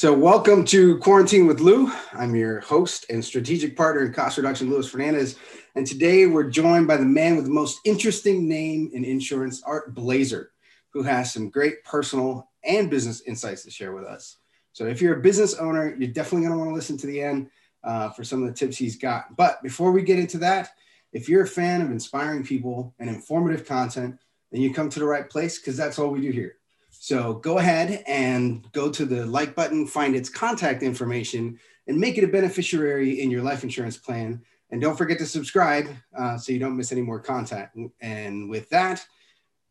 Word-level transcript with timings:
So, 0.00 0.14
welcome 0.14 0.64
to 0.64 0.96
Quarantine 0.96 1.46
with 1.46 1.60
Lou. 1.60 1.92
I'm 2.14 2.34
your 2.34 2.60
host 2.60 3.04
and 3.10 3.22
strategic 3.22 3.76
partner 3.76 4.02
in 4.06 4.14
cost 4.14 4.38
reduction, 4.38 4.70
Luis 4.70 4.88
Fernandez. 4.88 5.36
And 5.74 5.86
today 5.86 6.24
we're 6.24 6.48
joined 6.48 6.86
by 6.86 6.96
the 6.96 7.04
man 7.04 7.36
with 7.36 7.44
the 7.44 7.50
most 7.50 7.80
interesting 7.84 8.48
name 8.48 8.90
in 8.94 9.04
insurance, 9.04 9.62
Art 9.62 9.94
Blazer, 9.94 10.52
who 10.94 11.02
has 11.02 11.34
some 11.34 11.50
great 11.50 11.84
personal 11.84 12.48
and 12.64 12.88
business 12.88 13.20
insights 13.26 13.62
to 13.64 13.70
share 13.70 13.92
with 13.92 14.04
us. 14.04 14.38
So, 14.72 14.86
if 14.86 15.02
you're 15.02 15.18
a 15.18 15.22
business 15.22 15.56
owner, 15.56 15.94
you're 15.94 16.14
definitely 16.14 16.46
going 16.46 16.52
to 16.52 16.58
want 16.58 16.70
to 16.70 16.74
listen 16.74 16.96
to 16.96 17.06
the 17.06 17.20
end 17.20 17.50
uh, 17.84 18.08
for 18.08 18.24
some 18.24 18.42
of 18.42 18.48
the 18.48 18.54
tips 18.54 18.78
he's 18.78 18.96
got. 18.96 19.36
But 19.36 19.62
before 19.62 19.92
we 19.92 20.00
get 20.00 20.18
into 20.18 20.38
that, 20.38 20.70
if 21.12 21.28
you're 21.28 21.44
a 21.44 21.46
fan 21.46 21.82
of 21.82 21.90
inspiring 21.90 22.42
people 22.42 22.94
and 22.98 23.10
informative 23.10 23.66
content, 23.66 24.18
then 24.50 24.62
you 24.62 24.72
come 24.72 24.88
to 24.88 24.98
the 24.98 25.04
right 25.04 25.28
place 25.28 25.58
because 25.58 25.76
that's 25.76 25.98
all 25.98 26.08
we 26.08 26.22
do 26.22 26.30
here. 26.30 26.56
So 27.02 27.32
go 27.32 27.56
ahead 27.56 28.04
and 28.06 28.70
go 28.72 28.90
to 28.90 29.06
the 29.06 29.24
like 29.24 29.54
button, 29.54 29.86
find 29.86 30.14
its 30.14 30.28
contact 30.28 30.82
information, 30.82 31.58
and 31.86 31.98
make 31.98 32.18
it 32.18 32.24
a 32.24 32.28
beneficiary 32.28 33.22
in 33.22 33.30
your 33.30 33.42
life 33.42 33.64
insurance 33.64 33.96
plan. 33.96 34.42
And 34.70 34.82
don't 34.82 34.98
forget 34.98 35.16
to 35.20 35.24
subscribe 35.24 35.88
uh, 36.14 36.36
so 36.36 36.52
you 36.52 36.58
don't 36.58 36.76
miss 36.76 36.92
any 36.92 37.00
more 37.00 37.18
content. 37.18 37.70
And 38.02 38.50
with 38.50 38.68
that, 38.68 39.02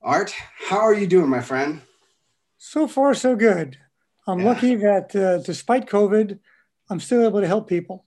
Art, 0.02 0.34
how 0.58 0.80
are 0.80 0.94
you 0.96 1.06
doing, 1.06 1.30
my 1.30 1.40
friend? 1.40 1.82
So 2.58 2.88
far, 2.88 3.14
so 3.14 3.36
good. 3.36 3.78
I'm 4.26 4.40
yeah. 4.40 4.46
lucky 4.46 4.76
that 4.78 5.16
uh, 5.16 5.38
despite 5.44 5.88
COVID, 5.88 6.40
I'm 6.90 7.00
still 7.00 7.24
able 7.28 7.42
to 7.42 7.48
help 7.48 7.70
people. 7.70 8.06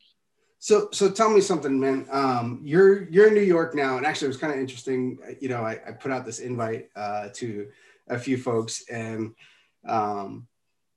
So, 0.58 0.88
so 0.90 1.08
tell 1.08 1.30
me 1.30 1.40
something, 1.40 1.78
man. 1.78 2.08
Um, 2.10 2.60
you're 2.64 3.08
you're 3.08 3.28
in 3.28 3.34
New 3.34 3.40
York 3.40 3.76
now, 3.76 3.98
and 3.98 4.06
actually, 4.06 4.26
it 4.26 4.34
was 4.34 4.36
kind 4.36 4.52
of 4.52 4.58
interesting. 4.58 5.18
You 5.40 5.48
know, 5.48 5.62
I, 5.62 5.78
I 5.86 5.92
put 5.92 6.10
out 6.10 6.24
this 6.24 6.40
invite 6.40 6.88
uh, 6.96 7.28
to 7.34 7.68
a 8.08 8.18
few 8.18 8.36
folks, 8.36 8.84
and 8.88 9.34
um, 9.86 10.46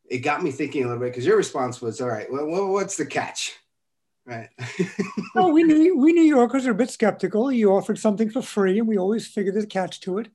it 0.09 0.20
got 0.20 0.44
me 0.44 0.52
thinking 0.52 0.84
a 0.84 0.88
little 0.88 1.02
bit 1.02 1.12
because 1.12 1.26
your 1.26 1.38
response 1.38 1.81
was, 1.81 2.02
"All 2.02 2.09
right, 2.09 2.31
well, 2.31 2.68
what's 2.68 2.98
the 2.98 3.05
catch?" 3.05 3.54
Right. 4.25 4.50
well, 5.36 5.52
we 5.52 5.64
New, 5.64 5.98
we 5.98 6.11
New 6.11 6.23
Yorkers 6.23 6.66
are 6.66 6.72
a 6.72 6.76
bit 6.76 6.89
skeptical. 6.89 7.52
You 7.52 7.73
offered 7.73 8.00
something 8.00 8.30
for 8.30 8.42
free, 8.42 8.80
and 8.80 8.88
we 8.88 8.98
always 8.98 9.28
figure 9.28 9.52
there's 9.52 9.66
a 9.66 9.67
catch 9.67 10.02
to 10.02 10.17
it. 10.17 10.30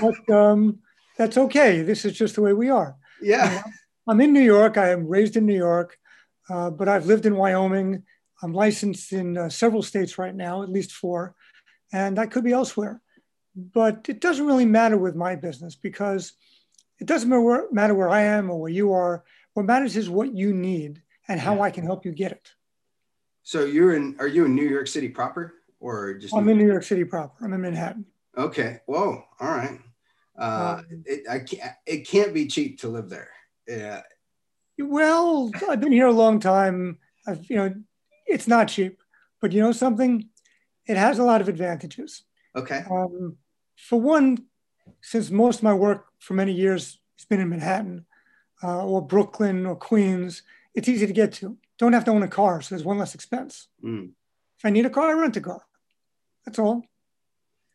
But 0.00 0.30
um, 0.34 0.80
that's 1.16 1.38
okay. 1.38 1.82
This 1.82 2.04
is 2.04 2.16
just 2.16 2.34
the 2.34 2.42
way 2.42 2.52
we 2.52 2.68
are. 2.68 2.96
Yeah. 3.20 3.62
I'm 4.08 4.20
in 4.20 4.32
New 4.32 4.40
York. 4.42 4.76
I 4.76 4.90
am 4.90 5.06
raised 5.06 5.36
in 5.36 5.46
New 5.46 5.56
York, 5.56 5.96
uh, 6.50 6.70
but 6.70 6.88
I've 6.88 7.06
lived 7.06 7.24
in 7.24 7.36
Wyoming. 7.36 8.02
I'm 8.42 8.52
licensed 8.52 9.12
in 9.12 9.38
uh, 9.38 9.48
several 9.48 9.82
states 9.82 10.18
right 10.18 10.34
now, 10.34 10.64
at 10.64 10.68
least 10.68 10.90
four, 10.90 11.36
and 11.92 12.18
I 12.18 12.26
could 12.26 12.42
be 12.42 12.52
elsewhere 12.52 13.00
but 13.54 14.08
it 14.08 14.20
doesn't 14.20 14.46
really 14.46 14.66
matter 14.66 14.96
with 14.96 15.14
my 15.14 15.36
business 15.36 15.74
because 15.74 16.32
it 16.98 17.06
doesn't 17.06 17.28
matter 17.72 17.94
where 17.94 18.08
I 18.08 18.22
am 18.22 18.50
or 18.50 18.60
where 18.60 18.70
you 18.70 18.92
are. 18.92 19.24
What 19.54 19.66
matters 19.66 19.96
is 19.96 20.08
what 20.08 20.34
you 20.34 20.54
need 20.54 21.02
and 21.28 21.40
how 21.40 21.56
yeah. 21.56 21.62
I 21.62 21.70
can 21.70 21.84
help 21.84 22.04
you 22.04 22.12
get 22.12 22.32
it. 22.32 22.52
So 23.42 23.64
you're 23.64 23.94
in? 23.94 24.16
Are 24.18 24.28
you 24.28 24.44
in 24.44 24.54
New 24.54 24.68
York 24.68 24.86
City 24.86 25.08
proper, 25.08 25.54
or 25.80 26.14
just? 26.14 26.34
I'm 26.34 26.46
New 26.46 26.52
in 26.52 26.58
New 26.58 26.66
York 26.66 26.84
City 26.84 27.04
proper. 27.04 27.44
I'm 27.44 27.52
in 27.52 27.60
Manhattan. 27.60 28.06
Okay. 28.38 28.80
Whoa. 28.86 29.24
All 29.40 29.48
right. 29.48 29.80
Uh, 30.38 30.76
um, 30.78 31.02
it, 31.04 31.28
I 31.28 31.40
can't. 31.40 31.72
It 31.86 32.08
can't 32.08 32.32
be 32.32 32.46
cheap 32.46 32.80
to 32.80 32.88
live 32.88 33.08
there. 33.08 33.30
Yeah. 33.66 34.02
Well, 34.78 35.50
I've 35.68 35.80
been 35.80 35.92
here 35.92 36.06
a 36.06 36.12
long 36.12 36.40
time. 36.40 36.98
I've, 37.26 37.44
you 37.50 37.56
know, 37.56 37.74
it's 38.26 38.48
not 38.48 38.68
cheap, 38.68 39.02
but 39.40 39.52
you 39.52 39.60
know 39.60 39.72
something, 39.72 40.28
it 40.86 40.96
has 40.96 41.18
a 41.18 41.24
lot 41.24 41.40
of 41.40 41.48
advantages. 41.48 42.22
Okay. 42.56 42.84
Um, 42.90 43.36
for 43.82 44.00
one, 44.00 44.38
since 45.00 45.30
most 45.30 45.58
of 45.58 45.62
my 45.64 45.74
work 45.74 46.06
for 46.20 46.34
many 46.34 46.52
years 46.52 47.00
has 47.18 47.24
been 47.24 47.40
in 47.40 47.48
Manhattan 47.48 48.06
uh, 48.62 48.86
or 48.86 49.02
Brooklyn 49.02 49.66
or 49.66 49.74
Queens, 49.74 50.42
it's 50.72 50.88
easy 50.88 51.06
to 51.06 51.12
get 51.12 51.32
to. 51.34 51.58
Don't 51.78 51.92
have 51.92 52.04
to 52.04 52.12
own 52.12 52.22
a 52.22 52.28
car, 52.28 52.62
so 52.62 52.74
there's 52.74 52.84
one 52.84 52.98
less 52.98 53.16
expense. 53.16 53.66
Mm. 53.84 54.10
If 54.56 54.64
I 54.64 54.70
need 54.70 54.86
a 54.86 54.90
car, 54.90 55.10
I 55.10 55.20
rent 55.20 55.36
a 55.36 55.40
car. 55.40 55.62
That's 56.46 56.60
all. 56.60 56.84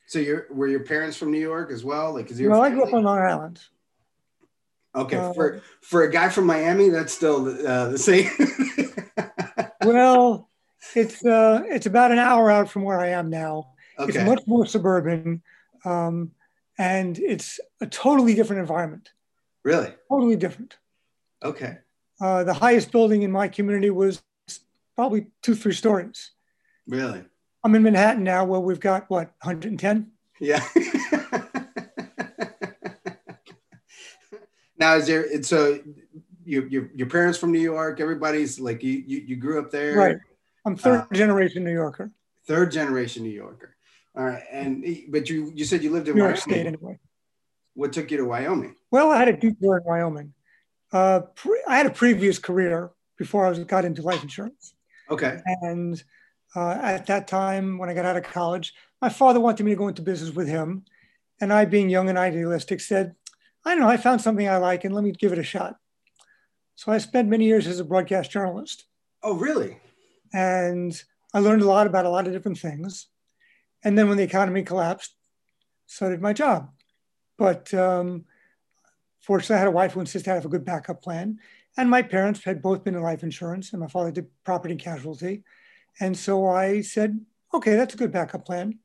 So 0.07 0.19
you're 0.19 0.47
were 0.49 0.69
your 0.69 0.85
parents 0.85 1.17
from 1.17 1.31
New 1.31 1.41
York 1.41 1.71
as 1.71 1.83
well? 1.83 2.13
Like, 2.13 2.31
is 2.31 2.39
your 2.39 2.51
well, 2.51 2.63
family? 2.63 2.77
I 2.77 2.79
grew 2.79 2.87
up 2.87 2.93
on 2.93 3.03
Long 3.03 3.19
Island. 3.19 3.59
Okay, 4.95 5.17
uh, 5.17 5.33
for 5.33 5.61
for 5.81 6.03
a 6.03 6.11
guy 6.11 6.29
from 6.29 6.45
Miami, 6.45 6.87
that's 6.87 7.13
still 7.13 7.49
uh, 7.67 7.89
the 7.89 7.97
same. 7.97 8.29
well, 9.83 10.49
it's 10.95 11.25
uh, 11.25 11.63
it's 11.65 11.85
about 11.85 12.13
an 12.13 12.19
hour 12.19 12.49
out 12.49 12.69
from 12.69 12.83
where 12.83 12.99
I 12.99 13.09
am 13.09 13.29
now. 13.29 13.73
Okay. 13.99 14.17
It's 14.17 14.25
much 14.25 14.47
more 14.47 14.65
suburban. 14.65 15.43
Um, 15.85 16.31
and 16.77 17.17
it's 17.19 17.59
a 17.81 17.87
totally 17.87 18.33
different 18.33 18.59
environment. 18.61 19.11
Really? 19.63 19.93
Totally 20.09 20.35
different. 20.35 20.77
Okay. 21.43 21.77
Uh, 22.21 22.43
the 22.43 22.53
highest 22.53 22.91
building 22.91 23.21
in 23.23 23.31
my 23.31 23.47
community 23.47 23.89
was 23.89 24.21
probably 24.95 25.27
two, 25.41 25.55
three 25.55 25.73
stories. 25.73 26.31
Really? 26.87 27.23
I'm 27.63 27.75
in 27.75 27.83
Manhattan 27.83 28.23
now 28.23 28.45
where 28.45 28.59
we've 28.59 28.79
got 28.79 29.09
what, 29.09 29.33
110? 29.41 30.11
Yeah. 30.39 30.63
now, 34.79 34.95
is 34.95 35.07
there, 35.07 35.43
so 35.43 35.79
you, 36.43 36.67
your, 36.69 36.89
your 36.95 37.07
parents 37.07 37.37
from 37.37 37.51
New 37.51 37.59
York, 37.59 37.99
everybody's 37.99 38.59
like, 38.59 38.83
you, 38.83 39.03
you, 39.05 39.17
you 39.27 39.35
grew 39.35 39.59
up 39.59 39.71
there? 39.71 39.95
Right. 39.95 40.17
I'm 40.65 40.75
third 40.75 41.01
uh, 41.01 41.07
generation 41.13 41.63
New 41.63 41.73
Yorker. 41.73 42.11
Third 42.45 42.71
generation 42.71 43.23
New 43.23 43.29
Yorker. 43.29 43.76
All 44.17 44.25
right, 44.25 44.43
and 44.51 44.83
but 45.09 45.29
you 45.29 45.51
you 45.53 45.63
said 45.63 45.83
you 45.83 45.91
lived 45.91 46.07
in 46.07 46.15
New 46.15 46.23
York 46.23 46.37
Wyoming. 46.37 46.55
State 46.55 46.65
anyway. 46.65 46.99
What 47.75 47.93
took 47.93 48.09
you 48.09 48.17
to 48.17 48.25
Wyoming? 48.25 48.75
Well, 48.89 49.11
I 49.11 49.19
had 49.19 49.27
a 49.27 49.37
deep 49.37 49.57
in 49.61 49.79
Wyoming. 49.85 50.33
Uh, 50.91 51.19
pre- 51.35 51.63
I 51.67 51.77
had 51.77 51.85
a 51.85 51.91
previous 51.91 52.39
career 52.39 52.89
before 53.19 53.45
I 53.45 53.49
was, 53.49 53.59
got 53.59 53.85
into 53.85 54.01
life 54.01 54.23
insurance. 54.23 54.73
Okay. 55.11 55.39
And 55.45 56.03
uh, 56.55 56.79
at 56.81 57.05
that 57.05 57.27
time, 57.27 57.77
when 57.77 57.89
I 57.89 57.93
got 57.93 58.05
out 58.05 58.17
of 58.17 58.23
college, 58.23 58.73
my 59.01 59.09
father 59.09 59.39
wanted 59.39 59.63
me 59.63 59.73
to 59.73 59.77
go 59.77 59.87
into 59.87 60.01
business 60.01 60.33
with 60.33 60.47
him, 60.47 60.85
and 61.39 61.53
I, 61.53 61.65
being 61.65 61.89
young 61.89 62.09
and 62.09 62.17
idealistic, 62.17 62.81
said, 62.81 63.13
"I 63.65 63.71
don't 63.71 63.81
know. 63.81 63.89
I 63.89 63.97
found 63.97 64.21
something 64.21 64.49
I 64.49 64.57
like, 64.57 64.83
and 64.83 64.95
let 64.95 65.03
me 65.03 65.11
give 65.11 65.31
it 65.31 65.37
a 65.37 65.43
shot." 65.43 65.77
So 66.73 66.91
I 66.91 66.97
spent 66.97 67.27
many 67.27 67.45
years 67.45 67.67
as 67.67 67.79
a 67.79 67.85
broadcast 67.85 68.31
journalist. 68.31 68.85
Oh, 69.21 69.35
really? 69.35 69.77
And 70.33 70.99
I 71.35 71.39
learned 71.39 71.61
a 71.61 71.67
lot 71.67 71.85
about 71.85 72.05
a 72.05 72.09
lot 72.09 72.25
of 72.25 72.33
different 72.33 72.57
things. 72.57 73.07
And 73.83 73.97
then 73.97 74.07
when 74.07 74.17
the 74.17 74.23
economy 74.23 74.63
collapsed, 74.63 75.15
so 75.85 76.09
did 76.09 76.21
my 76.21 76.33
job. 76.33 76.71
But 77.37 77.73
um, 77.73 78.25
fortunately, 79.21 79.55
I 79.55 79.59
had 79.59 79.67
a 79.67 79.71
wife 79.71 79.93
who 79.93 79.99
insisted 79.99 80.31
I 80.31 80.35
have 80.35 80.45
a 80.45 80.49
good 80.49 80.65
backup 80.65 81.01
plan. 81.01 81.39
And 81.77 81.89
my 81.89 82.01
parents 82.01 82.43
had 82.43 82.61
both 82.61 82.83
been 82.83 82.95
in 82.95 83.03
life 83.03 83.21
insurance, 83.21 83.71
and 83.71 83.79
my 83.79 83.87
father 83.87 84.11
did 84.11 84.27
property 84.43 84.73
and 84.73 84.81
casualty. 84.81 85.43
And 85.99 86.17
so 86.17 86.47
I 86.47 86.81
said, 86.81 87.19
okay, 87.53 87.75
that's 87.75 87.93
a 87.93 87.97
good 87.97 88.11
backup 88.11 88.45
plan. 88.45 88.79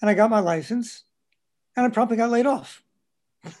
And 0.00 0.08
I 0.08 0.14
got 0.14 0.30
my 0.30 0.40
license, 0.40 1.04
and 1.76 1.84
I 1.84 1.90
promptly 1.90 2.16
got 2.16 2.30
laid 2.30 2.46
off. 2.46 2.82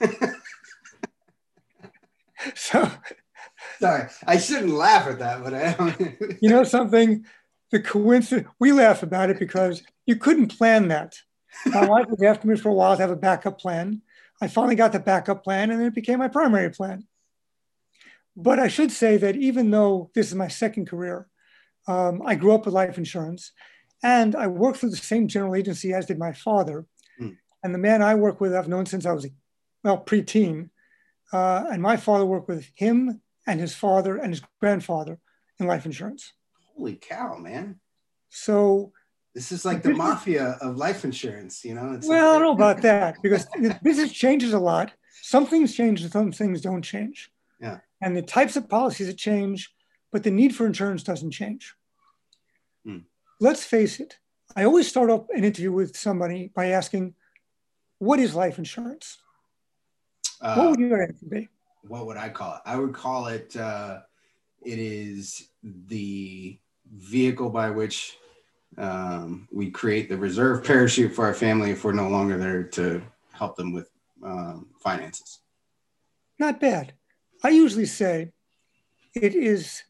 so, 2.54 2.90
sorry, 3.78 4.08
I 4.26 4.38
shouldn't 4.38 4.72
laugh 4.72 5.06
at 5.06 5.18
that, 5.18 5.42
but 5.42 5.54
I. 5.54 6.36
you 6.40 6.48
know 6.48 6.64
something? 6.64 7.24
The 7.70 7.80
coincidence, 7.80 8.48
we 8.58 8.72
laugh 8.72 9.02
about 9.02 9.30
it 9.30 9.38
because 9.38 9.82
you 10.06 10.16
couldn't 10.16 10.56
plan 10.58 10.88
that. 10.88 11.16
My 11.66 11.86
wife 11.86 12.06
was 12.08 12.22
after 12.22 12.48
me 12.48 12.56
for 12.56 12.68
a 12.68 12.74
while 12.74 12.96
to 12.96 13.02
have 13.02 13.10
a 13.10 13.16
backup 13.16 13.60
plan. 13.60 14.02
I 14.42 14.48
finally 14.48 14.74
got 14.74 14.92
the 14.92 15.00
backup 15.00 15.44
plan 15.44 15.70
and 15.70 15.80
then 15.80 15.88
it 15.88 15.94
became 15.94 16.18
my 16.18 16.28
primary 16.28 16.70
plan. 16.70 17.06
But 18.36 18.58
I 18.58 18.68
should 18.68 18.90
say 18.90 19.16
that 19.18 19.36
even 19.36 19.70
though 19.70 20.10
this 20.14 20.28
is 20.28 20.34
my 20.34 20.48
second 20.48 20.86
career, 20.88 21.28
um, 21.86 22.22
I 22.24 22.34
grew 22.34 22.54
up 22.54 22.64
with 22.64 22.74
life 22.74 22.98
insurance 22.98 23.52
and 24.02 24.34
I 24.34 24.46
worked 24.46 24.78
for 24.78 24.88
the 24.88 24.96
same 24.96 25.28
general 25.28 25.54
agency 25.54 25.92
as 25.92 26.06
did 26.06 26.18
my 26.18 26.32
father. 26.32 26.86
Mm. 27.20 27.36
And 27.62 27.74
the 27.74 27.78
man 27.78 28.02
I 28.02 28.14
work 28.14 28.40
with, 28.40 28.54
I've 28.54 28.68
known 28.68 28.86
since 28.86 29.04
I 29.04 29.12
was, 29.12 29.26
well, 29.84 30.02
preteen. 30.02 30.70
Uh, 31.32 31.64
and 31.70 31.82
my 31.82 31.96
father 31.96 32.24
worked 32.24 32.48
with 32.48 32.66
him 32.74 33.20
and 33.46 33.60
his 33.60 33.74
father 33.74 34.16
and 34.16 34.32
his 34.32 34.42
grandfather 34.60 35.18
in 35.58 35.66
life 35.66 35.84
insurance 35.84 36.32
holy 36.80 36.96
cow, 36.96 37.36
man. 37.36 37.78
So 38.30 38.92
this 39.34 39.52
is 39.52 39.64
like 39.64 39.82
the 39.82 39.92
mafia 39.92 40.56
of 40.62 40.76
life 40.76 41.04
insurance, 41.04 41.64
you 41.64 41.74
know? 41.74 41.92
It's 41.92 42.08
well, 42.08 42.32
like- 42.32 42.36
I 42.36 42.38
don't 42.38 42.58
know 42.58 42.64
about 42.64 42.82
that 42.90 43.16
because 43.22 43.46
business 43.82 44.12
changes 44.12 44.52
a 44.54 44.58
lot. 44.58 44.92
Some 45.22 45.46
things 45.46 45.74
change, 45.74 46.08
some 46.10 46.32
things 46.32 46.60
don't 46.62 46.82
change. 46.82 47.30
Yeah. 47.60 47.78
And 48.00 48.16
the 48.16 48.22
types 48.22 48.56
of 48.56 48.68
policies 48.68 49.08
that 49.08 49.18
change, 49.18 49.72
but 50.10 50.22
the 50.22 50.30
need 50.30 50.56
for 50.56 50.66
insurance 50.66 51.02
doesn't 51.02 51.32
change. 51.32 51.74
Hmm. 52.84 53.00
Let's 53.38 53.64
face 53.64 54.00
it. 54.00 54.18
I 54.56 54.64
always 54.64 54.88
start 54.88 55.10
up 55.10 55.28
an 55.30 55.44
interview 55.44 55.70
with 55.70 55.96
somebody 55.96 56.50
by 56.54 56.68
asking, 56.68 57.14
"What 57.98 58.18
is 58.18 58.34
life 58.34 58.58
insurance?" 58.58 59.18
Uh, 60.40 60.54
what 60.56 60.70
would 60.70 60.80
your 60.80 61.02
answer 61.02 61.26
be? 61.28 61.48
What 61.82 62.06
would 62.06 62.16
I 62.16 62.30
call 62.30 62.54
it? 62.54 62.62
I 62.64 62.76
would 62.76 62.94
call 62.94 63.26
it. 63.26 63.54
Uh, 63.54 64.00
it 64.62 64.78
is 64.78 65.48
the 65.62 66.58
vehicle 66.94 67.50
by 67.50 67.70
which 67.70 68.16
um, 68.78 69.48
we 69.52 69.70
create 69.70 70.08
the 70.08 70.16
reserve 70.16 70.64
parachute 70.64 71.14
for 71.14 71.26
our 71.26 71.34
family 71.34 71.70
if 71.70 71.84
we're 71.84 71.92
no 71.92 72.08
longer 72.08 72.36
there 72.38 72.62
to 72.64 73.02
help 73.32 73.56
them 73.56 73.72
with 73.72 73.90
um, 74.24 74.66
finances. 74.78 75.40
Not 76.38 76.60
bad. 76.60 76.94
I 77.42 77.50
usually 77.50 77.86
say 77.86 78.32
It 79.14 79.34
is 79.34 79.82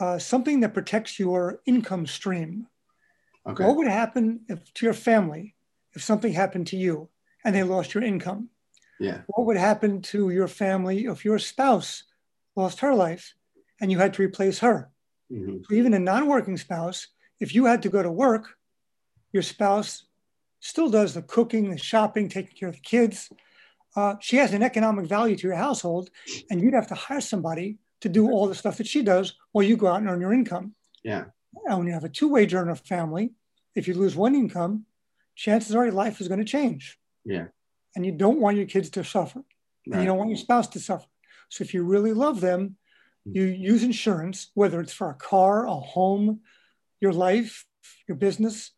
uh, 0.00 0.18
something 0.18 0.60
that 0.60 0.74
protects 0.74 1.18
your 1.18 1.60
income 1.66 2.06
stream. 2.06 2.66
Okay. 3.46 3.64
What 3.64 3.76
would 3.76 3.86
happen 3.86 4.40
if 4.48 4.72
to 4.74 4.86
your 4.86 4.94
family 4.94 5.54
if 5.94 6.02
something 6.02 6.32
happened 6.32 6.66
to 6.68 6.76
you 6.76 7.08
and 7.44 7.54
they 7.54 7.62
lost 7.62 7.94
your 7.94 8.02
income? 8.02 8.50
Yeah. 8.98 9.20
What 9.28 9.46
would 9.46 9.56
happen 9.56 10.02
to 10.02 10.30
your 10.30 10.48
family 10.48 11.04
if 11.04 11.24
your 11.24 11.38
spouse 11.38 12.04
lost 12.56 12.80
her 12.80 12.94
life 12.94 13.34
and 13.80 13.92
you 13.92 13.98
had 13.98 14.14
to 14.14 14.22
replace 14.22 14.58
her? 14.60 14.90
Mm-hmm. 15.32 15.58
So 15.68 15.74
even 15.74 15.94
a 15.94 15.98
non-working 15.98 16.56
spouse, 16.56 17.08
if 17.40 17.54
you 17.54 17.64
had 17.66 17.82
to 17.82 17.88
go 17.88 18.02
to 18.02 18.10
work, 18.10 18.54
your 19.32 19.42
spouse 19.42 20.04
still 20.60 20.88
does 20.88 21.14
the 21.14 21.22
cooking, 21.22 21.70
the 21.70 21.78
shopping, 21.78 22.28
taking 22.28 22.56
care 22.56 22.68
of 22.68 22.76
the 22.76 22.80
kids. 22.80 23.30
Uh, 23.94 24.14
she 24.20 24.36
has 24.36 24.52
an 24.52 24.62
economic 24.62 25.06
value 25.06 25.36
to 25.36 25.46
your 25.46 25.56
household, 25.56 26.10
and 26.50 26.60
you'd 26.60 26.74
have 26.74 26.88
to 26.88 26.94
hire 26.94 27.20
somebody 27.20 27.78
to 28.00 28.08
do 28.08 28.30
all 28.30 28.46
the 28.46 28.54
stuff 28.54 28.76
that 28.76 28.86
she 28.86 29.02
does 29.02 29.34
while 29.52 29.64
you 29.64 29.76
go 29.76 29.86
out 29.86 30.00
and 30.00 30.08
earn 30.08 30.20
your 30.20 30.32
income. 30.32 30.74
Yeah. 31.02 31.24
And 31.66 31.78
when 31.78 31.86
you 31.86 31.92
have 31.94 32.04
a 32.04 32.08
two-wage 32.08 32.54
earner 32.54 32.74
family, 32.74 33.32
if 33.74 33.88
you 33.88 33.94
lose 33.94 34.14
one 34.14 34.34
income, 34.34 34.84
chances 35.34 35.74
are 35.74 35.84
your 35.84 35.94
life 35.94 36.20
is 36.20 36.28
going 36.28 36.40
to 36.40 36.44
change. 36.44 36.98
Yeah. 37.24 37.46
And 37.94 38.04
you 38.04 38.12
don't 38.12 38.40
want 38.40 38.56
your 38.56 38.66
kids 38.66 38.90
to 38.90 39.04
suffer. 39.04 39.40
Right. 39.40 39.92
And 39.92 40.02
you 40.02 40.06
don't 40.06 40.18
want 40.18 40.30
your 40.30 40.38
spouse 40.38 40.68
to 40.68 40.80
suffer. 40.80 41.06
So 41.48 41.62
if 41.62 41.72
you 41.72 41.82
really 41.82 42.12
love 42.12 42.40
them, 42.40 42.76
you 43.32 43.44
use 43.44 43.82
insurance, 43.82 44.50
whether 44.54 44.80
it's 44.80 44.92
for 44.92 45.10
a 45.10 45.14
car, 45.14 45.66
a 45.66 45.74
home, 45.74 46.40
your 47.00 47.12
life, 47.12 47.66
your 48.08 48.16
business, 48.16 48.72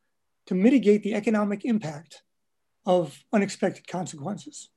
to 0.47 0.55
mitigate 0.55 1.03
the 1.03 1.15
economic 1.15 1.65
impact 1.65 2.23
of 2.87 3.23
unexpected 3.33 3.87
consequences. 3.87 4.71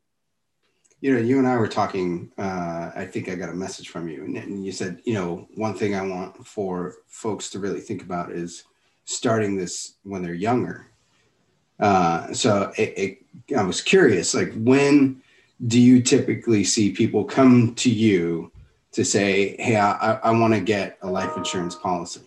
You 1.00 1.13
know, 1.13 1.19
you 1.19 1.39
and 1.39 1.47
I 1.47 1.57
were 1.57 1.68
talking. 1.68 2.31
Uh, 2.38 2.91
I 2.95 3.06
think 3.06 3.29
I 3.29 3.35
got 3.35 3.50
a 3.50 3.53
message 3.53 3.89
from 3.89 4.07
you, 4.07 4.23
and 4.23 4.65
you 4.65 4.71
said, 4.71 5.01
you 5.03 5.13
know, 5.13 5.47
one 5.56 5.73
thing 5.73 5.95
I 5.95 6.06
want 6.06 6.45
for 6.45 6.95
folks 7.07 7.50
to 7.51 7.59
really 7.59 7.79
think 7.79 8.03
about 8.03 8.31
is 8.31 8.65
starting 9.06 9.57
this 9.57 9.95
when 10.03 10.21
they're 10.21 10.33
younger. 10.33 10.88
Uh, 11.79 12.31
so 12.33 12.71
it, 12.77 12.94
it, 12.97 13.56
I 13.57 13.63
was 13.63 13.81
curious, 13.81 14.35
like, 14.35 14.53
when 14.53 15.23
do 15.65 15.79
you 15.79 16.01
typically 16.03 16.63
see 16.63 16.91
people 16.91 17.23
come 17.23 17.73
to 17.75 17.89
you 17.89 18.51
to 18.94 19.06
say, 19.06 19.56
hey, 19.58 19.78
I, 19.78 20.20
I 20.24 20.32
want 20.32 20.54
to 20.54 20.60
get 20.60 20.98
a 21.02 21.10
life 21.10 21.36
insurance 21.38 21.76
policy? 21.76 22.22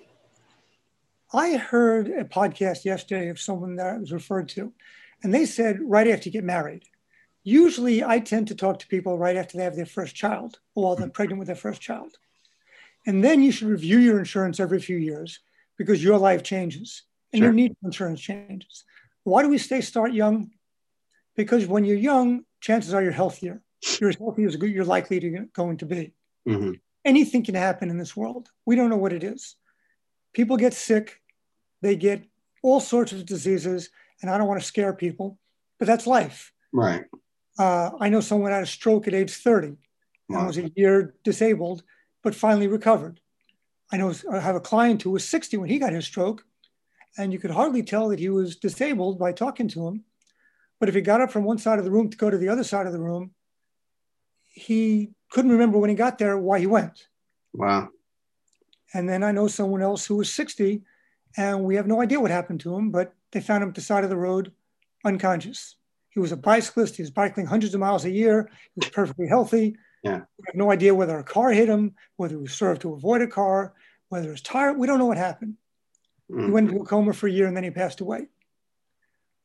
I 1.33 1.57
heard 1.57 2.09
a 2.09 2.25
podcast 2.25 2.85
yesterday 2.85 3.29
of 3.29 3.41
someone 3.41 3.77
that 3.77 3.87
I 3.87 3.99
was 3.99 4.13
referred 4.13 4.49
to, 4.51 4.73
and 5.23 5.35
they 5.35 5.47
said 5.47 5.81
right 5.83 6.09
after 6.09 6.29
you 6.29 6.33
get 6.33 6.45
married. 6.45 6.85
Usually, 7.43 8.03
I 8.03 8.21
tend 8.21 8.49
to 8.49 8.55
talk 8.55 8.79
to 8.79 8.87
people 8.87 9.19
right 9.19 9.37
after 9.37 9.59
they 9.59 9.65
have 9.65 9.77
their 9.77 9.85
first 9.85 10.15
child 10.15 10.59
or 10.75 10.85
while 10.85 10.97
they're 10.97 11.07
hmm. 11.07 11.13
pregnant 11.13 11.39
with 11.41 11.49
their 11.49 11.57
first 11.57 11.81
child. 11.81 12.17
And 13.07 13.23
then 13.23 13.43
you 13.43 13.53
should 13.53 13.69
review 13.69 13.99
your 13.99 14.19
insurance 14.19 14.61
every 14.61 14.81
few 14.81 14.97
years 14.97 15.41
because 15.77 16.03
your 16.03 16.19
life 16.19 16.43
changes 16.43 17.03
and 17.33 17.41
sure. 17.41 17.49
your 17.49 17.53
need 17.53 17.77
for 17.81 17.89
insurance 17.89 18.21
changes. 18.21 18.85
Why 19.25 19.43
do 19.43 19.49
we 19.49 19.59
stay 19.59 19.83
start 19.83 20.13
young? 20.13 20.53
Because 21.37 21.67
when 21.67 21.85
you're 21.85 21.97
young, 21.97 22.45
chances 22.61 22.95
are 22.95 23.03
you're 23.03 23.13
healthier. 23.13 23.61
You're 24.01 24.11
as 24.11 24.17
healthy 24.17 24.45
as 24.45 24.55
you're 24.55 24.85
likely 24.85 25.21
to 25.21 25.47
going 25.53 25.79
to 25.79 25.87
be. 25.87 26.15
Mm-hmm. 26.49 26.73
Anything 27.05 27.45
can 27.45 27.55
happen 27.55 27.91
in 27.91 27.99
this 27.99 28.17
world. 28.17 28.49
We 28.65 28.77
don't 28.77 28.91
know 28.91 28.97
what 28.97 29.13
it 29.13 29.25
is. 29.25 29.57
People 30.33 30.57
get 30.57 30.75
sick, 30.75 31.21
they 31.83 31.97
get 31.97 32.25
all 32.63 32.81
sorts 32.81 33.13
of 33.13 33.27
diseases, 33.27 33.91
and 34.23 34.31
I 34.31 34.39
don't 34.39 34.49
want 34.49 34.61
to 34.61 34.67
scare 34.67 34.95
people, 34.95 35.39
but 35.79 35.87
that's 35.87 36.07
life. 36.07 36.53
Right. 36.73 37.05
Uh, 37.59 37.91
I 38.01 38.09
know 38.09 38.21
someone 38.21 38.51
had 38.51 38.63
a 38.63 38.67
stroke 38.67 39.07
at 39.07 39.15
age 39.15 39.33
30 39.33 39.77
wow. 40.29 40.39
and 40.39 40.47
was 40.47 40.59
a 40.59 40.73
year 40.75 41.15
disabled, 41.23 41.83
but 42.23 42.35
finally 42.35 42.67
recovered. 42.67 43.21
I 43.93 43.97
know 43.97 44.13
I 44.33 44.41
have 44.41 44.57
a 44.57 44.61
client 44.61 45.03
who 45.03 45.11
was 45.11 45.29
60 45.29 45.59
when 45.59 45.69
he 45.69 45.79
got 45.79 45.93
his 45.93 46.07
stroke, 46.07 46.45
and 47.17 47.33
you 47.33 47.39
could 47.39 47.51
hardly 47.51 47.83
tell 47.83 48.09
that 48.09 48.19
he 48.19 48.29
was 48.29 48.57
disabled 48.57 49.19
by 49.19 49.33
talking 49.33 49.69
to 49.69 49.87
him. 49.87 50.05
But 50.81 50.89
if 50.89 50.95
he 50.95 51.01
got 51.01 51.21
up 51.21 51.31
from 51.31 51.45
one 51.45 51.59
side 51.59 51.79
of 51.79 51.85
the 51.85 51.91
room 51.91 52.11
to 52.11 52.17
go 52.17 52.29
to 52.29 52.39
the 52.39 52.49
other 52.49 52.65
side 52.65 52.87
of 52.87 52.93
the 52.93 53.01
room, 53.01 53.33
he 54.53 55.14
couldn't 55.31 55.53
remember 55.53 55.79
when 55.79 55.91
he 55.91 55.97
got 55.97 56.19
there 56.19 56.39
why 56.39 56.61
he 56.61 56.67
went. 56.67 57.07
Wow. 57.53 57.89
And 58.93 59.09
then 59.09 59.23
I 59.23 59.33
know 59.33 59.49
someone 59.49 59.83
else 59.83 60.07
who 60.07 60.17
was 60.17 60.33
60 60.33 60.83
and 61.37 61.65
we 61.65 61.77
have 61.77 61.87
no 61.87 62.01
idea 62.01 62.21
what 62.21 62.31
happened 62.31 62.61
to 62.61 62.75
him, 62.75 62.91
but 62.91 63.13
they 63.33 63.41
found 63.41 63.63
him 63.63 63.71
at 63.71 63.75
the 63.75 63.81
side 63.81 64.05
of 64.05 64.11
the 64.11 64.17
road 64.17 64.53
unconscious. 65.05 65.77
He 66.11 66.21
was 66.21 66.33
a 66.33 66.37
bicyclist. 66.37 66.97
He 66.97 67.03
was 67.03 67.11
bicycling 67.11 67.47
hundreds 67.47 67.75
of 67.75 67.81
miles 67.81 68.05
a 68.05 68.11
year. 68.11 68.49
He 68.75 68.81
was 68.81 68.91
perfectly 68.91 69.27
healthy. 69.27 69.77
Yeah. 70.05 70.21
We 70.39 70.45
have 70.47 70.55
no 70.55 70.71
idea 70.71 70.95
whether 70.95 71.19
a 71.19 71.25
car 71.25 71.51
hit 71.51 71.69
him, 71.69 71.95
whether 72.17 72.37
he 72.37 72.43
was 72.43 72.53
served 72.53 72.83
to 72.83 72.93
avoid 72.93 73.23
a 73.23 73.27
car, 73.27 73.75
whether 74.11 74.31
his 74.31 74.43
tire. 74.43 74.73
We 74.73 74.87
don't 74.87 74.99
know 74.99 75.07
what 75.07 75.17
happened. 75.17 75.55
Mm. 76.31 76.45
He 76.45 76.51
went 76.53 76.71
into 76.71 76.83
a 76.83 76.87
coma 76.87 77.13
for 77.13 77.27
a 77.27 77.33
year 77.33 77.47
and 77.47 77.57
then 77.57 77.65
he 77.65 77.71
passed 77.71 78.01
away. 78.01 78.29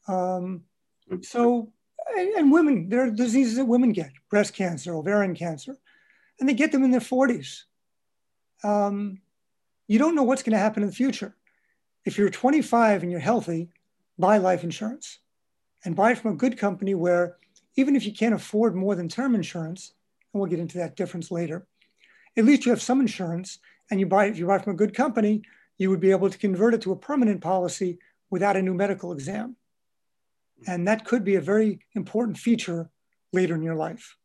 Um, 0.07 0.63
mm. 1.11 1.25
so, 1.25 1.71
and, 2.17 2.29
and 2.29 2.51
women, 2.51 2.89
there 2.89 3.03
are 3.03 3.09
diseases 3.09 3.57
that 3.57 3.65
women 3.65 3.91
get 3.91 4.11
breast 4.29 4.53
cancer, 4.53 4.95
ovarian 4.95 5.35
cancer, 5.35 5.77
and 6.39 6.47
they 6.47 6.53
get 6.53 6.71
them 6.71 6.83
in 6.83 6.91
their 6.91 6.99
40s. 6.99 7.63
Um, 8.63 9.19
you 9.87 9.99
don't 9.99 10.15
know 10.15 10.23
what's 10.23 10.43
going 10.43 10.53
to 10.53 10.59
happen 10.59 10.83
in 10.83 10.89
the 10.89 10.95
future. 10.95 11.35
If 12.05 12.17
you're 12.17 12.29
25 12.29 13.03
and 13.03 13.11
you're 13.11 13.19
healthy, 13.19 13.69
buy 14.17 14.37
life 14.37 14.63
insurance 14.63 15.19
and 15.85 15.95
buy 15.95 16.11
it 16.11 16.17
from 16.17 16.33
a 16.33 16.37
good 16.37 16.57
company 16.57 16.93
where 16.93 17.37
even 17.75 17.95
if 17.95 18.05
you 18.05 18.13
can't 18.13 18.35
afford 18.35 18.75
more 18.75 18.95
than 18.95 19.07
term 19.07 19.35
insurance, 19.35 19.93
and 20.33 20.39
we'll 20.39 20.49
get 20.49 20.59
into 20.59 20.77
that 20.77 20.95
difference 20.95 21.31
later, 21.31 21.65
at 22.37 22.45
least 22.45 22.65
you 22.65 22.71
have 22.71 22.81
some 22.81 23.01
insurance 23.01 23.59
and 23.89 23.99
you 23.99 24.05
buy 24.05 24.25
if 24.25 24.37
you 24.37 24.45
buy 24.45 24.59
from 24.59 24.73
a 24.73 24.77
good 24.77 24.93
company, 24.93 25.41
you 25.77 25.89
would 25.89 25.99
be 25.99 26.11
able 26.11 26.29
to 26.29 26.37
convert 26.37 26.73
it 26.73 26.81
to 26.81 26.91
a 26.91 26.95
permanent 26.95 27.41
policy 27.41 27.97
without 28.29 28.57
a 28.57 28.61
new 28.61 28.73
medical 28.73 29.11
exam. 29.11 29.55
And 30.67 30.87
that 30.87 31.05
could 31.05 31.23
be 31.23 31.35
a 31.35 31.41
very 31.41 31.79
important 31.95 32.37
feature 32.37 32.89
later 33.33 33.55
in 33.55 33.63
your 33.63 33.75
life. 33.75 34.15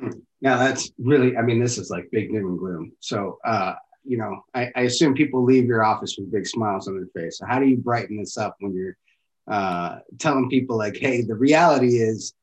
Now 0.40 0.56
that's 0.56 0.92
really, 0.98 1.36
I 1.36 1.42
mean, 1.42 1.58
this 1.58 1.78
is 1.78 1.90
like 1.90 2.08
big 2.12 2.30
doom 2.30 2.46
and 2.46 2.58
gloom. 2.60 2.92
So, 3.00 3.40
uh, 3.44 3.74
you 4.04 4.18
know, 4.18 4.44
I, 4.54 4.70
I, 4.76 4.82
assume 4.82 5.16
people 5.16 5.42
leave 5.42 5.64
your 5.64 5.82
office 5.82 6.14
with 6.16 6.30
big 6.30 6.46
smiles 6.46 6.86
on 6.86 6.94
their 6.94 7.08
face. 7.12 7.38
So 7.38 7.46
how 7.46 7.58
do 7.58 7.66
you 7.66 7.76
brighten 7.76 8.18
this 8.18 8.36
up 8.36 8.54
when 8.60 8.72
you're 8.72 8.96
uh, 9.48 9.98
telling 10.20 10.48
people 10.48 10.78
like, 10.78 10.96
hey, 10.96 11.22
the 11.22 11.34
reality 11.34 11.96
is 11.98 12.34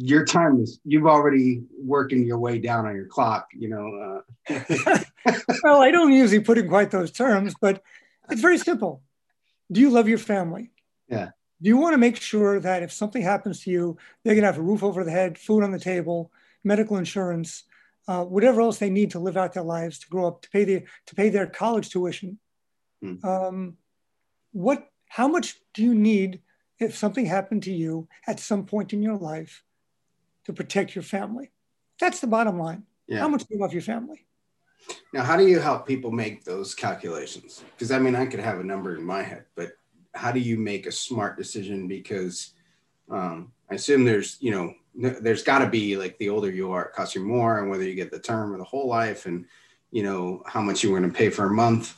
your 0.00 0.24
time 0.24 0.60
is 0.60 0.78
you've 0.84 1.06
already 1.06 1.62
working 1.76 2.24
your 2.24 2.38
way 2.38 2.58
down 2.58 2.86
on 2.86 2.94
your 2.94 3.06
clock 3.06 3.48
you 3.52 3.68
know 3.68 4.22
uh. 4.48 5.00
well 5.64 5.82
i 5.82 5.90
don't 5.90 6.12
usually 6.12 6.40
put 6.40 6.56
in 6.56 6.68
quite 6.68 6.90
those 6.90 7.10
terms 7.10 7.54
but 7.60 7.82
it's 8.30 8.40
very 8.40 8.58
simple 8.58 9.02
do 9.72 9.80
you 9.80 9.90
love 9.90 10.08
your 10.08 10.18
family 10.18 10.70
yeah 11.08 11.30
you 11.60 11.76
want 11.76 11.94
to 11.94 11.98
make 11.98 12.16
sure 12.16 12.60
that 12.60 12.82
if 12.82 12.92
something 12.92 13.22
happens 13.22 13.60
to 13.60 13.70
you 13.70 13.96
they're 14.24 14.34
going 14.34 14.42
to 14.42 14.50
have 14.50 14.58
a 14.58 14.62
roof 14.62 14.82
over 14.82 15.04
the 15.04 15.10
head 15.10 15.38
food 15.38 15.62
on 15.62 15.72
the 15.72 15.78
table 15.78 16.32
medical 16.64 16.96
insurance 16.96 17.64
uh, 18.06 18.24
whatever 18.24 18.60
else 18.60 18.78
they 18.78 18.90
need 18.90 19.10
to 19.10 19.18
live 19.18 19.36
out 19.36 19.52
their 19.52 19.62
lives 19.62 19.98
to 19.98 20.08
grow 20.08 20.26
up 20.26 20.42
to 20.42 20.50
pay 20.50 20.64
the 20.64 20.82
to 21.06 21.14
pay 21.14 21.28
their 21.28 21.46
college 21.46 21.90
tuition 21.90 22.38
mm. 23.04 23.22
um, 23.24 23.76
what 24.52 24.88
how 25.08 25.28
much 25.28 25.56
do 25.74 25.82
you 25.82 25.94
need 25.94 26.40
if 26.78 26.96
something 26.96 27.26
happened 27.26 27.62
to 27.64 27.72
you 27.72 28.08
at 28.26 28.40
some 28.40 28.64
point 28.64 28.92
in 28.92 29.02
your 29.02 29.16
life 29.16 29.64
to 30.44 30.52
protect 30.52 30.94
your 30.94 31.02
family. 31.02 31.50
That's 32.00 32.20
the 32.20 32.26
bottom 32.26 32.58
line. 32.58 32.84
Yeah. 33.06 33.20
How 33.20 33.28
much 33.28 33.42
do 33.42 33.54
you 33.54 33.60
love 33.60 33.72
your 33.72 33.82
family? 33.82 34.26
Now, 35.12 35.22
how 35.22 35.36
do 35.36 35.46
you 35.46 35.58
help 35.58 35.86
people 35.86 36.10
make 36.10 36.44
those 36.44 36.74
calculations? 36.74 37.62
Because 37.74 37.90
I 37.90 37.98
mean, 37.98 38.14
I 38.14 38.26
could 38.26 38.40
have 38.40 38.60
a 38.60 38.64
number 38.64 38.94
in 38.96 39.04
my 39.04 39.22
head, 39.22 39.44
but 39.56 39.72
how 40.18 40.32
do 40.32 40.40
you 40.40 40.58
make 40.58 40.86
a 40.86 40.92
smart 40.92 41.36
decision? 41.36 41.86
Because 41.86 42.54
um, 43.10 43.52
I 43.70 43.74
assume 43.74 44.04
there's, 44.04 44.36
you 44.40 44.50
know, 44.50 44.74
there's 44.94 45.44
got 45.44 45.60
to 45.60 45.68
be 45.68 45.96
like 45.96 46.18
the 46.18 46.28
older 46.28 46.50
you 46.50 46.72
are, 46.72 46.86
it 46.86 46.92
costs 46.92 47.14
you 47.14 47.22
more, 47.22 47.60
and 47.60 47.70
whether 47.70 47.84
you 47.84 47.94
get 47.94 48.10
the 48.10 48.18
term 48.18 48.52
or 48.52 48.58
the 48.58 48.64
whole 48.64 48.88
life, 48.88 49.26
and 49.26 49.46
you 49.92 50.02
know 50.02 50.42
how 50.44 50.60
much 50.60 50.82
you're 50.82 50.98
going 50.98 51.10
to 51.10 51.16
pay 51.16 51.30
for 51.30 51.46
a 51.46 51.54
month. 51.54 51.96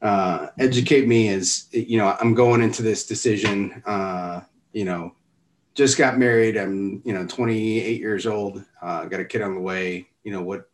Uh, 0.00 0.46
educate 0.58 1.06
me 1.06 1.28
as 1.28 1.68
you 1.70 1.98
know, 1.98 2.16
I'm 2.18 2.32
going 2.32 2.62
into 2.62 2.82
this 2.82 3.06
decision. 3.06 3.82
Uh, 3.84 4.40
you 4.72 4.86
know, 4.86 5.14
just 5.74 5.98
got 5.98 6.18
married. 6.18 6.56
I'm, 6.56 7.02
you 7.04 7.12
know, 7.12 7.26
28 7.26 8.00
years 8.00 8.26
old. 8.26 8.64
Uh, 8.80 9.04
got 9.04 9.20
a 9.20 9.24
kid 9.24 9.42
on 9.42 9.54
the 9.54 9.60
way. 9.60 10.08
You 10.24 10.32
know, 10.32 10.42
what, 10.42 10.68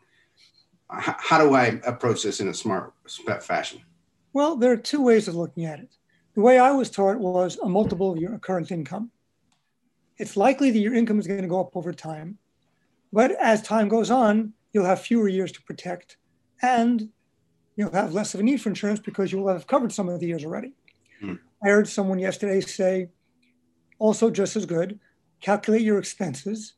how, 0.89 1.17
how 1.19 1.39
do 1.39 1.55
I 1.55 1.81
approach 1.85 2.23
this 2.23 2.41
in 2.41 2.49
a 2.49 2.55
smart 2.55 2.93
fashion? 3.41 3.83
Well, 4.33 4.55
there 4.55 4.71
are 4.71 4.77
two 4.77 5.03
ways 5.03 5.27
of 5.27 5.35
looking 5.35 5.65
at 5.65 5.81
it. 5.81 5.89
The 6.37 6.43
way 6.43 6.59
I 6.59 6.71
was 6.71 6.91
taught 6.91 7.19
was 7.19 7.59
a 7.63 7.69
multiple 7.69 8.13
of 8.13 8.19
your 8.19 8.39
current 8.39 8.71
income. 8.71 9.11
It's 10.19 10.37
likely 10.37 10.71
that 10.71 10.79
your 10.79 10.95
income 10.95 11.19
is 11.19 11.27
going 11.27 11.41
to 11.41 11.49
go 11.49 11.61
up 11.61 11.75
over 11.75 11.95
time, 11.95 12.37
but 13.11 13.33
as 13.41 13.63
time 13.63 13.89
goes 13.89 14.11
on, 14.11 14.53
you'll 14.73 14.85
have 14.85 15.01
fewer 15.01 15.29
years 15.29 15.51
to 15.53 15.63
protect 15.63 16.19
and 16.61 17.09
you'll 17.77 17.93
have 17.93 18.13
less 18.13 18.35
of 18.35 18.41
a 18.41 18.43
need 18.43 18.61
for 18.61 18.69
insurance 18.69 19.01
because 19.01 19.33
you 19.33 19.39
will 19.39 19.49
have 19.49 19.67
covered 19.67 19.93
some 19.93 20.11
of 20.11 20.21
the 20.21 20.27
years 20.27 20.45
already. 20.45 20.75
Hmm. 21.21 21.35
I 21.65 21.69
heard 21.71 21.89
someone 21.89 22.19
yesterday 22.19 22.61
say 22.61 23.09
also, 23.99 24.31
just 24.31 24.57
as 24.57 24.67
good, 24.67 25.01
calculate 25.41 25.81
your 25.81 25.99
expenses 25.99 26.75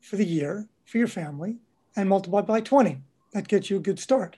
for 0.00 0.16
the 0.16 0.26
year 0.26 0.68
for 0.84 0.98
your 0.98 1.06
family 1.06 1.58
and 1.94 2.08
multiply 2.08 2.40
by 2.40 2.60
20. 2.60 3.00
that 3.32 3.46
gets 3.46 3.70
you 3.70 3.76
a 3.76 3.80
good 3.80 4.00
start. 4.00 4.36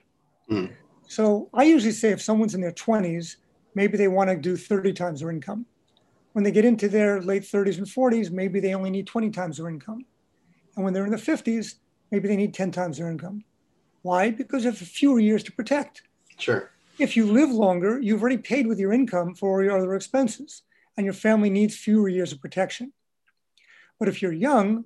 Mm. 0.51 0.71
So 1.07 1.49
I 1.51 1.63
usually 1.63 1.93
say 1.93 2.11
if 2.11 2.21
someone's 2.21 2.53
in 2.53 2.61
their 2.61 2.71
20s, 2.71 3.37
maybe 3.75 3.97
they 3.97 4.07
want 4.07 4.29
to 4.29 4.35
do 4.35 4.57
30 4.57 4.93
times 4.93 5.19
their 5.19 5.31
income. 5.31 5.65
When 6.33 6.43
they 6.43 6.51
get 6.51 6.65
into 6.65 6.87
their 6.87 7.21
late 7.21 7.43
30s 7.43 7.77
and 7.77 7.87
40s, 7.87 8.31
maybe 8.31 8.59
they 8.59 8.73
only 8.73 8.89
need 8.89 9.07
20 9.07 9.29
times 9.31 9.57
their 9.57 9.69
income. 9.69 10.05
And 10.75 10.85
when 10.85 10.93
they're 10.93 11.05
in 11.05 11.11
the 11.11 11.17
50s, 11.17 11.75
maybe 12.11 12.27
they 12.27 12.35
need 12.35 12.53
10 12.53 12.71
times 12.71 12.97
their 12.97 13.09
income. 13.09 13.43
Why? 14.01 14.31
Because 14.31 14.63
you 14.63 14.69
have 14.69 14.77
fewer 14.77 15.19
years 15.19 15.43
to 15.43 15.51
protect. 15.51 16.03
Sure. 16.37 16.71
If 16.97 17.17
you 17.17 17.25
live 17.25 17.49
longer, 17.49 17.99
you've 17.99 18.21
already 18.21 18.37
paid 18.37 18.67
with 18.67 18.79
your 18.79 18.93
income 18.93 19.35
for 19.35 19.63
your 19.63 19.77
other 19.77 19.95
expenses, 19.95 20.63
and 20.97 21.05
your 21.05 21.13
family 21.13 21.49
needs 21.49 21.75
fewer 21.75 22.09
years 22.09 22.31
of 22.31 22.41
protection. 22.41 22.93
But 23.99 24.07
if 24.07 24.21
you're 24.21 24.33
young 24.33 24.85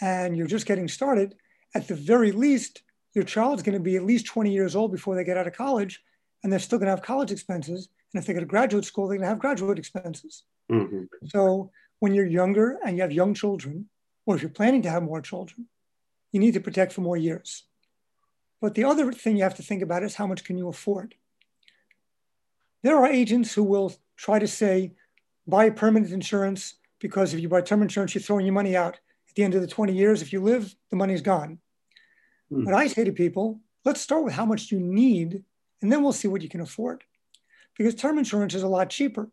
and 0.00 0.36
you're 0.36 0.46
just 0.46 0.66
getting 0.66 0.88
started, 0.88 1.34
at 1.74 1.88
the 1.88 1.94
very 1.94 2.32
least, 2.32 2.82
your 3.14 3.24
child's 3.24 3.62
going 3.62 3.76
to 3.76 3.82
be 3.82 3.96
at 3.96 4.04
least 4.04 4.26
20 4.26 4.52
years 4.52 4.74
old 4.74 4.92
before 4.92 5.14
they 5.14 5.24
get 5.24 5.36
out 5.36 5.46
of 5.46 5.52
college, 5.52 6.02
and 6.42 6.52
they're 6.52 6.58
still 6.58 6.78
going 6.78 6.86
to 6.86 6.92
have 6.92 7.02
college 7.02 7.30
expenses. 7.30 7.88
And 8.12 8.20
if 8.20 8.26
they 8.26 8.34
go 8.34 8.40
to 8.40 8.46
graduate 8.46 8.84
school, 8.84 9.06
they're 9.06 9.18
going 9.18 9.26
to 9.26 9.28
have 9.28 9.38
graduate 9.38 9.78
expenses. 9.78 10.44
Mm-hmm. 10.70 11.04
So 11.26 11.70
when 12.00 12.14
you're 12.14 12.26
younger 12.26 12.78
and 12.84 12.96
you 12.96 13.02
have 13.02 13.12
young 13.12 13.34
children, 13.34 13.88
or 14.26 14.34
if 14.34 14.42
you're 14.42 14.50
planning 14.50 14.82
to 14.82 14.90
have 14.90 15.02
more 15.02 15.20
children, 15.20 15.66
you 16.32 16.40
need 16.40 16.54
to 16.54 16.60
protect 16.60 16.92
for 16.92 17.00
more 17.00 17.16
years. 17.16 17.64
But 18.60 18.74
the 18.74 18.84
other 18.84 19.12
thing 19.12 19.36
you 19.36 19.42
have 19.42 19.56
to 19.56 19.62
think 19.62 19.82
about 19.82 20.02
is 20.02 20.14
how 20.14 20.26
much 20.26 20.44
can 20.44 20.58
you 20.58 20.68
afford? 20.68 21.14
There 22.82 22.96
are 22.96 23.06
agents 23.06 23.54
who 23.54 23.62
will 23.62 23.94
try 24.16 24.38
to 24.38 24.46
say, 24.46 24.92
buy 25.46 25.70
permanent 25.70 26.12
insurance 26.12 26.74
because 27.00 27.32
if 27.34 27.40
you 27.40 27.48
buy 27.48 27.62
term 27.62 27.82
insurance, 27.82 28.14
you're 28.14 28.22
throwing 28.22 28.46
your 28.46 28.54
money 28.54 28.76
out. 28.76 28.98
At 29.28 29.34
the 29.34 29.44
end 29.44 29.54
of 29.54 29.60
the 29.60 29.66
20 29.66 29.92
years, 29.94 30.22
if 30.22 30.32
you 30.32 30.40
live, 30.40 30.74
the 30.90 30.96
money's 30.96 31.22
gone. 31.22 31.58
Mm. 32.52 32.64
But 32.64 32.74
I 32.74 32.86
say 32.88 33.04
to 33.04 33.12
people, 33.12 33.60
let's 33.84 34.00
start 34.00 34.24
with 34.24 34.34
how 34.34 34.44
much 34.44 34.70
you 34.70 34.80
need, 34.80 35.44
and 35.80 35.90
then 35.90 36.02
we'll 36.02 36.12
see 36.12 36.28
what 36.28 36.42
you 36.42 36.48
can 36.48 36.60
afford. 36.60 37.04
Because 37.80 37.94
term 37.94 38.18
insurance 38.18 38.54
is 38.54 38.62
a 38.62 38.68
lot 38.68 38.90
cheaper. 38.90 39.30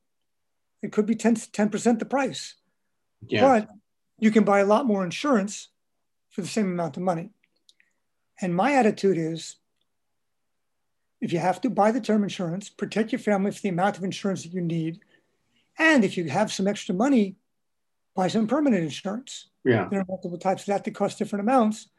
It 0.81 0.93
could 0.93 1.05
be 1.05 1.15
10, 1.15 1.35
10% 1.35 1.99
the 1.99 2.05
price. 2.05 2.55
Yeah. 3.27 3.41
But 3.41 3.67
you 4.19 4.31
can 4.31 4.45
buy 4.45 4.61
a 4.61 4.65
lot 4.65 4.85
more 4.85 5.03
insurance 5.03 5.67
for 6.29 6.39
the 6.39 6.47
same 6.47 6.67
amount 6.67 6.95
of 6.95 7.03
money. 7.03 7.31
And 8.41 8.55
my 8.55 8.75
attitude 8.75 9.17
is 9.17 9.57
if 11.19 11.33
you 11.33 11.39
have 11.39 11.59
to 11.59 11.69
buy 11.69 11.91
the 11.91 11.99
term 11.99 12.23
insurance, 12.23 12.69
protect 12.69 13.11
your 13.11 13.19
family 13.19 13.51
for 13.51 13.59
the 13.59 13.67
amount 13.67 13.97
of 13.97 14.05
insurance 14.05 14.43
that 14.43 14.53
you 14.53 14.61
need. 14.61 15.01
And 15.77 16.05
if 16.05 16.15
you 16.15 16.29
have 16.29 16.49
some 16.49 16.69
extra 16.69 16.95
money, 16.95 17.35
buy 18.15 18.29
some 18.29 18.47
permanent 18.47 18.81
insurance. 18.81 19.49
Yeah. 19.65 19.89
There 19.91 19.99
are 19.99 20.05
multiple 20.07 20.37
types 20.37 20.61
of 20.61 20.67
that 20.67 20.85
that 20.85 20.95
cost 20.95 21.17
different 21.17 21.43
amounts. 21.43 21.89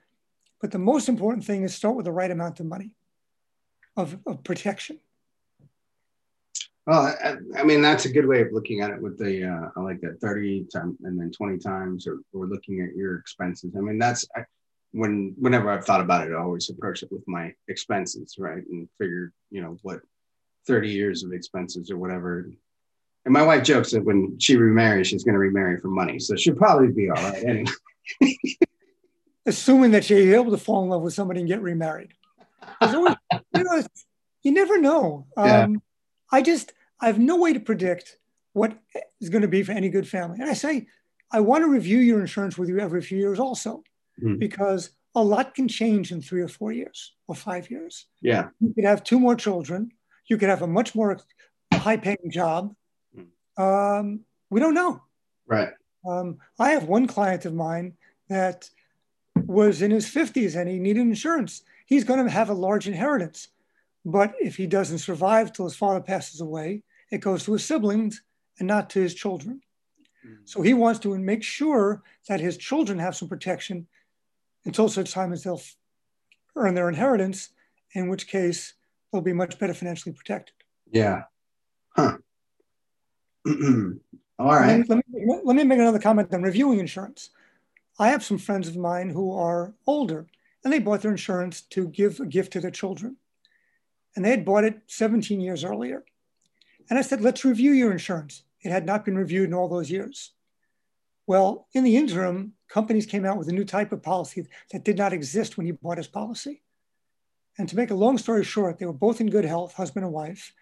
But 0.62 0.70
the 0.70 0.78
most 0.78 1.10
important 1.10 1.44
thing 1.44 1.64
is 1.64 1.74
start 1.74 1.94
with 1.94 2.06
the 2.06 2.12
right 2.12 2.30
amount 2.30 2.58
of 2.58 2.64
money 2.64 2.92
of, 3.98 4.16
of 4.26 4.42
protection. 4.44 4.98
Well, 6.88 7.14
I, 7.22 7.36
I, 7.54 7.64
mean, 7.64 7.82
that's 7.82 8.06
a 8.06 8.10
good 8.10 8.24
way 8.24 8.40
of 8.40 8.50
looking 8.50 8.80
at 8.80 8.88
it 8.88 9.02
with 9.02 9.18
the, 9.18 9.44
uh, 9.44 9.68
I 9.76 9.82
like 9.82 10.00
that 10.00 10.22
30 10.22 10.68
times 10.72 10.96
and 11.04 11.20
then 11.20 11.30
20 11.30 11.58
times 11.58 12.06
or, 12.06 12.20
or 12.32 12.46
looking 12.46 12.80
at 12.80 12.96
your 12.96 13.16
expenses. 13.16 13.74
I 13.76 13.80
mean, 13.80 13.98
that's, 13.98 14.26
I, 14.34 14.44
when 14.92 15.34
whenever 15.38 15.70
I've 15.70 15.84
thought 15.84 16.00
about 16.00 16.26
it, 16.26 16.32
I 16.32 16.38
always 16.38 16.70
approach 16.70 17.02
it 17.02 17.12
with 17.12 17.28
my 17.28 17.52
expenses, 17.68 18.36
right? 18.38 18.62
And 18.70 18.88
figure, 18.96 19.34
you 19.50 19.60
know, 19.60 19.76
what 19.82 20.00
30 20.66 20.88
years 20.88 21.24
of 21.24 21.34
expenses 21.34 21.90
or 21.90 21.98
whatever. 21.98 22.50
And 23.26 23.34
my 23.34 23.42
wife 23.42 23.64
jokes 23.64 23.90
that 23.90 24.02
when 24.02 24.38
she 24.38 24.56
remarries, 24.56 25.08
she's 25.08 25.24
going 25.24 25.34
to 25.34 25.40
remarry 25.40 25.78
for 25.78 25.88
money. 25.88 26.18
So 26.18 26.36
she'll 26.36 26.54
probably 26.54 26.88
be 26.88 27.10
all 27.10 27.22
right 27.22 27.44
anyway. 27.44 27.70
Assuming 29.46 29.90
that 29.90 30.06
she's 30.06 30.32
able 30.32 30.52
to 30.52 30.56
fall 30.56 30.84
in 30.84 30.88
love 30.88 31.02
with 31.02 31.12
somebody 31.12 31.40
and 31.40 31.48
get 31.50 31.60
remarried. 31.60 32.14
Always, 32.80 33.16
you 33.54 33.62
know, 33.62 33.82
you 34.42 34.52
never 34.52 34.78
know. 34.78 35.26
Yeah. 35.36 35.64
Um, 35.64 35.82
I 36.32 36.40
just, 36.40 36.72
I 37.00 37.06
have 37.06 37.18
no 37.18 37.36
way 37.36 37.52
to 37.52 37.60
predict 37.60 38.18
what 38.52 38.76
is 39.20 39.28
going 39.28 39.42
to 39.42 39.48
be 39.48 39.62
for 39.62 39.72
any 39.72 39.88
good 39.88 40.08
family. 40.08 40.38
And 40.40 40.50
I 40.50 40.54
say, 40.54 40.86
I 41.30 41.40
want 41.40 41.62
to 41.62 41.68
review 41.68 41.98
your 41.98 42.20
insurance 42.20 42.58
with 42.58 42.68
you 42.68 42.80
every 42.80 43.02
few 43.02 43.18
years 43.18 43.38
also 43.38 43.82
mm. 44.22 44.38
because 44.38 44.90
a 45.14 45.22
lot 45.22 45.54
can 45.54 45.68
change 45.68 46.10
in 46.12 46.22
three 46.22 46.40
or 46.40 46.48
four 46.48 46.72
years 46.72 47.14
or 47.26 47.34
five 47.34 47.70
years. 47.70 48.06
Yeah. 48.20 48.48
You 48.60 48.72
could 48.74 48.84
have 48.84 49.04
two 49.04 49.20
more 49.20 49.34
children. 49.34 49.90
You 50.26 50.38
could 50.38 50.48
have 50.48 50.62
a 50.62 50.66
much 50.66 50.94
more 50.94 51.18
high 51.72 51.96
paying 51.96 52.30
job. 52.30 52.74
Mm. 53.16 54.00
Um, 54.00 54.20
we 54.50 54.60
don't 54.60 54.74
know. 54.74 55.02
Right. 55.46 55.70
Um, 56.08 56.38
I 56.58 56.70
have 56.70 56.84
one 56.84 57.06
client 57.06 57.44
of 57.44 57.54
mine 57.54 57.94
that 58.28 58.68
was 59.46 59.82
in 59.82 59.90
his 59.90 60.06
50s 60.06 60.56
and 60.56 60.68
he 60.68 60.78
needed 60.78 61.00
insurance. 61.00 61.62
He's 61.86 62.04
going 62.04 62.24
to 62.24 62.30
have 62.30 62.50
a 62.50 62.54
large 62.54 62.86
inheritance. 62.86 63.48
But 64.04 64.34
if 64.40 64.56
he 64.56 64.66
doesn't 64.66 64.98
survive 64.98 65.52
till 65.52 65.66
his 65.66 65.76
father 65.76 66.00
passes 66.00 66.40
away, 66.40 66.82
it 67.10 67.18
goes 67.18 67.44
to 67.44 67.52
his 67.52 67.64
siblings 67.64 68.22
and 68.58 68.68
not 68.68 68.90
to 68.90 69.00
his 69.00 69.14
children. 69.14 69.60
Mm. 70.26 70.38
So 70.44 70.62
he 70.62 70.74
wants 70.74 71.00
to 71.00 71.16
make 71.18 71.42
sure 71.42 72.02
that 72.28 72.40
his 72.40 72.56
children 72.56 72.98
have 72.98 73.16
some 73.16 73.28
protection 73.28 73.86
until 74.64 74.88
such 74.88 75.12
time 75.12 75.32
as 75.32 75.44
they'll 75.44 75.62
earn 76.56 76.74
their 76.74 76.88
inheritance, 76.88 77.50
in 77.94 78.08
which 78.08 78.26
case 78.26 78.74
they'll 79.12 79.22
be 79.22 79.32
much 79.32 79.58
better 79.58 79.74
financially 79.74 80.14
protected. 80.14 80.54
Yeah. 80.90 81.22
Huh. 81.96 82.18
All 84.38 84.54
right. 84.54 84.88
Let 84.88 84.98
me, 85.08 85.40
let 85.44 85.56
me 85.56 85.64
make 85.64 85.78
another 85.78 85.98
comment 85.98 86.32
on 86.32 86.42
reviewing 86.42 86.78
insurance. 86.78 87.30
I 87.98 88.08
have 88.08 88.22
some 88.22 88.38
friends 88.38 88.68
of 88.68 88.76
mine 88.76 89.10
who 89.10 89.32
are 89.32 89.74
older 89.86 90.28
and 90.62 90.72
they 90.72 90.78
bought 90.78 91.02
their 91.02 91.10
insurance 91.10 91.62
to 91.62 91.88
give 91.88 92.20
a 92.20 92.26
gift 92.26 92.52
to 92.52 92.60
their 92.60 92.70
children. 92.70 93.16
And 94.14 94.24
they 94.24 94.30
had 94.30 94.44
bought 94.44 94.64
it 94.64 94.80
17 94.86 95.40
years 95.40 95.64
earlier. 95.64 96.04
And 96.90 96.98
I 96.98 97.02
said, 97.02 97.20
let's 97.20 97.44
review 97.44 97.72
your 97.72 97.92
insurance. 97.92 98.44
It 98.62 98.70
had 98.70 98.86
not 98.86 99.04
been 99.04 99.16
reviewed 99.16 99.48
in 99.48 99.54
all 99.54 99.68
those 99.68 99.90
years. 99.90 100.32
Well, 101.26 101.68
in 101.74 101.84
the 101.84 101.96
interim, 101.96 102.54
companies 102.68 103.06
came 103.06 103.24
out 103.26 103.36
with 103.36 103.48
a 103.48 103.52
new 103.52 103.64
type 103.64 103.92
of 103.92 104.02
policy 104.02 104.46
that 104.72 104.84
did 104.84 104.96
not 104.96 105.12
exist 105.12 105.56
when 105.56 105.66
he 105.66 105.72
bought 105.72 105.98
his 105.98 106.08
policy. 106.08 106.62
And 107.58 107.68
to 107.68 107.76
make 107.76 107.90
a 107.90 107.94
long 107.94 108.16
story 108.18 108.44
short, 108.44 108.78
they 108.78 108.86
were 108.86 108.92
both 108.92 109.20
in 109.20 109.28
good 109.28 109.44
health, 109.44 109.74
husband 109.74 110.04
and 110.04 110.14
wife, 110.14 110.52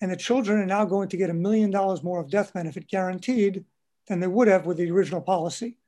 and 0.00 0.10
the 0.10 0.16
children 0.16 0.58
are 0.58 0.66
now 0.66 0.84
going 0.84 1.08
to 1.08 1.16
get 1.16 1.30
a 1.30 1.34
million 1.34 1.70
dollars 1.70 2.02
more 2.02 2.20
of 2.20 2.30
death 2.30 2.52
benefit 2.52 2.88
guaranteed 2.88 3.64
than 4.08 4.20
they 4.20 4.26
would 4.26 4.48
have 4.48 4.66
with 4.66 4.76
the 4.76 4.90
original 4.90 5.20
policy 5.20 5.78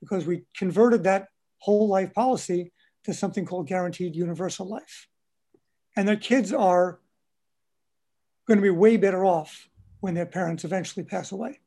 because 0.00 0.26
we 0.26 0.42
converted 0.56 1.04
that 1.04 1.28
whole 1.58 1.88
life 1.88 2.12
policy 2.12 2.72
to 3.04 3.14
something 3.14 3.44
called 3.44 3.66
guaranteed 3.66 4.14
universal 4.14 4.66
life. 4.66 5.08
And 5.96 6.06
their 6.06 6.16
kids 6.16 6.52
are 6.52 7.00
going 8.46 8.58
to 8.58 8.62
be 8.62 8.70
way 8.70 8.96
better 8.96 9.24
off 9.24 9.68
when 10.00 10.14
their 10.14 10.26
parents 10.26 10.64
eventually 10.64 11.04
pass 11.04 11.32
away. 11.32 11.60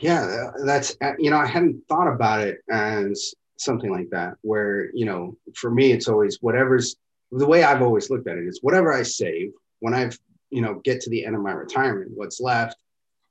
Yeah, 0.00 0.50
that's 0.64 0.96
you 1.18 1.30
know 1.30 1.38
I 1.38 1.46
hadn't 1.46 1.82
thought 1.88 2.12
about 2.12 2.40
it 2.40 2.58
as 2.70 3.34
something 3.56 3.90
like 3.90 4.08
that. 4.10 4.34
Where 4.42 4.90
you 4.94 5.04
know, 5.04 5.36
for 5.54 5.70
me, 5.70 5.92
it's 5.92 6.08
always 6.08 6.38
whatever's 6.40 6.96
the 7.32 7.46
way 7.46 7.64
I've 7.64 7.82
always 7.82 8.10
looked 8.10 8.28
at 8.28 8.38
it 8.38 8.46
is 8.46 8.60
whatever 8.62 8.92
I 8.92 9.02
save 9.02 9.52
when 9.80 9.94
I've 9.94 10.18
you 10.50 10.62
know 10.62 10.80
get 10.84 11.00
to 11.02 11.10
the 11.10 11.24
end 11.24 11.34
of 11.34 11.42
my 11.42 11.52
retirement, 11.52 12.12
what's 12.14 12.40
left, 12.40 12.76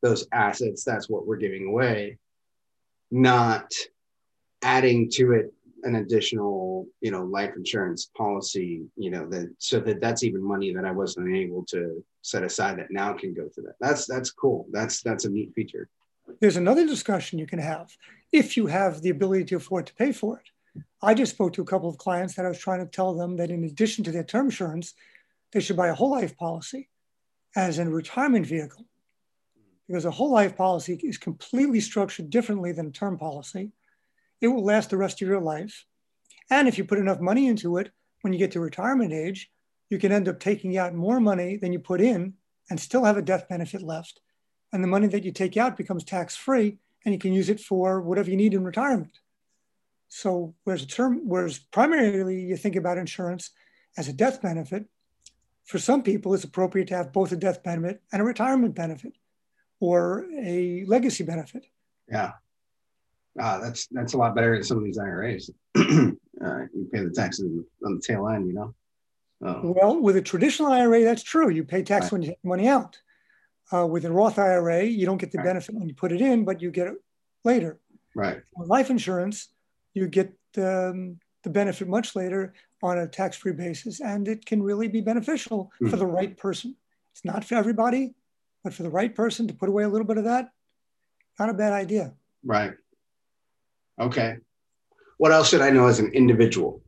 those 0.02 0.28
assets, 0.34 0.84
that's 0.84 1.10
what 1.10 1.26
we're 1.26 1.38
giving 1.38 1.68
away, 1.68 2.18
not 3.12 3.72
adding 4.62 5.10
to 5.12 5.34
it 5.34 5.54
an 5.88 5.96
additional 5.96 6.86
you 7.02 7.12
know 7.12 7.24
life 7.24 7.54
insurance 7.56 8.12
policy 8.16 8.84
you 8.96 9.10
know 9.10 9.28
that 9.30 9.48
so 9.58 9.80
that 9.80 10.00
that's 10.00 10.24
even 10.24 10.44
money 10.44 10.74
that 10.74 10.86
i 10.86 10.92
wasn't 10.92 11.36
able 11.36 11.64
to 11.66 12.04
set 12.22 12.44
aside 12.44 12.78
that 12.78 12.92
now 12.92 13.14
can 13.14 13.34
go 13.34 13.48
to 13.56 13.62
that 13.62 13.76
that's 13.80 14.06
that's 14.06 14.32
cool 14.32 14.68
that's 14.72 15.02
that's 15.02 15.26
a 15.26 15.30
neat 15.30 15.52
feature 15.56 15.90
there's 16.40 16.58
another 16.58 16.86
discussion 16.86 17.40
you 17.40 17.48
can 17.48 17.60
have 17.60 17.96
if 18.32 18.58
you 18.58 18.68
have 18.68 19.02
the 19.02 19.10
ability 19.10 19.46
to 19.46 19.56
afford 19.56 19.88
to 19.88 19.96
pay 19.96 20.12
for 20.12 20.38
it. 20.40 20.84
I 21.02 21.14
just 21.14 21.34
spoke 21.34 21.54
to 21.54 21.62
a 21.62 21.66
couple 21.66 21.90
of 21.90 21.98
clients 21.98 22.36
that 22.36 22.46
I 22.46 22.50
was 22.50 22.60
trying 22.60 22.84
to 22.84 22.92
tell 22.92 23.14
them 23.14 23.38
that 23.38 23.52
in 23.52 23.64
addition 23.64 24.04
to 24.04 24.12
their 24.12 24.24
term 24.24 24.48
insurance, 24.48 24.94
they 25.52 25.60
should 25.60 25.78
buy 25.78 25.88
a 25.88 25.96
whole 25.96 26.12
life 26.12 26.38
policy 26.38 26.90
as 27.56 27.80
a 27.80 27.86
retirement 27.86 28.46
vehicle. 28.46 28.86
Because 29.88 30.06
a 30.06 30.12
whole 30.12 30.32
life 30.32 30.58
policy 30.58 31.00
is 31.04 31.18
completely 31.18 31.80
structured 31.80 32.30
differently 32.30 32.74
than 32.74 32.88
a 32.88 32.92
term 32.92 33.18
policy. 33.18 33.72
It 34.42 34.48
will 34.48 34.64
last 34.64 34.90
the 34.90 34.98
rest 34.98 35.22
of 35.22 35.28
your 35.28 35.42
life. 35.42 35.86
And 36.50 36.68
if 36.68 36.78
you 36.78 36.86
put 36.86 37.00
enough 37.00 37.20
money 37.20 37.48
into 37.48 37.78
it, 37.78 37.92
when 38.22 38.34
you 38.34 38.40
get 38.40 38.52
to 38.52 38.60
retirement 38.60 39.14
age, 39.14 39.50
you 39.90 39.98
can 39.98 40.12
end 40.12 40.28
up 40.28 40.40
taking 40.40 40.78
out 40.78 40.94
more 40.94 41.20
money 41.20 41.58
than 41.58 41.72
you 41.72 41.80
put 41.80 42.02
in 42.02 42.34
and 42.70 42.80
still 42.80 43.06
have 43.06 43.18
a 43.18 43.22
death 43.22 43.48
benefit 43.48 43.82
left 43.82 44.22
and 44.74 44.84
the 44.84 44.88
money 44.88 45.08
that 45.08 45.24
you 45.24 45.32
take 45.32 45.58
out 45.58 45.78
becomes 45.78 46.04
tax 46.04 46.36
free 46.36 46.78
and 47.06 47.14
you 47.14 47.20
can 47.20 47.34
use 47.34 47.50
it 47.50 47.60
for 47.60 48.02
whatever 48.02 48.30
you 48.30 48.38
need 48.38 48.54
in 48.54 48.64
retirement. 48.64 49.20
So 50.10 50.56
whereas 50.64 50.86
term, 50.86 51.28
whereas 51.28 51.60
primarily 51.60 52.42
you 52.42 52.58
think 52.58 52.76
about 52.76 52.98
insurance 52.98 53.52
as 53.98 54.08
a 54.08 54.14
death 54.14 54.42
benefit, 54.42 54.86
for 55.66 55.80
some 55.80 56.02
people 56.02 56.34
it's 56.34 56.44
appropriate 56.44 56.88
to 56.90 56.96
have 56.96 57.14
both 57.14 57.32
a 57.32 57.36
death 57.36 57.64
benefit 57.64 58.02
and 58.12 58.22
a 58.22 58.26
retirement 58.26 58.76
benefit 58.76 59.14
or 59.80 60.26
a 60.38 60.86
legacy 60.86 61.24
benefit. 61.24 61.66
Yeah. 62.10 62.34
Uh, 63.40 63.60
that's 63.60 63.88
that's 63.88 64.14
a 64.14 64.18
lot 64.18 64.36
better 64.36 64.54
than 64.54 64.64
some 64.64 64.78
of 64.78 64.84
these 64.84 64.98
IRAs. 64.98 65.50
uh, 65.76 65.82
you 65.82 66.90
pay 66.92 67.04
the 67.04 67.14
taxes 67.16 67.64
on 67.86 67.96
the 67.96 68.02
tail 68.02 68.28
end, 68.28 68.48
you 68.48 68.54
know? 68.54 68.74
Well, 69.40 70.00
with 70.00 70.18
a 70.18 70.22
traditional 70.22 70.72
IRA, 70.72 71.04
that's 71.04 71.24
true. 71.24 71.50
You 71.50 71.64
pay 71.64 71.84
tax 71.84 72.06
right. 72.06 72.12
when 72.12 72.22
you 72.24 72.30
take 72.30 72.44
money 72.44 72.68
out. 72.68 73.00
Uh, 73.72 73.86
with 73.86 74.06
a 74.06 74.12
Roth 74.12 74.40
IRA, 74.40 74.84
you 74.84 75.06
don't 75.06 75.18
get 75.18 75.32
the 75.32 75.38
right. 75.40 75.48
benefit 75.48 75.76
when 75.76 75.88
you 75.88 75.94
put 75.94 76.12
it 76.12 76.22
in, 76.22 76.46
but 76.46 76.62
you 76.62 76.72
get 76.72 76.88
it 76.88 76.96
later. 77.44 77.80
Right. 78.16 78.42
With 78.56 78.70
life 78.70 78.90
insurance, 78.90 79.50
you 79.94 80.08
get 80.08 80.34
um, 80.58 81.20
the 81.44 81.50
benefit 81.50 81.88
much 81.88 82.16
later 82.16 82.54
on 82.82 82.98
a 82.98 83.08
tax-free 83.08 83.54
basis, 83.54 84.00
and 84.00 84.28
it 84.28 84.46
can 84.46 84.64
really 84.64 84.88
be 84.88 85.02
beneficial 85.02 85.72
mm. 85.82 85.90
for 85.90 85.98
the 85.98 86.06
right 86.06 86.38
person. 86.38 86.76
It's 87.14 87.26
not 87.26 87.44
for 87.44 87.56
everybody, 87.56 88.14
but 88.64 88.74
for 88.74 88.84
the 88.84 88.90
right 88.90 89.14
person 89.14 89.48
to 89.48 89.54
put 89.54 89.70
away 89.70 89.84
a 89.84 89.90
little 89.90 90.08
bit 90.08 90.18
of 90.18 90.24
that, 90.24 90.50
not 91.40 91.50
a 91.50 91.54
bad 91.54 91.74
idea. 91.74 92.14
Right. 92.44 92.74
Okay. 94.00 94.38
What 95.18 95.32
else 95.32 95.50
should 95.50 95.62
I 95.62 95.70
know 95.70 95.88
as 95.88 96.00
an 96.00 96.12
individual? 96.14 96.82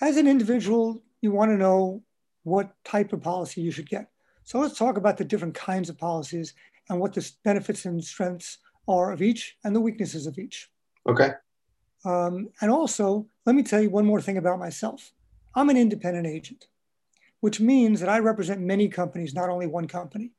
As 0.00 0.16
an 0.16 0.26
individual, 0.26 1.02
you 1.20 1.32
want 1.32 1.50
to 1.50 1.56
know 1.56 2.02
what 2.44 2.72
type 2.84 3.12
of 3.12 3.22
policy 3.22 3.60
you 3.60 3.70
should 3.70 3.88
get. 3.88 4.08
So 4.44 4.58
let's 4.58 4.78
talk 4.78 4.96
about 4.96 5.18
the 5.18 5.24
different 5.24 5.54
kinds 5.54 5.90
of 5.90 5.98
policies 5.98 6.54
and 6.88 6.98
what 6.98 7.12
the 7.12 7.30
benefits 7.44 7.84
and 7.84 8.02
strengths 8.02 8.58
are 8.86 9.12
of 9.12 9.20
each 9.20 9.56
and 9.64 9.76
the 9.76 9.80
weaknesses 9.80 10.26
of 10.26 10.38
each. 10.38 10.70
Okay. 11.06 11.32
Um, 12.04 12.48
and 12.62 12.70
also, 12.70 13.26
let 13.44 13.54
me 13.54 13.62
tell 13.62 13.82
you 13.82 13.90
one 13.90 14.06
more 14.06 14.22
thing 14.22 14.38
about 14.38 14.58
myself. 14.58 15.12
I'm 15.54 15.68
an 15.68 15.76
independent 15.76 16.26
agent, 16.26 16.68
which 17.40 17.60
means 17.60 18.00
that 18.00 18.08
I 18.08 18.20
represent 18.20 18.60
many 18.60 18.88
companies, 18.88 19.34
not 19.34 19.50
only 19.50 19.66
one 19.66 19.88
company. 19.88 20.32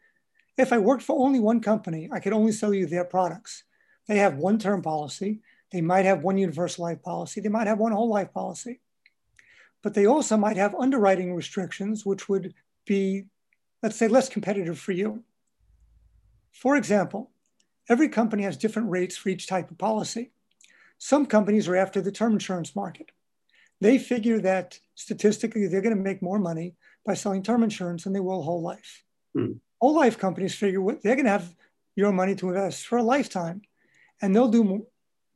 If 0.58 0.74
I 0.74 0.78
worked 0.78 1.04
for 1.04 1.24
only 1.24 1.40
one 1.40 1.62
company, 1.62 2.10
I 2.12 2.20
could 2.20 2.34
only 2.34 2.52
sell 2.52 2.74
you 2.74 2.86
their 2.86 3.06
products. 3.06 3.64
They 4.08 4.18
have 4.18 4.38
one 4.38 4.58
term 4.58 4.82
policy. 4.82 5.42
They 5.72 5.82
might 5.82 6.06
have 6.06 6.24
one 6.24 6.38
universal 6.38 6.86
life 6.86 7.02
policy. 7.04 7.42
They 7.42 7.50
might 7.50 7.68
have 7.68 7.80
one 7.80 7.92
whole 7.92 8.10
life 8.10 8.34
policy 8.34 8.80
but 9.82 9.94
they 9.94 10.06
also 10.06 10.38
might 10.38 10.58
have 10.58 10.76
underwriting 10.76 11.34
restrictions, 11.34 12.06
which 12.06 12.28
would 12.28 12.54
be, 12.86 13.26
let's 13.82 13.96
say, 13.96 14.08
less 14.08 14.30
competitive 14.30 14.78
for 14.80 14.92
you. 14.92 15.24
For 16.52 16.76
example, 16.76 17.32
every 17.88 18.10
company 18.10 18.44
has 18.44 18.58
different 18.58 18.90
rates 18.90 19.16
for 19.16 19.30
each 19.30 19.48
type 19.48 19.72
of 19.72 19.78
policy. 19.78 20.32
Some 20.98 21.26
companies 21.26 21.68
are 21.68 21.78
after 21.78 22.02
the 22.02 22.12
term 22.12 22.34
insurance 22.34 22.76
market. 22.76 23.12
They 23.80 23.98
figure 23.98 24.40
that 24.42 24.80
statistically 24.96 25.68
they're 25.68 25.82
going 25.82 25.96
to 25.96 26.02
make 26.02 26.22
more 26.22 26.40
money 26.40 26.76
by 27.06 27.14
selling 27.14 27.44
term 27.44 27.64
insurance 27.64 28.04
than 28.04 28.12
they 28.12 28.20
will 28.20 28.44
whole 28.44 28.62
life. 28.62 29.06
Hmm. 29.34 29.54
Whole 29.80 29.96
life 29.96 30.18
companies 30.18 30.56
figure 30.56 30.82
they're 31.02 31.16
going 31.16 31.26
to 31.26 31.32
have 31.32 31.56
your 31.96 32.12
money 32.12 32.36
to 32.36 32.50
invest 32.50 32.86
for 32.86 32.98
a 32.98 33.04
lifetime, 33.04 33.62
and 34.22 34.36
they'll 34.36 34.50
do 34.50 34.89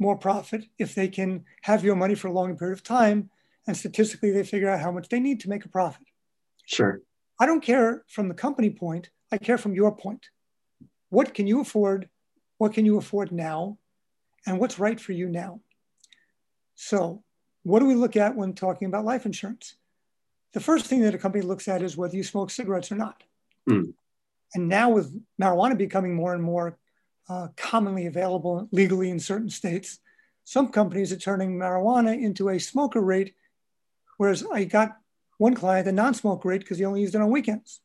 more 0.04 0.18
profit 0.18 0.62
if 0.78 0.94
they 0.94 1.08
can 1.08 1.30
have 1.70 1.84
your 1.84 1.96
money 1.96 2.16
for 2.16 2.28
a 2.28 2.36
longer 2.40 2.56
period 2.56 2.78
of 2.78 2.84
time 2.84 3.30
and 3.66 3.76
statistically 3.76 4.32
they 4.32 4.44
figure 4.44 4.70
out 4.70 4.82
how 4.86 4.92
much 4.92 5.08
they 5.10 5.22
need 5.28 5.40
to 5.42 5.50
make 5.50 5.66
a 5.66 5.70
profit. 5.70 6.08
Sure. 6.66 7.02
I 7.40 7.46
don't 7.46 7.64
care 7.72 8.04
from 8.08 8.28
the 8.28 8.34
company 8.46 8.70
point, 8.70 9.10
I 9.32 9.38
care 9.38 9.58
from 9.58 9.74
your 9.74 9.96
point. 9.96 10.24
What 11.10 11.34
can 11.34 11.48
you 11.48 11.62
afford? 11.62 12.10
What 12.58 12.74
can 12.74 12.86
you 12.86 12.98
afford 12.98 13.32
now? 13.32 13.78
And 14.46 14.60
what's 14.60 14.80
right 14.80 15.00
for 15.00 15.14
you 15.14 15.28
now? 15.30 15.62
So, 16.76 17.24
what 17.64 17.80
do 17.80 17.86
we 17.86 17.96
look 17.96 18.16
at 18.18 18.36
when 18.36 18.54
talking 18.54 18.88
about 18.88 19.06
life 19.06 19.26
insurance? 19.26 19.76
The 20.54 20.60
first 20.60 20.86
thing 20.86 21.02
that 21.02 21.16
a 21.16 21.18
company 21.18 21.44
looks 21.44 21.68
at 21.68 21.82
is 21.82 21.96
whether 21.96 22.16
you 22.16 22.24
smoke 22.24 22.52
cigarettes 22.52 22.92
or 22.92 22.96
not. 22.96 23.24
Mm. 23.70 23.94
And 24.54 24.68
now, 24.68 24.90
with 24.90 25.08
marijuana 25.42 25.78
becoming 25.78 26.14
more 26.14 26.34
and 26.34 26.44
more 26.44 26.78
uh, 27.30 27.48
commonly 27.56 28.06
available 28.06 28.68
legally 28.72 29.10
in 29.10 29.20
certain 29.20 29.50
states, 29.50 30.00
some 30.44 30.70
companies 30.70 31.12
are 31.12 31.18
turning 31.18 31.58
marijuana 31.58 32.20
into 32.20 32.50
a 32.50 32.60
smoker 32.60 33.01
rate 33.01 33.34
Whereas 34.18 34.46
I 34.51 34.63
got 34.65 34.98
one 35.38 35.53
client, 35.53 35.88
a 35.88 35.92
non-smoker 35.92 36.48
rate, 36.48 36.62
because 36.62 36.77
he 36.77 36.86
only 36.86 37.01
used 37.01 37.15
it 37.15 37.22
on 37.22 37.30
weekends. 37.30 37.82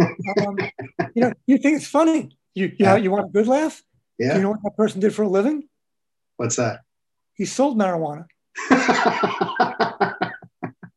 um, 0.00 0.58
you 1.14 1.22
know, 1.22 1.32
you 1.46 1.58
think 1.58 1.76
it's 1.76 1.86
funny. 1.86 2.36
You, 2.54 2.66
you, 2.66 2.74
yeah. 2.78 2.96
you 2.96 3.10
want 3.10 3.26
a 3.26 3.28
good 3.28 3.46
laugh? 3.46 3.82
Yeah. 4.18 4.32
Do 4.32 4.36
you 4.36 4.42
know 4.42 4.50
what 4.50 4.62
that 4.62 4.76
person 4.76 5.00
did 5.00 5.14
for 5.14 5.22
a 5.22 5.28
living? 5.28 5.68
What's 6.36 6.56
that? 6.56 6.80
He 7.34 7.46
sold 7.46 7.78
marijuana. 7.78 8.26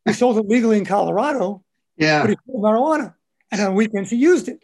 he 0.05 0.13
sold 0.13 0.37
it 0.37 0.47
legally 0.47 0.77
in 0.77 0.85
Colorado. 0.85 1.63
Yeah. 1.99 2.21
But 2.21 2.29
he 2.29 2.37
sold 2.45 2.63
marijuana. 2.63 3.15
And 3.49 3.59
on 3.59 3.73
weekends 3.73 4.11
he 4.11 4.17
used 4.17 4.49
it. 4.49 4.61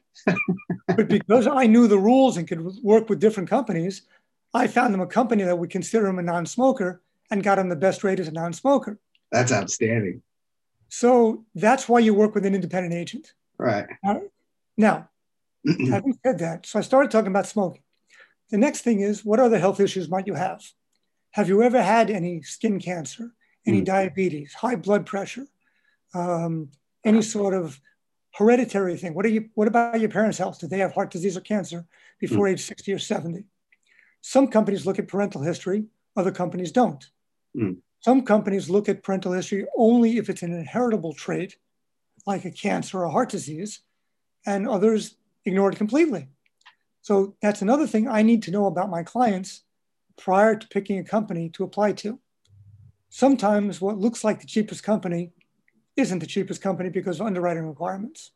But 0.88 1.08
because 1.08 1.48
I 1.48 1.66
knew 1.68 1.88
the 1.88 1.98
rules 1.98 2.38
and 2.38 2.48
could 2.48 2.62
work 2.84 3.10
with 3.10 3.20
different 3.20 3.50
companies, 3.50 4.04
I 4.54 4.68
found 4.68 4.94
them 4.94 5.02
a 5.02 5.08
company 5.08 5.44
that 5.44 5.58
would 5.58 5.70
consider 5.70 6.08
him 6.08 6.20
a 6.20 6.24
non-smoker 6.24 7.02
and 7.32 7.44
got 7.44 7.60
him 7.60 7.70
the 7.70 7.76
best 7.76 8.04
rate 8.04 8.20
as 8.20 8.28
a 8.28 8.32
non-smoker. 8.32 9.00
That's 9.32 9.52
outstanding. 9.52 10.22
So 10.90 11.44
that's 11.56 11.90
why 11.90 12.00
you 12.00 12.14
work 12.14 12.36
with 12.36 12.46
an 12.46 12.54
independent 12.54 12.94
agent. 12.94 13.34
Right. 13.58 13.88
Now, 14.04 14.22
now 14.78 15.10
having 15.90 16.18
said 16.24 16.40
that, 16.40 16.68
so 16.68 16.78
I 16.78 16.84
started 16.84 17.10
talking 17.10 17.30
about 17.30 17.48
smoking. 17.48 17.82
The 18.52 18.58
next 18.60 18.82
thing 18.82 19.00
is 19.00 19.26
what 19.26 19.40
other 19.40 19.58
health 19.58 19.80
issues 19.80 20.10
might 20.10 20.28
you 20.28 20.36
have? 20.36 20.62
Have 21.32 21.50
you 21.50 21.64
ever 21.64 21.82
had 21.82 22.12
any 22.12 22.44
skin 22.44 22.80
cancer, 22.80 23.32
any 23.66 23.82
mm. 23.82 23.86
diabetes, 23.86 24.54
high 24.54 24.76
blood 24.76 25.08
pressure, 25.08 25.48
um, 26.14 26.70
any 27.04 27.24
sort 27.24 27.56
of 27.56 27.80
hereditary 28.34 28.98
thing? 28.98 29.14
What 29.14 29.26
are 29.26 29.30
you? 29.30 29.50
What 29.56 29.68
about 29.68 30.00
your 30.00 30.10
parents' 30.10 30.38
health? 30.38 30.60
Did 30.60 30.70
they 30.70 30.80
have 30.80 30.94
heart 30.94 31.12
disease 31.12 31.38
or 31.38 31.42
cancer 31.42 31.86
before 32.20 32.48
mm. 32.48 32.52
age 32.52 32.62
60 32.62 32.94
or 32.94 33.00
70? 33.00 33.46
Some 34.22 34.48
companies 34.48 34.86
look 34.86 35.00
at 35.00 35.08
parental 35.08 35.42
history, 35.42 35.86
other 36.16 36.32
companies 36.32 36.72
don't. 36.72 37.06
Mm. 37.56 37.78
Some 38.00 38.24
companies 38.24 38.70
look 38.70 38.90
at 38.90 39.04
parental 39.04 39.32
history 39.32 39.66
only 39.78 40.18
if 40.18 40.30
it's 40.30 40.44
an 40.44 40.54
inheritable 40.54 41.14
trait, 41.14 41.58
like 42.26 42.46
a 42.46 42.52
cancer 42.52 43.00
or 43.00 43.04
a 43.04 43.12
heart 43.12 43.30
disease, 43.30 43.82
and 44.46 44.68
others 44.68 45.16
ignore 45.46 45.72
it 45.72 45.78
completely. 45.78 46.28
So 47.02 47.36
that's 47.42 47.62
another 47.62 47.86
thing 47.88 48.08
I 48.08 48.22
need 48.22 48.44
to 48.44 48.52
know 48.52 48.66
about 48.66 48.90
my 48.90 49.04
clients 49.04 49.64
prior 50.18 50.56
to 50.56 50.68
picking 50.68 51.00
a 51.00 51.04
company 51.04 51.50
to 51.50 51.64
apply 51.64 51.94
to. 51.94 52.20
Sometimes 53.10 53.82
what 53.82 54.00
looks 54.00 54.24
like 54.24 54.40
the 54.40 54.48
cheapest 54.48 54.84
company 54.84 55.32
isn't 55.96 56.20
the 56.20 56.28
cheapest 56.28 56.62
company 56.62 56.90
because 56.90 57.20
of 57.20 57.28
underwriting 57.28 57.68
requirements. 57.68 58.32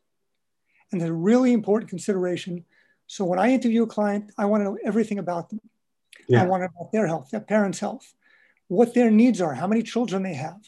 And 0.90 1.00
there's 1.00 1.10
a 1.10 1.14
really 1.14 1.52
important 1.52 1.90
consideration. 1.90 2.64
So 3.06 3.24
when 3.24 3.38
I 3.38 3.50
interview 3.50 3.82
a 3.82 3.86
client, 3.86 4.30
I 4.38 4.46
want 4.46 4.60
to 4.60 4.64
know 4.64 4.78
everything 4.84 5.18
about 5.18 5.50
them. 5.50 5.60
Yeah. 6.28 6.42
I 6.42 6.46
want 6.46 6.62
to 6.62 6.66
know 6.66 6.80
about 6.80 6.92
their 6.92 7.06
health, 7.06 7.30
their 7.30 7.40
parents' 7.40 7.80
health, 7.80 8.14
what 8.68 8.94
their 8.94 9.10
needs 9.10 9.40
are, 9.40 9.54
how 9.54 9.66
many 9.66 9.82
children 9.82 10.22
they 10.22 10.34
have. 10.34 10.60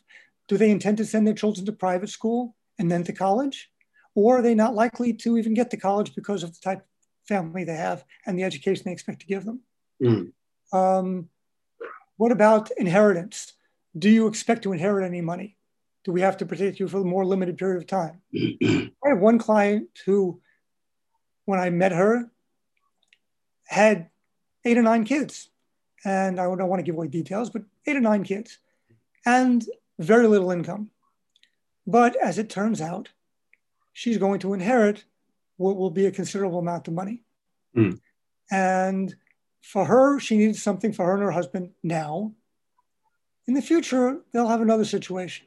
Do 0.48 0.56
they 0.56 0.70
intend 0.70 0.96
to 0.98 1.04
send 1.04 1.26
their 1.26 1.34
children 1.34 1.66
to 1.66 1.72
private 1.72 2.08
school 2.08 2.56
and 2.78 2.90
then 2.90 3.04
to 3.04 3.12
college? 3.12 3.70
Or 4.14 4.38
are 4.38 4.42
they 4.42 4.54
not 4.54 4.74
likely 4.74 5.12
to 5.14 5.38
even 5.38 5.54
get 5.54 5.70
to 5.70 5.76
college 5.76 6.14
because 6.14 6.42
of 6.42 6.52
the 6.52 6.60
type 6.60 6.78
of 6.78 6.86
family 7.28 7.64
they 7.64 7.76
have 7.76 8.04
and 8.26 8.38
the 8.38 8.42
education 8.42 8.84
they 8.86 8.92
expect 8.92 9.20
to 9.20 9.26
give 9.26 9.44
them? 9.44 9.60
Mm. 10.02 10.32
Um, 10.72 11.28
what 12.16 12.32
about 12.32 12.70
inheritance? 12.72 13.52
Do 13.96 14.08
you 14.08 14.26
expect 14.26 14.62
to 14.64 14.72
inherit 14.72 15.06
any 15.06 15.20
money? 15.20 15.56
Do 16.04 16.12
we 16.12 16.22
have 16.22 16.36
to 16.38 16.46
protect 16.46 16.80
you 16.80 16.88
for 16.88 16.98
a 16.98 17.04
more 17.04 17.24
limited 17.24 17.58
period 17.58 17.78
of 17.78 17.86
time? 17.86 18.20
I 18.34 19.08
have 19.08 19.18
one 19.18 19.38
client 19.38 19.88
who, 20.06 20.40
when 21.44 21.60
I 21.60 21.70
met 21.70 21.92
her, 21.92 22.30
had 23.66 24.08
eight 24.64 24.78
or 24.78 24.82
nine 24.82 25.04
kids. 25.04 25.50
And 26.04 26.40
I 26.40 26.44
don't 26.44 26.68
want 26.68 26.80
to 26.80 26.84
give 26.84 26.94
away 26.94 27.08
details, 27.08 27.50
but 27.50 27.62
eight 27.86 27.96
or 27.96 28.00
nine 28.00 28.24
kids, 28.24 28.58
and 29.26 29.64
very 29.98 30.26
little 30.26 30.50
income. 30.50 30.90
But 31.86 32.16
as 32.16 32.38
it 32.38 32.48
turns 32.48 32.80
out, 32.80 33.10
she's 33.92 34.16
going 34.16 34.40
to 34.40 34.54
inherit 34.54 35.04
what 35.56 35.76
will 35.76 35.90
be 35.90 36.06
a 36.06 36.10
considerable 36.10 36.58
amount 36.58 36.88
of 36.88 36.94
money. 36.94 37.22
Mm. 37.76 38.00
And 38.50 39.14
for 39.60 39.84
her, 39.84 40.18
she 40.18 40.38
needs 40.38 40.62
something 40.62 40.92
for 40.92 41.04
her 41.04 41.14
and 41.14 41.22
her 41.22 41.30
husband 41.30 41.72
now. 41.82 42.32
In 43.46 43.54
the 43.54 43.62
future, 43.62 44.20
they'll 44.32 44.48
have 44.48 44.62
another 44.62 44.86
situation. 44.86 45.46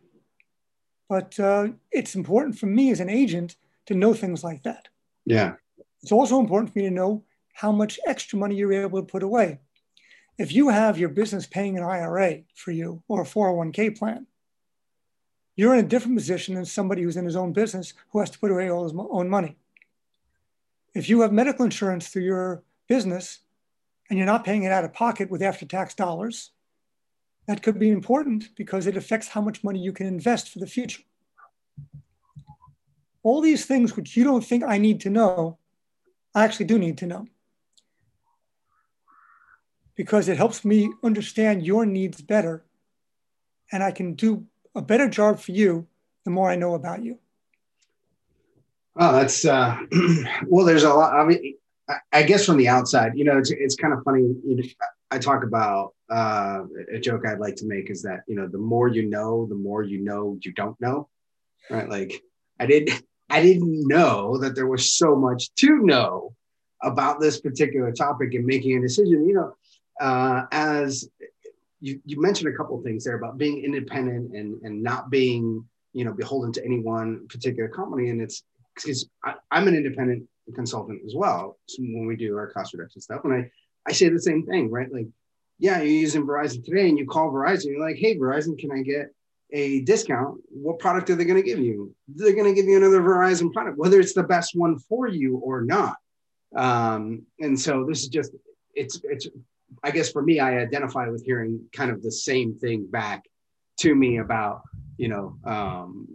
But 1.13 1.39
uh, 1.39 1.67
it's 1.91 2.15
important 2.15 2.57
for 2.57 2.65
me 2.65 2.91
as 2.91 2.99
an 2.99 3.09
agent 3.09 3.55
to 3.85 3.93
know 3.93 4.13
things 4.13 4.43
like 4.43 4.63
that. 4.63 4.87
Yeah. 5.25 5.53
It's 6.01 6.11
also 6.11 6.39
important 6.39 6.73
for 6.73 6.79
me 6.79 6.85
to 6.85 6.91
know 6.91 7.23
how 7.53 7.71
much 7.71 7.99
extra 8.07 8.39
money 8.39 8.55
you're 8.55 8.73
able 8.73 8.99
to 8.99 9.11
put 9.15 9.23
away 9.23 9.59
if 10.37 10.51
you 10.51 10.69
have 10.69 10.97
your 10.97 11.09
business 11.09 11.45
paying 11.45 11.77
an 11.77 11.83
IRA 11.83 12.41
for 12.55 12.71
you 12.71 13.03
or 13.07 13.21
a 13.21 13.25
401k 13.25 13.97
plan, 13.97 14.25
you're 15.55 15.73
in 15.73 15.85
a 15.85 15.87
different 15.87 16.17
position 16.17 16.55
than 16.55 16.65
somebody 16.65 17.03
who's 17.03 17.17
in 17.17 17.25
his 17.25 17.35
own 17.35 17.53
business 17.53 17.93
who 18.09 18.19
has 18.19 18.29
to 18.31 18.39
put 18.39 18.51
away 18.51 18.69
all 18.69 18.83
his 18.83 18.93
own 18.97 19.29
money. 19.29 19.55
If 20.95 21.09
you 21.09 21.21
have 21.21 21.31
medical 21.31 21.65
insurance 21.65 22.07
through 22.07 22.23
your 22.23 22.63
business 22.87 23.39
and 24.09 24.17
you're 24.17 24.25
not 24.25 24.43
paying 24.43 24.63
it 24.63 24.71
out 24.71 24.83
of 24.83 24.93
pocket 24.93 25.29
with 25.29 25.41
after 25.43 25.65
tax 25.65 25.93
dollars, 25.93 26.51
that 27.47 27.61
could 27.61 27.79
be 27.79 27.89
important 27.89 28.49
because 28.55 28.87
it 28.87 28.97
affects 28.97 29.27
how 29.27 29.41
much 29.41 29.63
money 29.63 29.79
you 29.79 29.91
can 29.91 30.07
invest 30.07 30.49
for 30.49 30.59
the 30.59 30.67
future. 30.67 31.03
All 33.21 33.41
these 33.41 33.65
things 33.65 33.95
which 33.95 34.15
you 34.17 34.23
don't 34.23 34.45
think 34.45 34.63
I 34.63 34.77
need 34.77 35.01
to 35.01 35.09
know, 35.09 35.57
I 36.35 36.43
actually 36.43 36.65
do 36.65 36.79
need 36.79 36.97
to 36.99 37.07
know 37.07 37.27
because 39.95 40.27
it 40.27 40.37
helps 40.37 40.65
me 40.65 40.91
understand 41.03 41.65
your 41.65 41.85
needs 41.85 42.21
better 42.21 42.65
and 43.71 43.83
I 43.83 43.91
can 43.91 44.13
do 44.13 44.45
a 44.75 44.81
better 44.81 45.07
job 45.07 45.39
for 45.39 45.51
you 45.51 45.87
the 46.25 46.31
more 46.31 46.49
I 46.49 46.55
know 46.55 46.73
about 46.73 47.03
you. 47.03 47.19
Oh, 48.95 49.11
that's 49.11 49.43
uh, 49.45 49.77
well. 50.47 50.65
There's 50.65 50.83
a 50.83 50.93
lot. 50.93 51.13
I 51.13 51.25
mean, 51.25 51.55
I 52.11 52.21
guess 52.21 52.45
from 52.45 52.57
the 52.57 52.67
outside, 52.67 53.13
you 53.15 53.23
know, 53.23 53.39
it's 53.39 53.49
it's 53.49 53.75
kind 53.75 53.91
of 53.91 54.03
funny. 54.03 54.35
I 55.13 55.19
talk 55.19 55.43
about 55.43 55.93
uh, 56.09 56.63
a 56.91 56.99
joke 56.99 57.25
I'd 57.25 57.39
like 57.39 57.55
to 57.57 57.67
make 57.67 57.91
is 57.91 58.01
that 58.01 58.21
you 58.27 58.35
know, 58.35 58.47
the 58.47 58.57
more 58.57 58.87
you 58.87 59.03
know, 59.03 59.45
the 59.45 59.55
more 59.55 59.83
you 59.83 59.99
know 59.99 60.39
you 60.41 60.51
don't 60.53 60.79
know, 60.81 61.07
right? 61.69 61.87
Like 61.87 62.19
I 62.59 62.65
didn't 62.65 63.03
I 63.29 63.43
didn't 63.43 63.87
know 63.87 64.39
that 64.39 64.55
there 64.55 64.65
was 64.65 64.95
so 64.97 65.15
much 65.15 65.53
to 65.55 65.77
know 65.77 66.35
about 66.81 67.19
this 67.19 67.39
particular 67.39 67.91
topic 67.91 68.33
and 68.33 68.43
making 68.43 68.75
a 68.75 68.81
decision. 68.81 69.27
You 69.27 69.35
know, 69.35 69.55
uh, 70.01 70.45
as 70.51 71.07
you, 71.79 72.01
you 72.05 72.19
mentioned 72.19 72.51
a 72.51 72.57
couple 72.57 72.81
things 72.81 73.03
there 73.03 73.17
about 73.17 73.37
being 73.37 73.63
independent 73.63 74.35
and 74.35 74.59
and 74.63 74.81
not 74.81 75.11
being 75.11 75.63
you 75.93 76.05
know 76.05 76.13
beholden 76.13 76.51
to 76.53 76.65
any 76.65 76.79
one 76.79 77.27
particular 77.27 77.69
company, 77.69 78.09
and 78.09 78.19
it's 78.19 78.43
because 78.73 79.05
I'm 79.51 79.67
an 79.67 79.75
independent 79.75 80.27
consultant 80.55 81.01
as 81.05 81.13
well 81.15 81.57
so 81.67 81.81
when 81.83 82.07
we 82.07 82.15
do 82.15 82.35
our 82.35 82.47
cost 82.47 82.73
reduction 82.73 82.99
stuff. 82.99 83.21
And 83.23 83.33
I, 83.33 83.51
I 83.87 83.91
say 83.91 84.09
the 84.09 84.19
same 84.19 84.45
thing, 84.45 84.71
right? 84.71 84.91
Like, 84.91 85.07
yeah, 85.59 85.77
you're 85.77 85.87
using 85.87 86.25
Verizon 86.25 86.63
today 86.63 86.89
and 86.89 86.97
you 86.97 87.05
call 87.05 87.31
Verizon, 87.31 87.65
you're 87.65 87.85
like, 87.85 87.97
hey, 87.97 88.17
Verizon, 88.17 88.57
can 88.57 88.71
I 88.71 88.81
get 88.81 89.13
a 89.51 89.81
discount? 89.81 90.41
What 90.49 90.79
product 90.79 91.09
are 91.09 91.15
they 91.15 91.25
going 91.25 91.41
to 91.41 91.47
give 91.47 91.59
you? 91.59 91.93
They're 92.07 92.33
going 92.33 92.45
to 92.45 92.53
give 92.53 92.65
you 92.65 92.77
another 92.77 93.01
Verizon 93.01 93.51
product, 93.53 93.77
whether 93.77 93.99
it's 93.99 94.13
the 94.13 94.23
best 94.23 94.55
one 94.55 94.79
for 94.79 95.07
you 95.07 95.37
or 95.37 95.61
not. 95.61 95.95
Um, 96.55 97.23
and 97.39 97.59
so 97.59 97.85
this 97.87 98.01
is 98.01 98.07
just, 98.07 98.31
it's, 98.73 98.99
it's, 99.03 99.27
I 99.83 99.91
guess 99.91 100.11
for 100.11 100.21
me, 100.21 100.39
I 100.39 100.57
identify 100.57 101.07
with 101.09 101.23
hearing 101.25 101.65
kind 101.71 101.91
of 101.91 102.01
the 102.01 102.11
same 102.11 102.55
thing 102.55 102.85
back 102.85 103.23
to 103.77 103.93
me 103.93 104.17
about 104.17 104.61
you 104.97 105.07
know 105.07 105.37
um, 105.45 106.07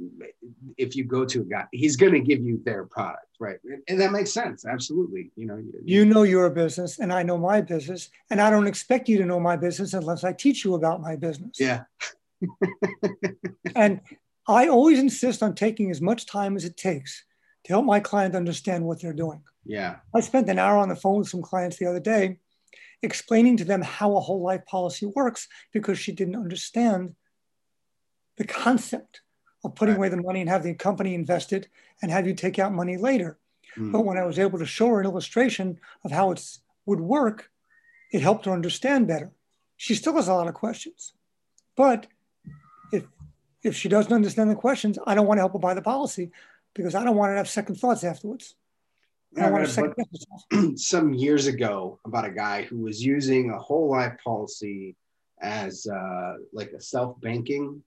if 0.76 0.96
you 0.96 1.04
go 1.04 1.24
to 1.24 1.40
a 1.40 1.44
guy 1.44 1.64
he's 1.72 1.96
going 1.96 2.12
to 2.12 2.20
give 2.20 2.40
you 2.40 2.60
their 2.64 2.84
product 2.86 3.26
right? 3.40 3.58
And 3.88 4.00
that 4.00 4.12
makes 4.12 4.32
sense 4.32 4.64
absolutely 4.66 5.30
you 5.36 5.46
know 5.46 5.62
you 5.84 6.04
know 6.04 6.22
your 6.22 6.50
business 6.50 6.98
and 6.98 7.12
i 7.12 7.22
know 7.22 7.38
my 7.38 7.60
business 7.60 8.10
and 8.30 8.40
i 8.40 8.50
don't 8.50 8.66
expect 8.66 9.08
you 9.08 9.18
to 9.18 9.24
know 9.24 9.40
my 9.40 9.56
business 9.56 9.94
unless 9.94 10.24
i 10.24 10.32
teach 10.32 10.64
you 10.64 10.74
about 10.74 11.00
my 11.00 11.16
business. 11.16 11.56
Yeah. 11.58 11.84
And 13.74 14.00
i 14.46 14.68
always 14.68 14.98
insist 14.98 15.42
on 15.42 15.54
taking 15.54 15.90
as 15.90 16.00
much 16.00 16.26
time 16.26 16.56
as 16.56 16.64
it 16.64 16.76
takes 16.76 17.24
to 17.64 17.72
help 17.72 17.84
my 17.84 18.00
client 18.00 18.34
understand 18.34 18.84
what 18.84 19.00
they're 19.00 19.12
doing. 19.12 19.42
Yeah. 19.64 19.96
I 20.14 20.20
spent 20.20 20.48
an 20.48 20.58
hour 20.58 20.78
on 20.78 20.88
the 20.88 20.96
phone 20.96 21.18
with 21.18 21.28
some 21.28 21.42
clients 21.42 21.76
the 21.76 21.86
other 21.86 22.00
day 22.00 22.38
explaining 23.02 23.56
to 23.58 23.64
them 23.64 23.82
how 23.82 24.16
a 24.16 24.20
whole 24.20 24.42
life 24.42 24.64
policy 24.66 25.06
works 25.06 25.46
because 25.72 25.98
she 25.98 26.12
didn't 26.12 26.36
understand 26.36 27.14
the 28.38 28.46
concept 28.46 29.20
of 29.64 29.74
putting 29.74 29.94
right. 29.94 29.98
away 29.98 30.08
the 30.08 30.22
money 30.22 30.40
and 30.40 30.48
have 30.48 30.62
the 30.62 30.74
company 30.74 31.14
invest 31.14 31.52
it 31.52 31.68
and 32.00 32.10
have 32.10 32.26
you 32.26 32.34
take 32.34 32.58
out 32.58 32.72
money 32.72 32.96
later. 32.96 33.38
Mm. 33.76 33.92
But 33.92 34.04
when 34.04 34.16
I 34.16 34.24
was 34.24 34.38
able 34.38 34.58
to 34.58 34.66
show 34.66 34.86
her 34.88 35.00
an 35.00 35.06
illustration 35.06 35.78
of 36.04 36.12
how 36.12 36.30
it 36.30 36.58
would 36.86 37.00
work, 37.00 37.50
it 38.12 38.22
helped 38.22 38.46
her 38.46 38.52
understand 38.52 39.06
better. 39.08 39.32
She 39.76 39.94
still 39.94 40.14
has 40.14 40.28
a 40.28 40.34
lot 40.34 40.48
of 40.48 40.54
questions. 40.54 41.12
But 41.76 42.06
if 42.92 43.04
if 43.62 43.74
she 43.74 43.88
doesn't 43.88 44.12
understand 44.12 44.50
the 44.50 44.54
questions, 44.54 44.98
I 45.06 45.14
don't 45.14 45.26
want 45.26 45.38
to 45.38 45.42
help 45.42 45.52
her 45.52 45.58
buy 45.58 45.74
the 45.74 45.82
policy 45.82 46.30
because 46.74 46.94
I 46.94 47.04
don't 47.04 47.16
want 47.16 47.30
her 47.30 47.34
to 47.34 47.38
have 47.38 47.48
second 47.48 47.76
thoughts 47.76 48.04
afterwards. 48.04 48.54
I 49.36 49.50
want 49.50 49.66
to 49.66 49.70
second 49.70 50.78
some 50.78 51.12
years 51.12 51.46
ago 51.46 52.00
about 52.04 52.24
a 52.24 52.30
guy 52.30 52.62
who 52.62 52.78
was 52.78 53.04
using 53.04 53.50
a 53.50 53.58
whole 53.58 53.90
life 53.90 54.14
policy 54.24 54.96
as 55.40 55.86
uh, 55.86 56.34
like 56.52 56.70
a 56.70 56.80
self 56.80 57.20
banking 57.20 57.82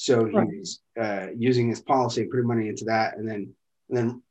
so 0.00 0.26
he 0.26 0.36
right. 0.36 0.46
was 0.46 0.80
uh, 1.00 1.26
using 1.36 1.68
his 1.68 1.80
policy, 1.80 2.20
and 2.20 2.30
putting 2.30 2.46
money 2.46 2.68
into 2.68 2.84
that, 2.84 3.16
and 3.16 3.28
then 3.28 3.52
and 3.88 3.98
then 3.98 4.22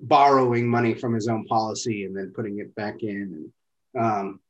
borrowing 0.00 0.66
money 0.66 0.94
from 0.94 1.12
his 1.12 1.28
own 1.28 1.44
policy 1.44 2.06
and 2.06 2.16
then 2.16 2.32
putting 2.34 2.58
it 2.58 2.74
back 2.74 3.02
in. 3.02 3.50
And 3.94 4.02
um, 4.02 4.40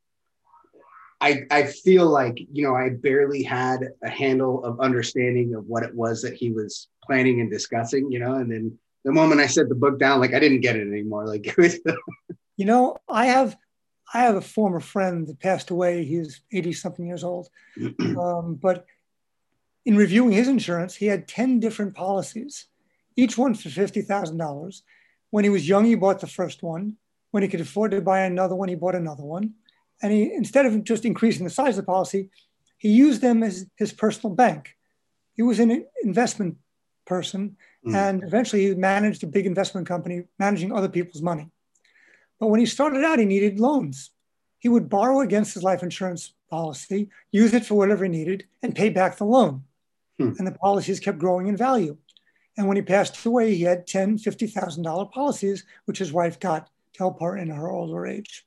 I 1.20 1.42
I 1.50 1.64
feel 1.64 2.06
like 2.06 2.38
you 2.52 2.62
know 2.62 2.76
I 2.76 2.90
barely 2.90 3.42
had 3.42 3.88
a 4.04 4.08
handle 4.08 4.64
of 4.64 4.78
understanding 4.78 5.56
of 5.56 5.66
what 5.66 5.82
it 5.82 5.92
was 5.92 6.22
that 6.22 6.34
he 6.34 6.52
was 6.52 6.86
planning 7.02 7.40
and 7.40 7.50
discussing. 7.50 8.12
You 8.12 8.20
know, 8.20 8.36
and 8.36 8.48
then 8.48 8.78
the 9.04 9.10
moment 9.10 9.40
I 9.40 9.48
set 9.48 9.68
the 9.68 9.74
book 9.74 9.98
down, 9.98 10.20
like 10.20 10.34
I 10.34 10.38
didn't 10.38 10.60
get 10.60 10.76
it 10.76 10.86
anymore. 10.86 11.26
Like 11.26 11.52
you 12.56 12.64
know, 12.64 12.96
I 13.08 13.26
have 13.26 13.56
I 14.14 14.20
have 14.20 14.36
a 14.36 14.40
former 14.40 14.78
friend 14.78 15.26
that 15.26 15.40
passed 15.40 15.70
away. 15.70 16.04
He's 16.04 16.42
80 16.52 16.74
something 16.74 17.06
years 17.08 17.24
old. 17.24 17.48
Um, 18.00 18.54
but 18.54 18.86
in 19.84 19.96
reviewing 19.96 20.32
his 20.32 20.48
insurance, 20.48 20.94
he 20.94 21.06
had 21.06 21.28
10 21.28 21.60
different 21.60 21.94
policies, 21.94 22.66
each 23.16 23.38
one 23.38 23.54
for 23.54 23.68
$50,000. 23.68 24.82
When 25.30 25.44
he 25.44 25.50
was 25.50 25.68
young, 25.68 25.84
he 25.84 25.94
bought 25.94 26.20
the 26.20 26.26
first 26.26 26.62
one. 26.62 26.96
When 27.30 27.42
he 27.42 27.48
could 27.48 27.60
afford 27.60 27.92
to 27.92 28.00
buy 28.00 28.20
another 28.20 28.54
one, 28.54 28.68
he 28.68 28.74
bought 28.74 28.94
another 28.94 29.22
one. 29.22 29.54
And 30.02 30.12
he, 30.12 30.32
instead 30.32 30.66
of 30.66 30.84
just 30.84 31.04
increasing 31.04 31.44
the 31.44 31.50
size 31.50 31.78
of 31.78 31.84
the 31.84 31.92
policy, 31.92 32.30
he 32.78 32.90
used 32.90 33.20
them 33.20 33.42
as 33.42 33.66
his 33.76 33.92
personal 33.92 34.34
bank. 34.34 34.76
He 35.34 35.42
was 35.42 35.60
an 35.60 35.86
investment 36.02 36.56
person, 37.06 37.56
mm. 37.86 37.94
and 37.94 38.22
eventually 38.24 38.66
he 38.66 38.74
managed 38.74 39.22
a 39.22 39.26
big 39.26 39.46
investment 39.46 39.86
company 39.86 40.24
managing 40.38 40.72
other 40.72 40.88
people's 40.88 41.22
money. 41.22 41.50
But 42.38 42.48
when 42.48 42.60
he 42.60 42.66
started 42.66 43.04
out, 43.04 43.18
he 43.18 43.26
needed 43.26 43.60
loans. 43.60 44.10
He 44.58 44.68
would 44.68 44.88
borrow 44.88 45.20
against 45.20 45.54
his 45.54 45.62
life 45.62 45.82
insurance 45.82 46.34
policy, 46.48 47.08
use 47.30 47.54
it 47.54 47.66
for 47.66 47.74
whatever 47.74 48.04
he 48.04 48.10
needed, 48.10 48.46
and 48.62 48.74
pay 48.74 48.88
back 48.88 49.16
the 49.16 49.24
loan. 49.24 49.64
Hmm. 50.20 50.32
And 50.38 50.46
the 50.46 50.52
policies 50.52 51.00
kept 51.00 51.18
growing 51.18 51.46
in 51.46 51.56
value. 51.56 51.96
And 52.58 52.68
when 52.68 52.76
he 52.76 52.82
passed 52.82 53.24
away, 53.24 53.54
he 53.54 53.62
had 53.62 53.86
ten, 53.86 54.18
$50,000 54.18 55.12
policies, 55.12 55.64
which 55.86 55.98
his 55.98 56.12
wife 56.12 56.38
got 56.38 56.66
to 56.66 56.98
help 56.98 57.20
her 57.20 57.36
in 57.36 57.48
her 57.48 57.70
older 57.70 58.06
age, 58.06 58.46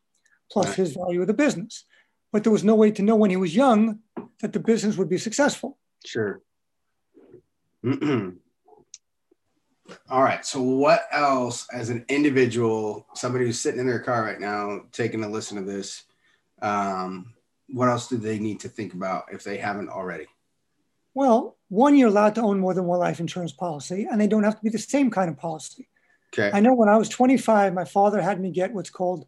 plus 0.52 0.68
right. 0.68 0.76
his 0.76 0.94
value 0.94 1.22
of 1.22 1.28
the 1.28 1.34
business. 1.34 1.86
But 2.32 2.44
there 2.44 2.52
was 2.52 2.64
no 2.64 2.76
way 2.76 2.92
to 2.92 3.02
know 3.02 3.16
when 3.16 3.32
he 3.32 3.38
was 3.38 3.56
young 3.56 4.00
that 4.42 4.54
the 4.54 4.60
business 4.60 4.98
would 4.98 5.10
be 5.10 5.18
successful. 5.18 5.78
Sure. 6.06 6.42
All 10.10 10.24
right. 10.24 10.46
So, 10.46 10.62
what 10.62 11.06
else, 11.12 11.68
as 11.74 11.90
an 11.90 12.06
individual, 12.08 13.08
somebody 13.14 13.46
who's 13.46 13.60
sitting 13.60 13.80
in 13.80 13.88
their 13.88 14.00
car 14.00 14.24
right 14.24 14.40
now, 14.40 14.82
taking 14.92 15.24
a 15.24 15.30
listen 15.30 15.58
to 15.58 15.64
this, 15.64 16.04
um, 16.62 17.34
what 17.70 17.90
else 17.90 18.08
do 18.08 18.18
they 18.18 18.40
need 18.40 18.60
to 18.62 18.70
think 18.70 18.94
about 18.94 19.26
if 19.32 19.44
they 19.44 19.58
haven't 19.58 19.90
already? 19.90 20.28
Well, 21.14 21.58
one, 21.70 21.96
you're 21.96 22.10
allowed 22.10 22.36
to 22.36 22.42
own 22.42 22.60
more 22.60 22.74
than 22.74 22.86
one 22.86 23.00
life 23.00 23.20
insurance 23.20 23.52
policy, 23.52 24.08
and 24.10 24.20
they 24.20 24.28
don't 24.28 24.44
have 24.44 24.58
to 24.58 24.64
be 24.64 24.70
the 24.70 24.80
same 24.80 25.10
kind 25.10 25.30
of 25.30 25.38
policy. 25.38 25.88
Okay. 26.34 26.56
I 26.56 26.60
know 26.60 26.74
when 26.74 26.90
I 26.90 26.98
was 26.98 27.10
25, 27.10 27.74
my 27.74 27.86
father 27.86 28.22
had 28.22 28.40
me 28.42 28.52
get 28.52 28.74
what's 28.74 28.90
called 28.90 29.26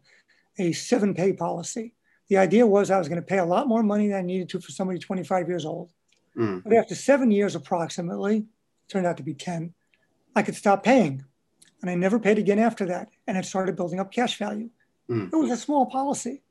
a 0.58 0.72
seven 0.72 1.14
pay 1.14 1.32
policy. 1.32 1.94
The 2.28 2.38
idea 2.38 2.66
was 2.66 2.90
I 2.90 2.98
was 2.98 3.08
going 3.08 3.20
to 3.20 3.26
pay 3.26 3.38
a 3.38 3.44
lot 3.44 3.68
more 3.68 3.82
money 3.82 4.08
than 4.08 4.16
I 4.16 4.22
needed 4.22 4.48
to 4.50 4.60
for 4.60 4.72
somebody 4.72 4.98
25 4.98 5.48
years 5.48 5.64
old. 5.64 5.92
Mm. 6.36 6.64
But 6.64 6.74
after 6.74 6.94
seven 6.94 7.30
years 7.30 7.54
approximately, 7.54 8.46
turned 8.88 9.06
out 9.06 9.16
to 9.18 9.22
be 9.22 9.34
10, 9.34 9.72
I 10.34 10.42
could 10.42 10.56
stop 10.56 10.82
paying. 10.82 11.24
And 11.80 11.90
I 11.90 11.94
never 11.94 12.18
paid 12.18 12.38
again 12.38 12.58
after 12.58 12.86
that. 12.86 13.10
And 13.26 13.38
it 13.38 13.44
started 13.44 13.76
building 13.76 14.00
up 14.00 14.10
cash 14.10 14.38
value. 14.38 14.70
Mm. 15.08 15.32
It 15.32 15.36
was 15.36 15.50
a 15.50 15.56
small 15.56 15.86
policy. 15.86 16.42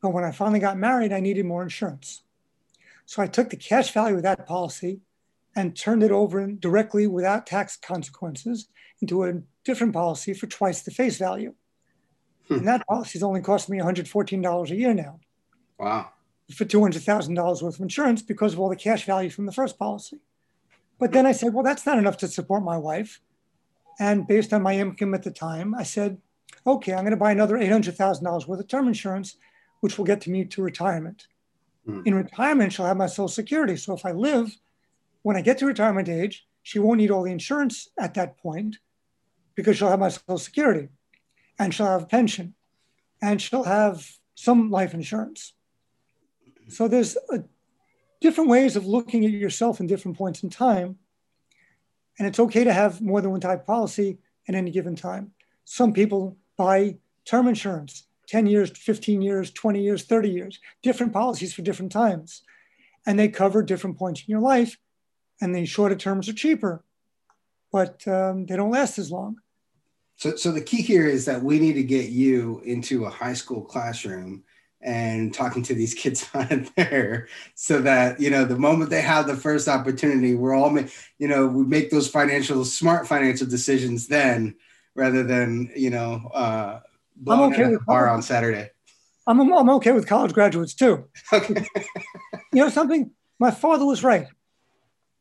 But 0.00 0.10
when 0.10 0.24
I 0.24 0.32
finally 0.32 0.60
got 0.60 0.78
married, 0.78 1.12
I 1.12 1.20
needed 1.20 1.44
more 1.44 1.62
insurance. 1.62 2.22
So 3.10 3.20
I 3.20 3.26
took 3.26 3.50
the 3.50 3.56
cash 3.56 3.90
value 3.92 4.18
of 4.18 4.22
that 4.22 4.46
policy 4.46 5.00
and 5.56 5.76
turned 5.76 6.04
it 6.04 6.12
over 6.12 6.46
directly 6.46 7.08
without 7.08 7.44
tax 7.44 7.76
consequences 7.76 8.68
into 9.02 9.24
a 9.24 9.42
different 9.64 9.94
policy 9.94 10.32
for 10.32 10.46
twice 10.46 10.82
the 10.82 10.92
face 10.92 11.18
value. 11.18 11.54
Hmm. 12.46 12.54
And 12.54 12.68
that 12.68 12.86
policy 12.86 13.18
is 13.18 13.24
only 13.24 13.40
costing 13.40 13.76
me 13.76 13.82
$114 13.82 14.70
a 14.70 14.76
year 14.76 14.94
now. 14.94 15.18
Wow. 15.76 16.10
For 16.54 16.64
$200,000 16.64 17.62
worth 17.62 17.74
of 17.74 17.80
insurance 17.80 18.22
because 18.22 18.52
of 18.52 18.60
all 18.60 18.68
the 18.68 18.76
cash 18.76 19.06
value 19.06 19.28
from 19.28 19.46
the 19.46 19.52
first 19.52 19.76
policy. 19.76 20.20
But 21.00 21.10
then 21.10 21.26
I 21.26 21.32
said, 21.32 21.52
well, 21.52 21.64
that's 21.64 21.86
not 21.86 21.98
enough 21.98 22.18
to 22.18 22.28
support 22.28 22.62
my 22.62 22.78
wife. 22.78 23.20
And 23.98 24.24
based 24.24 24.52
on 24.52 24.62
my 24.62 24.76
income 24.78 25.14
at 25.14 25.24
the 25.24 25.32
time, 25.32 25.74
I 25.74 25.82
said, 25.82 26.18
okay, 26.64 26.92
I'm 26.92 27.00
going 27.00 27.10
to 27.10 27.16
buy 27.16 27.32
another 27.32 27.56
$800,000 27.56 28.46
worth 28.46 28.60
of 28.60 28.68
term 28.68 28.86
insurance, 28.86 29.34
which 29.80 29.98
will 29.98 30.04
get 30.04 30.20
to 30.20 30.30
me 30.30 30.44
to 30.44 30.62
retirement. 30.62 31.26
Mm. 31.90 32.06
In 32.06 32.14
retirement, 32.14 32.72
she'll 32.72 32.86
have 32.86 32.96
my 32.96 33.06
Social 33.06 33.28
Security. 33.28 33.76
So 33.76 33.94
if 33.94 34.04
I 34.04 34.12
live, 34.12 34.56
when 35.22 35.36
I 35.36 35.42
get 35.42 35.58
to 35.58 35.66
retirement 35.66 36.08
age, 36.08 36.46
she 36.62 36.78
won't 36.78 36.98
need 36.98 37.10
all 37.10 37.22
the 37.22 37.32
insurance 37.32 37.88
at 37.98 38.14
that 38.14 38.38
point 38.38 38.76
because 39.54 39.76
she'll 39.76 39.88
have 39.88 40.00
my 40.00 40.08
Social 40.08 40.38
Security 40.38 40.88
and 41.58 41.74
she'll 41.74 41.86
have 41.86 42.02
a 42.02 42.06
pension 42.06 42.54
and 43.22 43.40
she'll 43.40 43.64
have 43.64 44.08
some 44.34 44.70
life 44.70 44.94
insurance. 44.94 45.54
So 46.68 46.88
there's 46.88 47.16
a, 47.30 47.44
different 48.20 48.50
ways 48.50 48.76
of 48.76 48.86
looking 48.86 49.24
at 49.24 49.30
yourself 49.30 49.80
in 49.80 49.86
different 49.86 50.16
points 50.16 50.42
in 50.42 50.50
time. 50.50 50.98
And 52.18 52.28
it's 52.28 52.38
okay 52.38 52.64
to 52.64 52.72
have 52.72 53.00
more 53.00 53.20
than 53.20 53.30
one 53.30 53.40
type 53.40 53.60
of 53.60 53.66
policy 53.66 54.18
at 54.48 54.54
any 54.54 54.70
given 54.70 54.94
time. 54.94 55.32
Some 55.64 55.92
people 55.92 56.36
buy 56.56 56.98
term 57.24 57.48
insurance 57.48 58.06
10 58.30 58.46
years, 58.46 58.70
15 58.70 59.22
years, 59.22 59.50
20 59.50 59.82
years, 59.82 60.04
30 60.04 60.30
years, 60.30 60.60
different 60.82 61.12
policies 61.12 61.52
for 61.52 61.62
different 61.62 61.92
times. 61.92 62.42
and 63.06 63.18
they 63.18 63.28
cover 63.28 63.62
different 63.62 63.98
points 63.98 64.20
in 64.20 64.26
your 64.30 64.40
life. 64.40 64.78
And 65.40 65.54
the 65.54 65.64
shorter 65.64 65.96
terms 65.96 66.28
are 66.28 66.34
cheaper, 66.34 66.84
but 67.72 68.06
um, 68.06 68.44
they 68.44 68.56
don't 68.56 68.70
last 68.70 68.98
as 68.98 69.10
long. 69.10 69.36
So, 70.16 70.36
so 70.36 70.52
the 70.52 70.60
key 70.60 70.82
here 70.82 71.06
is 71.06 71.24
that 71.24 71.42
we 71.42 71.58
need 71.58 71.72
to 71.72 71.82
get 71.82 72.10
you 72.10 72.60
into 72.66 73.06
a 73.06 73.10
high 73.10 73.32
school 73.32 73.62
classroom 73.62 74.44
and 74.82 75.32
talking 75.32 75.62
to 75.62 75.74
these 75.74 75.94
kids 76.02 76.28
on 76.34 76.68
there 76.76 77.26
so 77.54 77.80
that 77.80 78.20
you 78.20 78.30
know 78.30 78.44
the 78.44 78.58
moment 78.58 78.90
they 78.90 79.00
have 79.00 79.26
the 79.26 79.36
first 79.36 79.66
opportunity 79.66 80.34
we're 80.34 80.54
all 80.54 80.78
you 81.18 81.28
know 81.28 81.46
we 81.46 81.64
make 81.64 81.90
those 81.90 82.08
financial 82.08 82.64
smart 82.64 83.06
financial 83.06 83.46
decisions 83.46 84.08
then 84.08 84.54
rather 84.94 85.22
than 85.22 85.70
you 85.74 85.90
know 85.90 86.30
uh 86.34 86.80
I'm 87.28 87.40
okay 87.52 87.68
with 87.68 87.84
bar 87.86 88.08
on 88.08 88.22
saturday 88.22 88.70
I'm, 89.26 89.40
I'm 89.40 89.70
okay 89.70 89.92
with 89.92 90.06
college 90.06 90.32
graduates 90.32 90.74
too 90.74 91.08
okay 91.32 91.66
you 92.52 92.62
know 92.62 92.68
something 92.68 93.10
my 93.38 93.50
father 93.50 93.86
was 93.86 94.02
right 94.04 94.26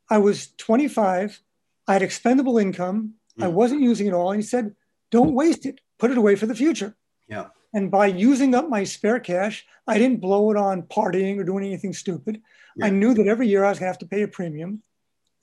i 0.09 0.17
was 0.17 0.49
25 0.57 1.41
i 1.87 1.93
had 1.93 2.01
expendable 2.01 2.57
income 2.57 3.15
mm. 3.37 3.43
i 3.43 3.47
wasn't 3.47 3.81
using 3.81 4.07
it 4.07 4.13
all 4.13 4.31
and 4.31 4.41
he 4.41 4.47
said 4.47 4.75
don't 5.11 5.33
waste 5.33 5.65
it. 5.65 5.81
Put 5.97 6.11
it 6.11 6.17
away 6.17 6.35
for 6.35 6.45
the 6.45 6.55
future. 6.55 6.95
Yeah. 7.27 7.47
And 7.73 7.91
by 7.91 8.07
using 8.07 8.55
up 8.55 8.69
my 8.69 8.83
spare 8.83 9.19
cash, 9.19 9.65
I 9.87 9.97
didn't 9.97 10.21
blow 10.21 10.51
it 10.51 10.57
on 10.57 10.83
partying 10.83 11.39
or 11.39 11.43
doing 11.43 11.65
anything 11.65 11.93
stupid. 11.93 12.41
Yeah. 12.75 12.87
I 12.87 12.89
knew 12.89 13.13
that 13.13 13.27
every 13.27 13.47
year 13.47 13.63
I 13.63 13.69
was 13.69 13.79
going 13.79 13.87
to 13.87 13.91
have 13.91 13.99
to 13.99 14.07
pay 14.07 14.23
a 14.23 14.27
premium. 14.27 14.81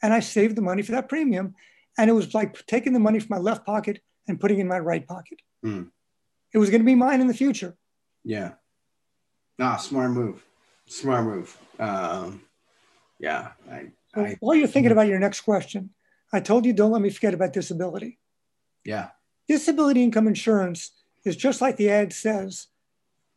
And 0.03 0.13
I 0.13 0.21
saved 0.21 0.57
the 0.57 0.63
money 0.63 0.83
for 0.83 0.93
that 0.93 1.09
premium. 1.09 1.55
And 1.99 2.11
it 2.11 2.13
was 2.13 2.35
like 2.35 2.67
taking 2.67 2.93
the 2.93 3.01
money 3.01 3.21
from 3.21 3.29
my 3.31 3.39
left 3.39 3.65
pocket 3.65 4.01
and 4.29 4.41
putting 4.41 4.59
it 4.59 4.63
in 4.63 4.69
my 4.69 4.79
right 4.79 5.07
pocket. 5.07 5.41
Mm. 5.65 5.91
It 6.53 6.59
was 6.59 6.71
going 6.71 6.81
to 6.81 6.87
be 6.87 6.95
mine 6.95 7.21
in 7.21 7.27
the 7.27 7.35
future. 7.35 7.77
Yeah. 8.25 8.53
Nah, 9.59 9.77
smart 9.77 10.11
move. 10.11 10.45
Smart 10.87 11.25
move. 11.25 11.59
Um, 11.79 12.43
yeah. 13.19 13.53
I, 13.71 13.91
I, 14.15 14.37
while 14.41 14.55
you're 14.55 14.69
thinking 14.69 14.93
about 14.93 15.09
your 15.09 15.19
next 15.19 15.43
question, 15.43 15.91
I 16.33 16.41
told 16.41 16.65
you 16.65 16.73
don't 16.73 16.93
let 16.93 17.03
me 17.03 17.11
forget 17.11 17.35
about 17.35 17.53
disability. 17.53 18.19
Yeah. 18.85 19.11
Disability 19.49 20.03
income 20.03 20.27
insurance 20.27 20.93
is 21.25 21.37
just 21.37 21.61
like 21.61 21.77
the 21.77 21.91
ad 21.91 22.13
says. 22.13 22.69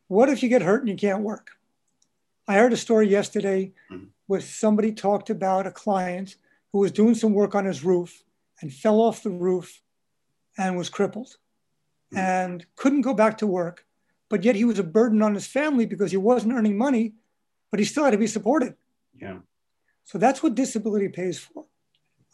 What 0.08 0.28
if 0.28 0.42
you 0.42 0.48
get 0.48 0.62
hurt 0.62 0.80
and 0.80 0.88
you 0.88 0.96
can't 0.96 1.22
work? 1.22 1.52
I 2.48 2.54
heard 2.54 2.72
a 2.72 2.76
story 2.76 3.08
yesterday 3.08 3.72
mm-hmm. 3.90 4.06
where 4.26 4.40
somebody 4.40 4.92
talked 4.92 5.30
about 5.30 5.66
a 5.66 5.70
client 5.70 6.36
who 6.72 6.80
was 6.80 6.92
doing 6.92 7.14
some 7.14 7.32
work 7.32 7.54
on 7.54 7.64
his 7.64 7.84
roof 7.84 8.22
and 8.60 8.72
fell 8.72 9.00
off 9.00 9.22
the 9.22 9.30
roof 9.30 9.82
and 10.58 10.76
was 10.76 10.88
crippled. 10.88 11.36
And 12.16 12.66
couldn't 12.76 13.02
go 13.02 13.14
back 13.14 13.38
to 13.38 13.46
work. 13.46 13.86
But 14.28 14.44
yet 14.44 14.56
he 14.56 14.64
was 14.64 14.78
a 14.78 14.84
burden 14.84 15.22
on 15.22 15.34
his 15.34 15.46
family 15.46 15.86
because 15.86 16.10
he 16.10 16.16
wasn't 16.16 16.54
earning 16.54 16.78
money, 16.78 17.14
but 17.70 17.80
he 17.80 17.86
still 17.86 18.04
had 18.04 18.12
to 18.12 18.18
be 18.18 18.26
supported. 18.26 18.74
Yeah. 19.14 19.38
So 20.04 20.18
that's 20.18 20.42
what 20.42 20.54
disability 20.54 21.08
pays 21.08 21.38
for. 21.38 21.66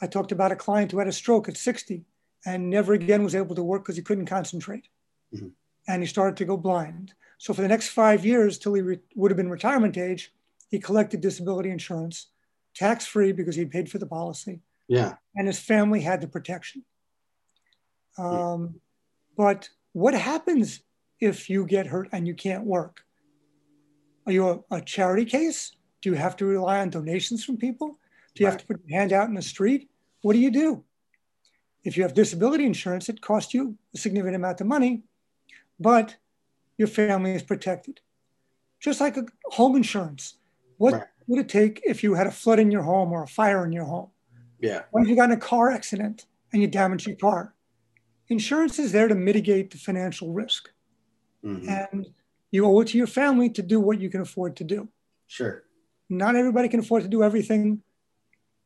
I 0.01 0.07
talked 0.07 0.33
about 0.33 0.53
a 0.53 0.57
client 0.57 0.93
who 0.93 0.99
had 0.99 1.09
a 1.09 1.13
stroke 1.13 1.49
at 1.49 1.57
60 1.57 2.05
and 2.45 2.71
never 2.71 2.93
again 2.93 3.25
was 3.25 3.35
able 3.35 3.55
to 3.55 3.63
work 3.63 3.83
because 3.83 3.97
he 3.97 4.03
couldn't 4.03 4.27
concentrate. 4.27 4.89
Mm-hmm. 5.35 5.49
And 5.89 6.03
he 6.03 6.07
started 6.07 6.37
to 6.39 6.45
go 6.45 6.57
blind. 6.57 7.15
So 7.39 7.53
for 7.53 7.63
the 7.63 7.69
next 7.69 7.89
five 7.89 8.25
years, 8.25 8.59
till 8.59 8.75
he 8.75 8.83
re- 8.83 9.01
would 9.15 9.31
have 9.31 9.37
been 9.37 9.51
retirement 9.51 9.97
age, 9.97 10.33
he 10.69 10.79
collected 10.79 11.21
disability 11.21 11.71
insurance, 11.71 12.29
tax 12.75 13.07
free 13.07 13.33
because 13.33 13.57
he 13.57 13.65
paid 13.65 13.91
for 13.91 13.99
the 13.99 14.07
policy. 14.07 14.61
Yeah. 14.89 15.15
And 15.35 15.47
his 15.47 15.59
family 15.59 16.01
had 16.01 16.21
the 16.21 16.29
protection. 16.29 16.85
Um, 18.19 18.75
yeah. 18.75 18.81
But 19.37 19.69
what 19.93 20.15
happens 20.15 20.81
if 21.21 21.49
you 21.49 21.67
get 21.67 21.87
hurt 21.87 22.09
and 22.13 22.27
you 22.27 22.35
can't 22.35 22.65
work? 22.65 23.03
Are 24.27 24.33
you 24.33 24.49
a, 24.49 24.77
a, 24.77 24.81
charity 24.81 25.25
case? 25.25 25.73
Do 26.03 26.11
you 26.11 26.17
have 26.17 26.37
to 26.37 26.47
rely 26.47 26.81
on 26.81 26.91
donations 26.91 27.45
from 27.45 27.57
people? 27.57 27.99
Do 28.35 28.43
you 28.43 28.47
right. 28.47 28.53
have 28.53 28.61
to 28.61 28.67
put 28.67 28.81
your 28.87 28.99
hand 28.99 29.13
out 29.13 29.29
in 29.29 29.35
the 29.35 29.43
street? 29.43 29.89
What 30.23 30.33
do 30.33 30.41
you 30.41 30.51
do? 30.51 30.85
If 31.85 31.97
you 31.97 32.03
have 32.03 32.15
disability 32.15 32.67
insurance, 32.67 33.09
it 33.09 33.21
costs 33.21 33.55
you 33.55 33.77
a 33.95 33.99
significant 33.99 34.37
amount 34.37 34.61
of 34.61 34.67
money, 34.67 35.05
but 35.79 36.17
your 36.77 36.89
family 36.89 37.33
is 37.33 37.43
protected. 37.43 38.01
Just 38.81 39.01
like 39.01 39.17
a 39.17 39.25
home 39.45 39.77
insurance. 39.77 40.35
What 40.79 40.95
right. 40.95 41.05
would 41.29 41.41
it 41.41 41.49
take 41.49 41.81
if 41.85 42.03
you 42.03 42.15
had 42.15 42.27
a 42.27 42.33
flood 42.33 42.59
in 42.59 42.71
your 42.71 42.83
home 42.83 43.13
or 43.13 43.23
a 43.23 43.29
fire 43.29 43.65
in 43.65 43.73
your 43.73 43.85
home? 43.85 44.11
Yeah. 44.61 44.83
What 44.91 45.03
if 45.03 45.09
you 45.09 45.17
got 45.17 45.31
in 45.31 45.37
a 45.37 45.41
car 45.41 45.71
accident 45.71 46.27
and 46.53 46.61
you 46.61 46.69
damage 46.69 47.07
your 47.07 47.17
car? 47.17 47.55
Insurance 48.29 48.79
is 48.79 48.93
there 48.93 49.09
to 49.09 49.15
mitigate 49.15 49.71
the 49.71 49.79
financial 49.79 50.33
risk. 50.33 50.71
Mm-hmm. 51.45 51.69
And 51.69 52.07
you 52.51 52.65
owe 52.67 52.81
it 52.81 52.89
to 52.89 52.99
your 52.99 53.07
family 53.07 53.51
to 53.51 53.63
do 53.63 53.81
what 53.81 54.01
you 54.01 54.11
can 54.11 54.21
afford 54.21 54.57
to 54.57 54.65
do. 54.65 54.89
Sure. 55.27 55.65
Not 56.09 56.37
everybody 56.37 56.69
can 56.69 56.81
afford 56.81 57.03
to 57.03 57.09
do 57.09 57.23
everything, 57.23 57.83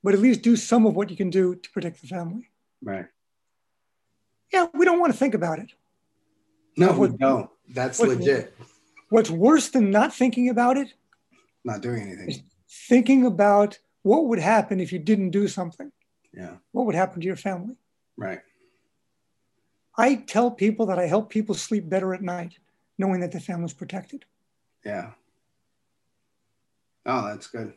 but 0.03 0.15
at 0.15 0.21
least 0.21 0.43
do 0.43 0.57
some 0.57 0.87
of 0.87 0.95
what 0.95 1.11
you 1.11 1.17
can 1.17 1.31
do 1.31 1.55
to 1.55 1.71
protect 1.71 2.01
the 2.01 2.07
family. 2.07 2.49
Right. 2.83 3.07
Yeah, 4.53 4.67
we 4.75 4.85
don't 4.85 5.01
want 5.01 5.13
to 5.13 5.19
think 5.19 5.35
about 5.35 5.59
it. 5.59 5.73
No, 6.77 6.89
what, 6.89 7.11
we 7.11 7.17
don't. 7.17 7.51
That's 7.69 7.99
what, 7.99 8.09
legit. 8.09 8.55
What's 9.09 9.31
worse 9.31 9.69
than 9.69 9.91
not 9.91 10.15
thinking 10.15 10.49
about 10.49 10.77
it? 10.77 10.93
Not 11.65 11.81
doing 11.83 12.03
anything. 12.03 12.45
thinking 12.89 13.27
about 13.27 13.79
what 14.03 14.27
would 14.27 14.39
happen 14.39 14.81
if 14.81 14.93
you 14.93 14.99
didn't 14.99 15.31
do 15.31 15.49
something. 15.49 15.93
Yeah. 16.33 16.57
What 16.73 16.87
would 16.87 16.95
happen 16.95 17.21
to 17.21 17.27
your 17.27 17.37
family? 17.37 17.77
Right. 18.17 18.41
I 20.01 20.17
tell 20.17 20.51
people 20.51 20.87
that 20.87 20.99
I 20.99 21.07
help 21.07 21.29
people 21.31 21.55
sleep 21.55 21.89
better 21.89 22.15
at 22.15 22.23
night, 22.23 22.55
knowing 22.99 23.21
that 23.21 23.33
the 23.33 23.41
family's 23.41 23.75
protected. 23.75 24.25
Yeah. 24.85 25.11
Oh, 27.05 27.27
that's 27.27 27.47
good. 27.47 27.75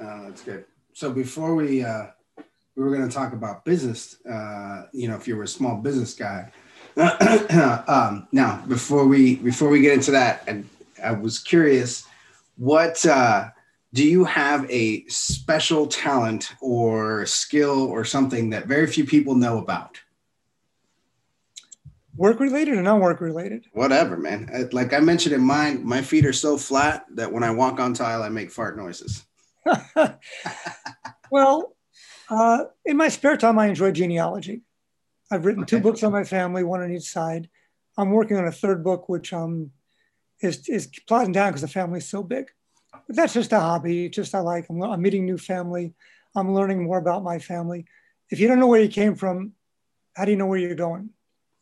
Oh, 0.00 0.24
that's 0.24 0.42
good. 0.42 0.64
So 0.92 1.12
before 1.12 1.54
we 1.54 1.82
uh, 1.82 2.06
we 2.76 2.82
were 2.82 2.94
going 2.94 3.08
to 3.08 3.14
talk 3.14 3.32
about 3.32 3.64
business. 3.64 4.16
Uh, 4.26 4.86
you 4.92 5.08
know, 5.08 5.16
if 5.16 5.28
you 5.28 5.36
were 5.36 5.44
a 5.44 5.48
small 5.48 5.76
business 5.76 6.14
guy. 6.14 6.50
um, 7.88 8.28
now, 8.32 8.62
before 8.68 9.06
we 9.06 9.36
before 9.36 9.68
we 9.68 9.80
get 9.80 9.94
into 9.94 10.10
that, 10.12 10.44
and 10.46 10.68
I 11.02 11.12
was 11.12 11.38
curious, 11.38 12.06
what 12.56 13.04
uh, 13.06 13.48
do 13.92 14.04
you 14.04 14.24
have 14.24 14.68
a 14.70 15.04
special 15.06 15.86
talent 15.86 16.52
or 16.60 17.26
skill 17.26 17.84
or 17.84 18.04
something 18.04 18.50
that 18.50 18.66
very 18.66 18.86
few 18.86 19.04
people 19.04 19.34
know 19.34 19.58
about? 19.58 19.98
Work 22.16 22.38
related 22.38 22.76
or 22.76 22.82
non 22.82 23.00
work 23.00 23.20
related? 23.20 23.66
Whatever, 23.72 24.16
man. 24.16 24.68
Like 24.72 24.92
I 24.92 25.00
mentioned 25.00 25.34
in 25.34 25.40
mine, 25.40 25.84
my 25.84 26.00
feet 26.00 26.24
are 26.24 26.32
so 26.32 26.56
flat 26.56 27.04
that 27.14 27.32
when 27.32 27.42
I 27.42 27.50
walk 27.50 27.80
on 27.80 27.92
tile, 27.92 28.22
I 28.22 28.28
make 28.28 28.50
fart 28.50 28.76
noises. 28.76 29.24
well, 31.30 31.74
uh, 32.30 32.64
in 32.84 32.96
my 32.96 33.08
spare 33.08 33.36
time, 33.36 33.58
I 33.58 33.66
enjoy 33.66 33.90
genealogy. 33.90 34.62
I've 35.30 35.44
written 35.44 35.62
okay. 35.62 35.76
two 35.76 35.82
books 35.82 36.02
on 36.02 36.12
my 36.12 36.24
family, 36.24 36.62
one 36.62 36.82
on 36.82 36.92
each 36.92 37.10
side. 37.10 37.48
I'm 37.96 38.10
working 38.10 38.36
on 38.36 38.46
a 38.46 38.52
third 38.52 38.84
book, 38.84 39.08
which 39.08 39.32
um, 39.32 39.70
is, 40.40 40.68
is 40.68 40.88
plotting 41.08 41.32
down 41.32 41.50
because 41.50 41.62
the 41.62 41.68
family's 41.68 42.08
so 42.08 42.22
big. 42.22 42.46
But 43.06 43.16
that's 43.16 43.34
just 43.34 43.52
a 43.52 43.60
hobby. 43.60 44.08
Just 44.08 44.34
I 44.34 44.40
like. 44.40 44.66
I'm, 44.70 44.82
I'm 44.82 45.02
meeting 45.02 45.24
new 45.24 45.38
family. 45.38 45.94
I'm 46.36 46.54
learning 46.54 46.84
more 46.84 46.98
about 46.98 47.24
my 47.24 47.38
family. 47.38 47.86
If 48.30 48.40
you 48.40 48.48
don't 48.48 48.60
know 48.60 48.66
where 48.66 48.82
you 48.82 48.88
came 48.88 49.14
from, 49.14 49.52
how 50.14 50.24
do 50.24 50.30
you 50.30 50.36
know 50.36 50.46
where 50.46 50.58
you're 50.58 50.74
going? 50.74 51.10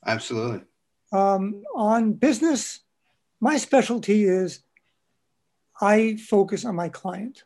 Absolutely. 0.06 0.62
Um, 1.12 1.62
on 1.74 2.14
business, 2.14 2.80
my 3.40 3.56
specialty 3.56 4.24
is 4.24 4.62
I 5.80 6.16
focus 6.16 6.64
on 6.64 6.74
my 6.74 6.88
client. 6.88 7.44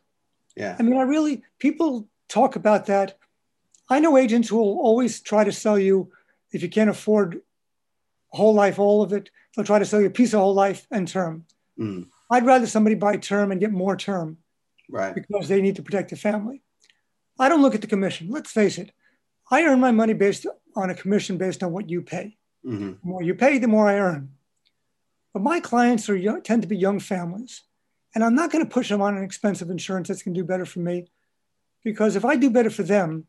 Yeah. 0.55 0.75
I 0.79 0.83
mean, 0.83 0.97
I 0.97 1.03
really 1.03 1.43
people 1.59 2.07
talk 2.29 2.55
about 2.55 2.85
that. 2.87 3.17
I 3.89 3.99
know 3.99 4.17
agents 4.17 4.49
who 4.49 4.57
will 4.57 4.79
always 4.79 5.21
try 5.21 5.43
to 5.43 5.51
sell 5.51 5.79
you, 5.79 6.11
if 6.51 6.61
you 6.61 6.69
can't 6.69 6.89
afford 6.89 7.41
whole 8.29 8.53
life, 8.53 8.79
all 8.79 9.01
of 9.01 9.13
it, 9.13 9.29
they'll 9.55 9.65
try 9.65 9.79
to 9.79 9.85
sell 9.85 10.01
you 10.01 10.07
a 10.07 10.11
piece 10.11 10.33
of 10.33 10.39
whole 10.39 10.53
life 10.53 10.87
and 10.91 11.07
term. 11.07 11.45
Mm. 11.79 12.07
I'd 12.29 12.45
rather 12.45 12.67
somebody 12.67 12.95
buy 12.95 13.17
term 13.17 13.51
and 13.51 13.61
get 13.61 13.71
more 13.71 13.95
term. 13.95 14.37
Right. 14.89 15.13
Because 15.15 15.47
they 15.47 15.61
need 15.61 15.75
to 15.77 15.83
protect 15.83 16.09
the 16.09 16.15
family. 16.15 16.61
I 17.39 17.49
don't 17.49 17.61
look 17.61 17.75
at 17.75 17.81
the 17.81 17.87
commission. 17.87 18.29
Let's 18.29 18.51
face 18.51 18.77
it. 18.77 18.91
I 19.49 19.63
earn 19.63 19.79
my 19.79 19.91
money 19.91 20.13
based 20.13 20.45
on 20.75 20.89
a 20.89 20.95
commission 20.95 21.37
based 21.37 21.63
on 21.63 21.71
what 21.71 21.89
you 21.89 22.01
pay. 22.01 22.37
Mm-hmm. 22.65 22.91
The 22.91 22.97
more 23.03 23.23
you 23.23 23.35
pay, 23.35 23.57
the 23.57 23.67
more 23.67 23.89
I 23.89 23.95
earn. 23.95 24.31
But 25.33 25.43
my 25.43 25.59
clients 25.59 26.09
are 26.09 26.15
young, 26.15 26.41
tend 26.41 26.63
to 26.63 26.67
be 26.67 26.77
young 26.77 26.99
families. 26.99 27.63
And 28.15 28.23
I'm 28.23 28.35
not 28.35 28.51
going 28.51 28.65
to 28.65 28.69
push 28.69 28.89
them 28.89 29.01
on 29.01 29.15
an 29.15 29.23
expensive 29.23 29.69
insurance 29.69 30.07
that's 30.07 30.23
going 30.23 30.33
to 30.33 30.41
do 30.41 30.45
better 30.45 30.65
for 30.65 30.79
me 30.79 31.07
because 31.83 32.15
if 32.15 32.25
I 32.25 32.35
do 32.35 32.49
better 32.49 32.69
for 32.69 32.83
them, 32.83 33.27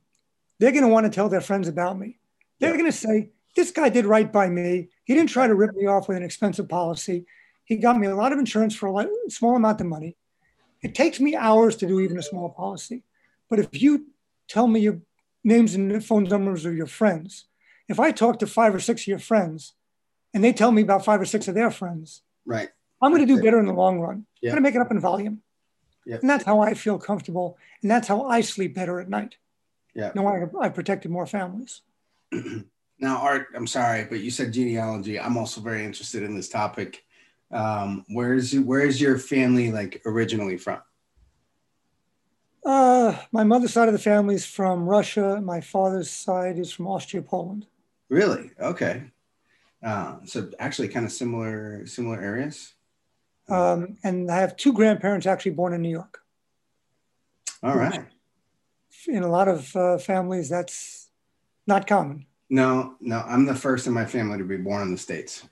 they're 0.58 0.72
going 0.72 0.82
to 0.82 0.88
want 0.88 1.04
to 1.04 1.10
tell 1.10 1.28
their 1.28 1.40
friends 1.40 1.68
about 1.68 1.98
me. 1.98 2.18
They're 2.58 2.70
yeah. 2.70 2.76
going 2.76 2.90
to 2.90 2.96
say, 2.96 3.30
this 3.54 3.70
guy 3.70 3.88
did 3.88 4.06
right 4.06 4.32
by 4.32 4.48
me. 4.48 4.88
He 5.04 5.14
didn't 5.14 5.30
try 5.30 5.46
to 5.46 5.54
rip 5.54 5.74
me 5.74 5.86
off 5.86 6.08
with 6.08 6.16
an 6.16 6.22
expensive 6.22 6.68
policy. 6.68 7.26
He 7.64 7.76
got 7.76 7.98
me 7.98 8.06
a 8.06 8.16
lot 8.16 8.32
of 8.32 8.38
insurance 8.38 8.74
for 8.74 8.88
a 8.88 9.30
small 9.30 9.56
amount 9.56 9.80
of 9.80 9.86
money. 9.86 10.16
It 10.82 10.94
takes 10.94 11.20
me 11.20 11.34
hours 11.34 11.76
to 11.76 11.86
do 11.86 12.00
even 12.00 12.18
a 12.18 12.22
small 12.22 12.48
policy. 12.48 13.02
But 13.50 13.58
if 13.58 13.82
you 13.82 14.06
tell 14.48 14.66
me 14.66 14.80
your 14.80 15.00
names 15.44 15.74
and 15.74 16.04
phone 16.04 16.24
numbers 16.24 16.64
of 16.64 16.76
your 16.76 16.86
friends, 16.86 17.44
if 17.88 17.98
I 17.98 18.11
talk 18.11 18.38
to 18.40 18.46
five 18.46 18.74
or 18.74 18.81
six 18.81 19.03
of 19.03 19.07
your 19.07 19.18
friends 19.18 19.74
and 20.35 20.44
they 20.44 20.53
tell 20.53 20.72
me 20.72 20.83
about 20.83 21.05
five 21.05 21.20
or 21.20 21.24
six 21.24 21.48
of 21.48 21.55
their 21.55 21.70
friends, 21.70 22.22
right, 22.44 22.68
I'm 23.01 23.12
going 23.12 23.27
to 23.27 23.35
do 23.35 23.42
better 23.42 23.59
in 23.59 23.66
the 23.66 23.72
long 23.72 24.01
run. 24.01 24.27
Yeah. 24.40 24.51
I'm 24.51 24.55
going 24.55 24.64
to 24.64 24.68
make 24.68 24.74
it 24.74 24.81
up 24.81 24.90
in 24.90 25.01
volume. 25.01 25.42
Yep. 26.07 26.20
And 26.22 26.31
that's 26.31 26.44
how 26.44 26.61
I 26.61 26.74
feel 26.74 26.98
comfortable. 26.98 27.59
And 27.83 27.90
that's 27.90 28.09
how 28.09 28.24
I 28.24 28.40
sleep 28.40 28.74
better 28.74 29.01
at 29.01 29.09
night. 29.09 29.37
Yeah. 29.94 30.12
No, 30.14 30.27
I, 30.27 30.66
I 30.66 30.68
protected 30.68 31.11
more 31.11 31.27
families. 31.27 31.83
now, 32.33 33.18
Art, 33.18 33.48
I'm 33.55 33.66
sorry, 33.66 34.05
but 34.05 34.20
you 34.20 34.31
said 34.31 34.53
genealogy. 34.53 35.20
I'm 35.20 35.37
also 35.37 35.61
very 35.61 35.85
interested 35.85 36.22
in 36.22 36.35
this 36.35 36.48
topic. 36.48 37.05
Um, 37.51 38.05
where's 38.09 38.55
where's 38.55 39.01
your 39.01 39.18
family 39.18 39.72
like 39.72 40.03
originally 40.05 40.59
from? 40.59 40.81
Uh, 42.64 43.16
my 43.33 43.44
mother's 43.44 43.72
side 43.72 43.88
of 43.88 43.94
the 43.94 43.98
family 43.98 44.35
is 44.35 44.44
from 44.44 44.87
Russia. 44.87 45.40
My 45.40 45.61
father's 45.61 46.11
side 46.11 46.59
is 46.59 46.70
from 46.70 46.87
Austria, 46.87 47.22
Poland. 47.22 47.66
Really? 48.09 48.51
Okay. 48.61 49.03
Uh, 49.83 50.16
so 50.25 50.51
actually, 50.59 50.88
kind 50.88 51.07
of 51.07 51.12
similar 51.12 51.87
similar 51.87 52.21
areas. 52.21 52.75
Um, 53.49 53.97
and 54.03 54.31
I 54.31 54.40
have 54.40 54.57
two 54.57 54.73
grandparents 54.73 55.27
actually 55.27 55.53
born 55.53 55.73
in 55.73 55.83
New 55.83 55.90
York. 55.90 56.21
All 57.62 57.77
right. 57.77 58.05
In 59.07 59.23
a 59.23 59.29
lot 59.29 59.49
of 59.49 59.75
uh, 59.75 59.99
families, 59.99 60.49
that's 60.49 61.09
not 61.66 61.87
common. 61.87 62.27
No, 62.51 62.94
no, 63.01 63.23
I'm 63.27 63.44
the 63.44 63.55
first 63.55 63.87
in 63.87 63.92
my 63.92 64.05
family 64.05 64.38
to 64.38 64.44
be 64.44 64.57
born 64.57 64.83
in 64.83 64.92
the 64.92 64.99
States. 64.99 65.44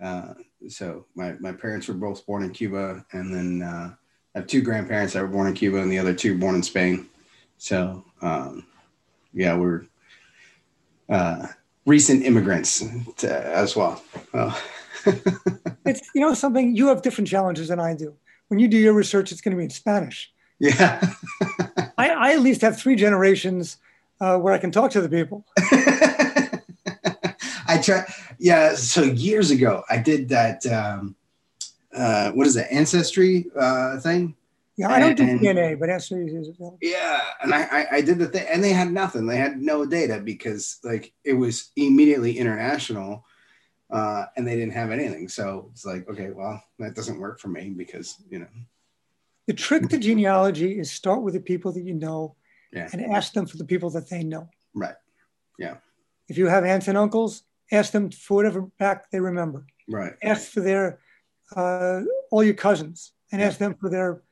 Uh, 0.00 0.34
so 0.68 1.06
my, 1.14 1.32
my 1.40 1.52
parents 1.52 1.88
were 1.88 1.94
both 1.94 2.24
born 2.26 2.42
in 2.44 2.50
Cuba, 2.50 3.04
and 3.12 3.32
then 3.32 3.62
uh, 3.62 3.94
I 4.34 4.38
have 4.38 4.46
two 4.46 4.62
grandparents 4.62 5.14
that 5.14 5.22
were 5.22 5.28
born 5.28 5.48
in 5.48 5.54
Cuba, 5.54 5.78
and 5.78 5.90
the 5.90 5.98
other 5.98 6.14
two 6.14 6.38
born 6.38 6.54
in 6.54 6.62
Spain. 6.62 7.08
So 7.58 8.04
um, 8.20 8.66
yeah, 9.32 9.56
we're 9.56 9.86
uh, 11.08 11.46
recent 11.86 12.24
immigrants 12.24 12.84
to, 13.18 13.46
as 13.46 13.76
well. 13.76 14.02
well. 14.32 14.56
it's 15.84 16.02
you 16.14 16.20
know 16.20 16.34
something 16.34 16.76
you 16.76 16.88
have 16.88 17.02
different 17.02 17.28
challenges 17.28 17.68
than 17.68 17.80
I 17.80 17.94
do. 17.94 18.14
When 18.48 18.58
you 18.58 18.68
do 18.68 18.76
your 18.76 18.92
research, 18.92 19.32
it's 19.32 19.40
going 19.40 19.52
to 19.52 19.58
be 19.58 19.64
in 19.64 19.70
Spanish. 19.70 20.32
Yeah, 20.58 21.00
I, 21.98 22.10
I, 22.10 22.32
at 22.34 22.40
least 22.40 22.60
have 22.60 22.78
three 22.78 22.94
generations 22.94 23.78
uh, 24.20 24.38
where 24.38 24.52
I 24.52 24.58
can 24.58 24.70
talk 24.70 24.90
to 24.92 25.00
the 25.00 25.08
people. 25.08 25.44
I 27.66 27.78
try. 27.82 28.04
Yeah, 28.38 28.74
so 28.74 29.02
years 29.02 29.50
ago, 29.50 29.82
I 29.90 29.98
did 29.98 30.28
that. 30.28 30.64
Um, 30.66 31.16
uh, 31.92 32.30
what 32.32 32.46
is 32.46 32.56
it? 32.56 32.66
Ancestry 32.70 33.46
uh, 33.58 33.98
thing. 34.00 34.34
Yeah, 34.82 34.94
I 34.94 35.00
don't 35.00 35.20
and, 35.20 35.40
do 35.40 35.46
DNA, 35.46 35.78
but 35.78 35.90
ancestry 35.90 36.26
is. 36.26 36.48
As 36.48 36.56
well. 36.58 36.78
Yeah, 36.80 37.20
and 37.42 37.54
I, 37.54 37.62
I, 37.62 37.86
I 37.92 38.00
did 38.00 38.18
the 38.18 38.26
thing, 38.26 38.46
and 38.50 38.62
they 38.62 38.72
had 38.72 38.92
nothing. 38.92 39.26
They 39.26 39.36
had 39.36 39.60
no 39.60 39.86
data 39.86 40.20
because 40.22 40.78
like 40.84 41.12
it 41.24 41.34
was 41.34 41.70
immediately 41.76 42.38
international 42.38 43.24
uh, 43.92 44.24
and 44.36 44.46
they 44.46 44.56
didn't 44.56 44.72
have 44.72 44.90
anything. 44.90 45.28
So 45.28 45.68
it's 45.72 45.84
like, 45.84 46.08
okay, 46.08 46.30
well, 46.30 46.62
that 46.78 46.94
doesn't 46.94 47.20
work 47.20 47.38
for 47.38 47.48
me 47.48 47.70
because 47.70 48.16
you 48.30 48.40
know. 48.40 48.48
The 49.46 49.52
trick 49.52 49.88
to 49.88 49.98
genealogy 49.98 50.78
is 50.78 50.90
start 50.90 51.22
with 51.22 51.34
the 51.34 51.40
people 51.40 51.72
that 51.72 51.82
you 51.82 51.94
know, 51.94 52.36
yeah. 52.72 52.88
and 52.92 53.04
ask 53.04 53.32
them 53.32 53.46
for 53.46 53.58
the 53.58 53.64
people 53.64 53.90
that 53.90 54.08
they 54.08 54.22
know. 54.22 54.48
Right. 54.74 54.94
Yeah. 55.58 55.76
If 56.28 56.38
you 56.38 56.46
have 56.46 56.64
aunts 56.64 56.88
and 56.88 56.96
uncles, 56.96 57.42
ask 57.70 57.92
them 57.92 58.10
for 58.10 58.36
whatever 58.36 58.62
back 58.78 59.10
they 59.10 59.20
remember. 59.20 59.66
Right. 59.88 60.14
Ask 60.22 60.52
for 60.52 60.60
their 60.60 61.00
uh, 61.54 62.02
all 62.30 62.42
your 62.42 62.54
cousins, 62.54 63.12
and 63.30 63.40
yeah. 63.40 63.48
ask 63.48 63.58
them 63.58 63.74
for 63.74 63.90
their. 63.90 64.22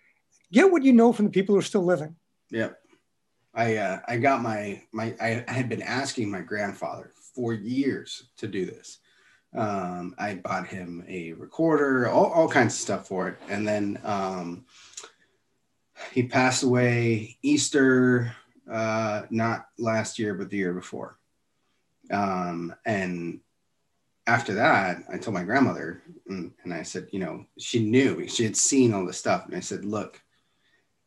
Get 0.53 0.71
what 0.71 0.83
you 0.83 0.93
know 0.93 1.13
from 1.13 1.27
the 1.27 1.31
people 1.31 1.55
who 1.55 1.61
are 1.61 1.63
still 1.63 1.85
living. 1.85 2.17
Yeah. 2.51 2.71
I 3.55 3.77
uh, 3.77 4.01
I 4.07 4.17
got 4.19 4.43
my 4.43 4.83
my 4.93 5.15
I 5.21 5.45
had 5.49 5.69
been 5.69 5.83
asking 5.83 6.31
my 6.31 6.41
grandfather 6.41 7.11
for 7.35 7.53
years 7.53 8.31
to 8.39 8.47
do 8.47 8.65
this 8.65 9.01
um, 9.57 10.15
I 10.19 10.35
bought 10.35 10.67
him 10.67 11.05
a 11.09 11.33
recorder, 11.33 12.09
all, 12.09 12.27
all 12.27 12.49
kinds 12.49 12.75
of 12.75 12.81
stuff 12.81 13.09
for 13.09 13.29
it. 13.29 13.37
And 13.49 13.67
then 13.67 13.99
um, 14.05 14.65
he 16.13 16.23
passed 16.23 16.63
away 16.63 17.37
Easter, 17.43 18.35
uh, 18.71 19.23
not 19.31 19.67
last 19.79 20.19
year, 20.19 20.35
but 20.35 20.51
the 20.51 20.57
year 20.57 20.73
before. 20.73 21.19
Um, 22.13 22.75
and 22.87 23.41
after 24.27 24.55
that, 24.55 24.99
I 25.13 25.19
told 25.19 25.35
my 25.35 25.45
grandmother, 25.45 26.03
and, 26.29 26.53
and 26.63 26.73
I 26.73 26.83
said, 26.83 27.09
you 27.11 27.19
know, 27.19 27.47
she 27.59 27.85
knew, 27.85 28.29
she 28.29 28.45
had 28.45 28.57
seen 28.57 28.95
all 28.95 29.05
this 29.05 29.19
stuff. 29.19 29.47
And 29.47 29.57
I 29.57 29.61
said, 29.61 29.85
look, 29.85 30.21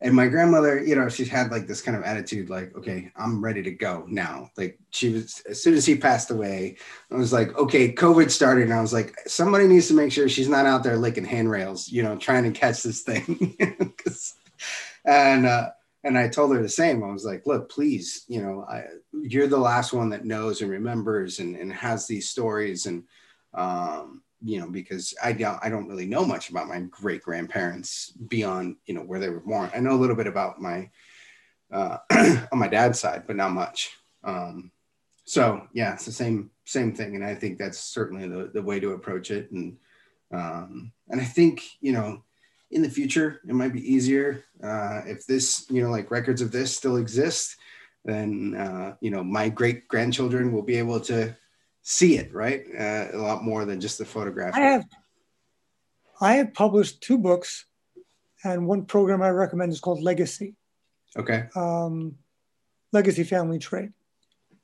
and 0.04 0.14
my 0.14 0.28
grandmother 0.28 0.84
you 0.84 0.94
know 0.94 1.08
she's 1.08 1.30
had 1.30 1.50
like 1.50 1.66
this 1.66 1.80
kind 1.80 1.96
of 1.96 2.04
attitude 2.04 2.50
like 2.50 2.76
okay 2.76 3.10
i'm 3.16 3.42
ready 3.42 3.62
to 3.62 3.70
go 3.70 4.04
now. 4.06 4.50
Like 4.56 4.78
she 4.90 5.14
was 5.14 5.42
as 5.48 5.62
soon 5.62 5.74
as 5.74 5.86
he 5.86 5.96
passed 5.96 6.30
away 6.30 6.76
i 7.10 7.16
was 7.16 7.32
like 7.32 7.56
okay 7.56 7.92
covid 7.92 8.30
started. 8.30 8.64
And 8.64 8.74
i 8.74 8.80
was 8.80 8.92
like 8.92 9.16
somebody 9.26 9.66
needs 9.66 9.88
to 9.88 9.94
make 9.94 10.12
sure 10.12 10.28
she's 10.28 10.48
not 10.48 10.66
out 10.66 10.84
there 10.84 10.98
licking 10.98 11.24
handrails 11.24 11.88
you 11.88 12.02
know 12.02 12.16
trying 12.16 12.44
to 12.44 12.58
catch 12.58 12.82
this 12.84 13.02
thing. 13.02 13.56
And 15.06 15.44
uh 15.44 15.68
and 16.02 16.16
i 16.16 16.28
told 16.28 16.54
her 16.54 16.62
the 16.62 16.68
same. 16.68 17.02
I 17.04 17.12
was 17.12 17.24
like 17.24 17.46
look 17.46 17.70
please 17.70 18.24
you 18.28 18.40
know 18.42 18.64
I, 18.68 18.84
you're 19.12 19.48
the 19.48 19.58
last 19.58 19.92
one 19.92 20.10
that 20.10 20.24
knows 20.24 20.62
and 20.62 20.70
remembers 20.70 21.40
and, 21.40 21.56
and 21.56 21.72
has 21.72 22.06
these 22.06 22.28
stories. 22.28 22.86
And 22.86 23.04
um 23.52 24.22
you 24.42 24.60
know, 24.60 24.68
because 24.68 25.14
I 25.22 25.32
don't, 25.32 25.58
I 25.62 25.68
don't 25.68 25.88
really 25.88 26.06
know 26.06 26.24
much 26.24 26.50
about 26.50 26.68
my 26.68 26.80
great 26.90 27.22
grandparents 27.22 28.10
beyond, 28.28 28.76
you 28.86 28.94
know, 28.94 29.02
where 29.02 29.20
they 29.20 29.30
were 29.30 29.40
born. 29.40 29.70
I 29.74 29.80
know 29.80 29.92
a 29.92 30.00
little 30.00 30.16
bit 30.16 30.26
about 30.26 30.60
my, 30.60 30.90
uh, 31.72 31.98
on 32.52 32.58
my 32.58 32.68
dad's 32.68 33.00
side, 33.00 33.24
but 33.26 33.36
not 33.36 33.52
much. 33.52 33.90
Um, 34.22 34.70
so 35.24 35.66
yeah, 35.72 35.94
it's 35.94 36.04
the 36.04 36.12
same, 36.12 36.50
same 36.64 36.94
thing. 36.94 37.14
And 37.16 37.24
I 37.24 37.34
think 37.34 37.58
that's 37.58 37.78
certainly 37.78 38.28
the, 38.28 38.50
the 38.52 38.62
way 38.62 38.80
to 38.80 38.92
approach 38.92 39.30
it. 39.30 39.50
And, 39.50 39.76
um, 40.32 40.92
and 41.08 41.20
I 41.20 41.24
think, 41.24 41.62
you 41.80 41.92
know, 41.92 42.22
in 42.70 42.82
the 42.82 42.90
future, 42.90 43.40
it 43.48 43.54
might 43.54 43.72
be 43.72 43.92
easier, 43.92 44.44
uh, 44.62 45.02
if 45.06 45.26
this, 45.26 45.66
you 45.70 45.82
know, 45.82 45.90
like 45.90 46.10
records 46.10 46.42
of 46.42 46.50
this 46.50 46.76
still 46.76 46.96
exist, 46.96 47.56
then, 48.04 48.54
uh, 48.56 48.96
you 49.00 49.10
know, 49.10 49.22
my 49.22 49.48
great 49.48 49.88
grandchildren 49.88 50.52
will 50.52 50.62
be 50.62 50.76
able 50.76 51.00
to, 51.00 51.34
see 51.84 52.16
it, 52.16 52.34
right? 52.34 52.64
Uh, 52.76 53.08
a 53.12 53.18
lot 53.18 53.44
more 53.44 53.64
than 53.64 53.80
just 53.80 53.98
the 53.98 54.04
photograph. 54.04 54.54
I 54.54 54.60
have, 54.60 54.84
I 56.20 56.34
have 56.34 56.52
published 56.52 57.02
two 57.02 57.18
books, 57.18 57.66
and 58.42 58.66
one 58.66 58.86
program 58.86 59.22
I 59.22 59.28
recommend 59.28 59.70
is 59.70 59.80
called 59.80 60.02
Legacy. 60.02 60.54
Okay. 61.16 61.44
Um, 61.54 62.16
Legacy 62.90 63.22
Family 63.22 63.58
Tree. 63.58 63.90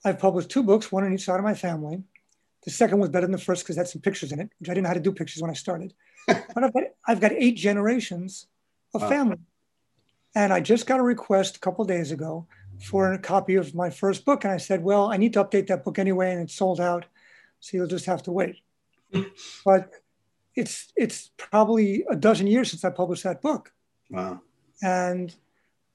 I've 0.05 0.19
published 0.19 0.49
two 0.49 0.63
books, 0.63 0.91
one 0.91 1.05
on 1.05 1.13
each 1.13 1.25
side 1.25 1.39
of 1.39 1.45
my 1.45 1.55
family. 1.55 2.03
The 2.65 2.71
second 2.71 2.99
was 2.99 3.11
better 3.11 3.27
than 3.27 3.33
the 3.33 3.39
first 3.39 3.65
because 3.65 3.77
it 3.77 3.81
had 3.81 3.89
some 3.89 4.01
pictures 4.01 4.33
in 4.33 4.41
it, 4.41 4.51
which 4.59 4.69
I 4.69 4.75
didn't 4.75 4.85
know 4.85 4.89
how 4.89 4.95
to 4.95 5.01
do 5.01 5.13
pictures 5.13 5.43
when 5.43 5.51
I 5.51 5.55
started. 5.55 5.93
but 6.27 6.65
I've 6.65 6.73
got, 6.73 6.83
I've 7.07 7.21
got 7.21 7.33
eight 7.33 7.57
generations 7.57 8.47
of 8.95 9.03
wow. 9.03 9.09
family. 9.09 9.39
And 10.35 10.53
I 10.53 10.61
just 10.61 10.87
got 10.87 11.01
a 11.01 11.03
request 11.03 11.57
a 11.57 11.61
couple 11.61 11.85
days 11.85 12.13
ago 12.13 12.47
for 12.83 13.13
a 13.13 13.19
copy 13.19 13.57
of 13.57 13.75
my 13.75 13.91
first 13.91 14.25
book. 14.25 14.45
And 14.45 14.53
I 14.53 14.57
said, 14.57 14.83
well, 14.83 15.13
I 15.13 15.17
need 15.17 15.33
to 15.35 15.45
update 15.45 15.67
that 15.69 15.85
book 15.85 15.99
anyway, 15.99 16.33
and 16.33 16.43
it's 16.43 16.55
sold 16.55 16.81
out. 16.81 17.07
So 17.61 17.77
you'll 17.77 17.87
just 17.87 18.07
have 18.07 18.23
to 18.25 18.33
wait. 18.33 18.57
but 19.65 19.93
it's 20.57 20.93
it's 20.97 21.31
probably 21.37 22.05
a 22.11 22.17
dozen 22.17 22.47
years 22.47 22.71
since 22.71 22.85
I 22.85 22.91
published 22.91 23.25
that 23.25 23.43
book. 23.43 23.73
Wow. 24.09 24.41
And 24.83 25.35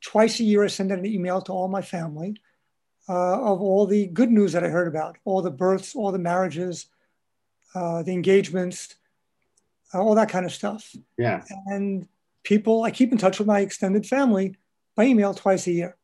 twice 0.02 0.40
a 0.40 0.44
year 0.44 0.64
I 0.64 0.68
send 0.68 0.92
out 0.92 1.00
an 1.00 1.06
email 1.06 1.42
to 1.42 1.52
all 1.52 1.68
my 1.68 1.82
family 1.82 2.42
uh, 3.10 3.42
of 3.42 3.62
all 3.62 3.86
the 3.86 4.08
good 4.08 4.32
news 4.32 4.54
that 4.54 4.64
I 4.64 4.70
heard 4.70 4.88
about, 4.88 5.18
all 5.26 5.42
the 5.42 5.52
births, 5.52 5.96
all 5.96 6.12
the 6.12 6.20
marriages, 6.20 6.88
uh, 7.74 8.04
the 8.04 8.14
engagements, 8.14 8.96
uh, 9.94 10.00
all 10.02 10.16
that 10.16 10.30
kind 10.30 10.46
of 10.46 10.52
stuff. 10.52 10.96
Yeah. 11.18 11.44
And 11.68 12.08
people, 12.44 12.84
I 12.84 12.92
keep 12.92 13.12
in 13.12 13.18
touch 13.18 13.40
with 13.40 13.48
my 13.48 13.60
extended 13.60 14.06
family 14.06 14.56
by 14.96 15.06
email 15.06 15.34
twice 15.34 15.68
a 15.68 15.72
year. 15.72 15.98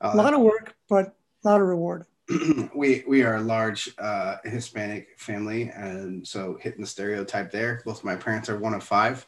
Uh, 0.00 0.12
a 0.14 0.16
lot 0.16 0.34
of 0.34 0.40
work, 0.40 0.76
but 0.88 1.16
a 1.44 1.48
lot 1.48 1.60
of 1.60 1.66
reward. 1.66 2.06
we 2.74 3.04
we 3.08 3.22
are 3.22 3.36
a 3.36 3.40
large 3.40 3.90
uh, 3.98 4.36
Hispanic 4.44 5.08
family, 5.16 5.70
and 5.74 6.26
so 6.26 6.58
hitting 6.60 6.82
the 6.82 6.86
stereotype 6.86 7.50
there. 7.50 7.82
Both 7.84 8.04
my 8.04 8.16
parents 8.16 8.48
are 8.48 8.58
one 8.58 8.74
of 8.74 8.82
five 8.82 9.26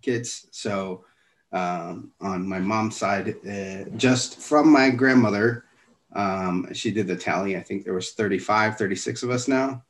kids, 0.00 0.46
so 0.50 1.04
um, 1.52 2.12
on 2.20 2.48
my 2.48 2.58
mom's 2.58 2.96
side, 2.96 3.34
uh, 3.46 3.90
just 3.96 4.40
from 4.40 4.72
my 4.72 4.90
grandmother, 4.90 5.64
um, 6.14 6.72
she 6.72 6.90
did 6.90 7.06
the 7.06 7.16
tally. 7.16 7.56
I 7.56 7.62
think 7.62 7.84
there 7.84 7.94
was 7.94 8.12
35, 8.12 8.78
36 8.78 9.22
of 9.22 9.30
us 9.30 9.46
now. 9.46 9.82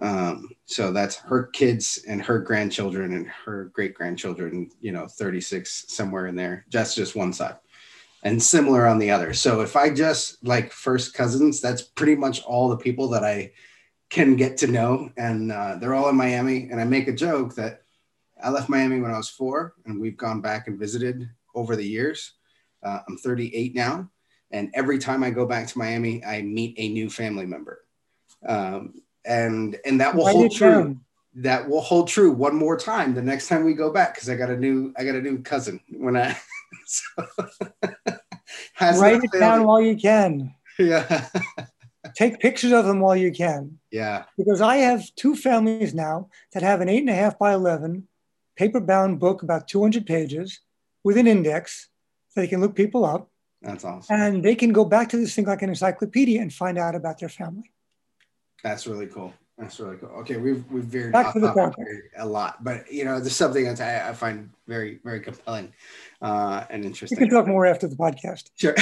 Um, 0.00 0.50
so 0.66 0.92
that's 0.92 1.16
her 1.16 1.44
kids 1.48 2.04
and 2.06 2.22
her 2.22 2.38
grandchildren 2.38 3.14
and 3.14 3.26
her 3.26 3.64
great 3.74 3.94
grandchildren. 3.94 4.70
You 4.80 4.92
know, 4.92 5.08
36 5.08 5.86
somewhere 5.88 6.28
in 6.28 6.36
there. 6.36 6.66
That's 6.70 6.94
just 6.94 7.16
one 7.16 7.32
side 7.32 7.56
and 8.22 8.42
similar 8.42 8.86
on 8.86 8.98
the 8.98 9.10
other. 9.10 9.32
So 9.32 9.60
if 9.62 9.76
I 9.76 9.90
just 9.90 10.44
like 10.44 10.72
first 10.72 11.14
cousins, 11.14 11.60
that's 11.60 11.82
pretty 11.82 12.16
much 12.16 12.42
all 12.42 12.68
the 12.68 12.76
people 12.76 13.08
that 13.10 13.24
I 13.24 13.52
can 14.10 14.36
get 14.36 14.56
to 14.58 14.66
know. 14.66 15.10
And 15.16 15.50
uh, 15.52 15.76
they're 15.76 15.94
all 15.94 16.08
in 16.08 16.16
Miami. 16.16 16.68
And 16.70 16.80
I 16.80 16.84
make 16.84 17.08
a 17.08 17.12
joke 17.14 17.54
that 17.54 17.82
I 18.42 18.50
left 18.50 18.68
Miami 18.68 19.00
when 19.00 19.10
I 19.12 19.16
was 19.16 19.28
four, 19.28 19.74
and 19.84 20.00
we've 20.00 20.16
gone 20.16 20.40
back 20.40 20.66
and 20.66 20.78
visited 20.78 21.28
over 21.54 21.76
the 21.76 21.84
years. 21.86 22.32
Uh, 22.82 23.00
I'm 23.08 23.16
38 23.18 23.74
now. 23.74 24.10
And 24.50 24.70
every 24.74 24.98
time 24.98 25.22
I 25.22 25.30
go 25.30 25.46
back 25.46 25.66
to 25.68 25.78
Miami, 25.78 26.24
I 26.24 26.42
meet 26.42 26.74
a 26.78 26.88
new 26.88 27.08
family 27.10 27.46
member. 27.46 27.84
Um, 28.46 29.02
and 29.24 29.76
and 29.84 30.00
that 30.00 30.14
will 30.14 30.24
Write 30.24 30.32
hold 30.32 30.52
true. 30.52 30.70
Down. 30.70 31.00
that 31.34 31.68
will 31.68 31.82
hold 31.82 32.08
true 32.08 32.32
one 32.32 32.56
more 32.56 32.76
time 32.76 33.14
the 33.14 33.22
next 33.22 33.48
time 33.48 33.64
we 33.64 33.74
go 33.74 33.92
back 33.92 34.14
because 34.14 34.30
I 34.30 34.34
got 34.34 34.48
a 34.48 34.56
new 34.56 34.94
I 34.96 35.04
got 35.04 35.14
a 35.14 35.20
new 35.20 35.42
cousin 35.42 35.78
when 35.90 36.16
I 36.16 36.36
so, 36.86 37.22
write 38.80 39.22
it 39.22 39.32
down 39.32 39.64
while 39.64 39.80
you 39.80 39.96
can. 39.96 40.54
Yeah. 40.78 41.28
Take 42.14 42.40
pictures 42.40 42.72
of 42.72 42.86
them 42.86 43.00
while 43.00 43.16
you 43.16 43.30
can. 43.30 43.78
Yeah. 43.90 44.24
Because 44.36 44.60
I 44.60 44.76
have 44.76 45.04
two 45.16 45.36
families 45.36 45.94
now 45.94 46.28
that 46.52 46.62
have 46.62 46.80
an 46.80 46.88
eight 46.88 47.00
and 47.00 47.10
a 47.10 47.14
half 47.14 47.38
by 47.38 47.52
11 47.52 48.08
paper 48.56 48.80
bound 48.80 49.20
book, 49.20 49.42
about 49.42 49.68
200 49.68 50.06
pages 50.06 50.60
with 51.04 51.16
an 51.16 51.26
index 51.26 51.88
so 52.28 52.40
they 52.40 52.48
can 52.48 52.60
look 52.60 52.74
people 52.74 53.04
up. 53.04 53.30
That's 53.62 53.84
awesome. 53.84 54.16
And 54.18 54.44
they 54.44 54.54
can 54.54 54.72
go 54.72 54.84
back 54.84 55.10
to 55.10 55.18
this 55.18 55.34
thing 55.34 55.44
like 55.44 55.62
an 55.62 55.68
encyclopedia 55.68 56.40
and 56.40 56.52
find 56.52 56.78
out 56.78 56.94
about 56.94 57.18
their 57.18 57.28
family. 57.28 57.70
That's 58.62 58.86
really 58.86 59.06
cool. 59.06 59.32
That's 59.58 59.78
really 59.78 59.98
cool. 59.98 60.08
Okay, 60.20 60.38
we've 60.38 60.64
we've 60.70 60.84
veered 60.84 61.12
the 61.12 61.22
topic. 61.22 61.86
a 62.16 62.26
lot, 62.26 62.64
but 62.64 62.90
you 62.90 63.04
know, 63.04 63.20
there's 63.20 63.36
something 63.36 63.64
that 63.64 63.80
I, 63.80 64.08
I 64.08 64.12
find 64.14 64.48
very 64.66 65.00
very 65.04 65.20
compelling 65.20 65.72
uh, 66.20 66.64
and 66.70 66.84
interesting. 66.84 67.18
We 67.18 67.26
can 67.26 67.34
talk 67.34 67.46
more 67.46 67.66
after 67.66 67.88
the 67.88 67.96
podcast. 67.96 68.50
Sure. 68.56 68.74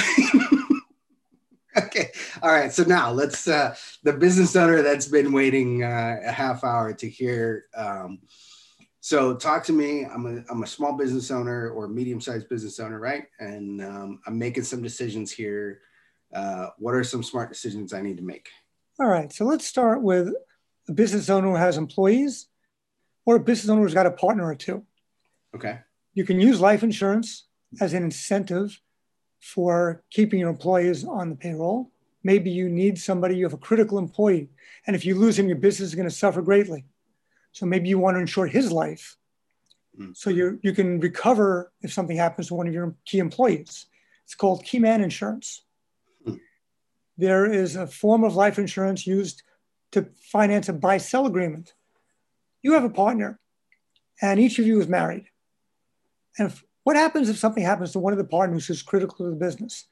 okay. 1.77 2.09
All 2.41 2.51
right. 2.51 2.71
So 2.71 2.83
now 2.83 3.11
let's 3.11 3.47
uh, 3.47 3.75
the 4.03 4.13
business 4.13 4.55
owner 4.55 4.81
that's 4.81 5.07
been 5.07 5.31
waiting 5.31 5.83
uh, 5.83 6.17
a 6.23 6.31
half 6.31 6.63
hour 6.63 6.93
to 6.93 7.09
hear. 7.09 7.65
Um, 7.75 8.19
so 8.99 9.35
talk 9.35 9.63
to 9.65 9.73
me. 9.73 10.05
I'm 10.05 10.25
a 10.25 10.51
I'm 10.51 10.63
a 10.63 10.67
small 10.67 10.97
business 10.97 11.31
owner 11.31 11.69
or 11.69 11.87
medium 11.87 12.19
sized 12.19 12.49
business 12.49 12.79
owner, 12.79 12.99
right? 12.99 13.25
And 13.39 13.81
um, 13.81 14.19
I'm 14.27 14.37
making 14.37 14.63
some 14.63 14.81
decisions 14.81 15.31
here. 15.31 15.81
Uh, 16.33 16.67
what 16.77 16.93
are 16.93 17.03
some 17.03 17.23
smart 17.23 17.49
decisions 17.49 17.93
I 17.93 18.01
need 18.01 18.17
to 18.17 18.23
make? 18.23 18.49
All 18.99 19.07
right. 19.07 19.31
So 19.31 19.45
let's 19.45 19.65
start 19.65 20.01
with 20.01 20.33
a 20.89 20.91
business 20.91 21.29
owner 21.29 21.47
who 21.47 21.55
has 21.55 21.77
employees 21.77 22.47
or 23.25 23.37
a 23.37 23.39
business 23.39 23.69
owner 23.69 23.81
who's 23.81 23.93
got 23.93 24.05
a 24.05 24.11
partner 24.11 24.45
or 24.45 24.55
two. 24.55 24.85
Okay. 25.55 25.79
You 26.13 26.25
can 26.25 26.39
use 26.39 26.59
life 26.59 26.83
insurance 26.83 27.45
as 27.79 27.93
an 27.93 28.03
incentive 28.03 28.79
for 29.39 30.03
keeping 30.09 30.39
your 30.39 30.49
employees 30.49 31.05
on 31.05 31.29
the 31.29 31.35
payroll. 31.35 31.91
Maybe 32.23 32.49
you 32.49 32.67
need 32.67 32.97
somebody, 32.97 33.37
you 33.37 33.45
have 33.45 33.53
a 33.53 33.57
critical 33.57 33.97
employee, 33.97 34.49
and 34.85 34.95
if 34.95 35.05
you 35.05 35.15
lose 35.15 35.39
him, 35.39 35.47
your 35.47 35.57
business 35.57 35.89
is 35.89 35.95
going 35.95 36.09
to 36.09 36.13
suffer 36.13 36.41
greatly. 36.41 36.85
So 37.53 37.65
maybe 37.65 37.87
you 37.89 37.97
want 37.97 38.15
to 38.15 38.21
insure 38.21 38.47
his 38.47 38.71
life. 38.71 39.17
Mm. 39.97 40.15
So 40.15 40.29
you, 40.29 40.59
you 40.61 40.73
can 40.73 40.99
recover 40.99 41.71
if 41.81 41.93
something 41.93 42.17
happens 42.17 42.47
to 42.47 42.55
one 42.55 42.67
of 42.67 42.73
your 42.73 42.95
key 43.05 43.19
employees. 43.19 43.85
It's 44.25 44.35
called 44.35 44.63
key 44.63 44.79
man 44.79 45.01
insurance. 45.01 45.63
Mm. 46.27 46.39
There 47.17 47.51
is 47.51 47.75
a 47.75 47.87
form 47.87 48.23
of 48.23 48.35
life 48.35 48.59
insurance 48.59 49.07
used 49.07 49.43
to 49.91 50.07
finance 50.17 50.69
a 50.69 50.73
buy 50.73 50.97
sell 50.97 51.25
agreement. 51.25 51.73
You 52.61 52.73
have 52.73 52.83
a 52.83 52.89
partner, 52.89 53.39
and 54.21 54.39
each 54.39 54.59
of 54.59 54.67
you 54.67 54.79
is 54.81 54.87
married. 54.87 55.25
And 56.37 56.49
if, 56.49 56.63
what 56.83 56.95
happens 56.95 57.29
if 57.29 57.37
something 57.37 57.63
happens 57.63 57.91
to 57.91 57.99
one 57.99 58.13
of 58.13 58.17
the 58.19 58.25
partners 58.25 58.67
who's 58.67 58.81
critical 58.81 59.17
to 59.17 59.29
the 59.29 59.35
business? 59.35 59.85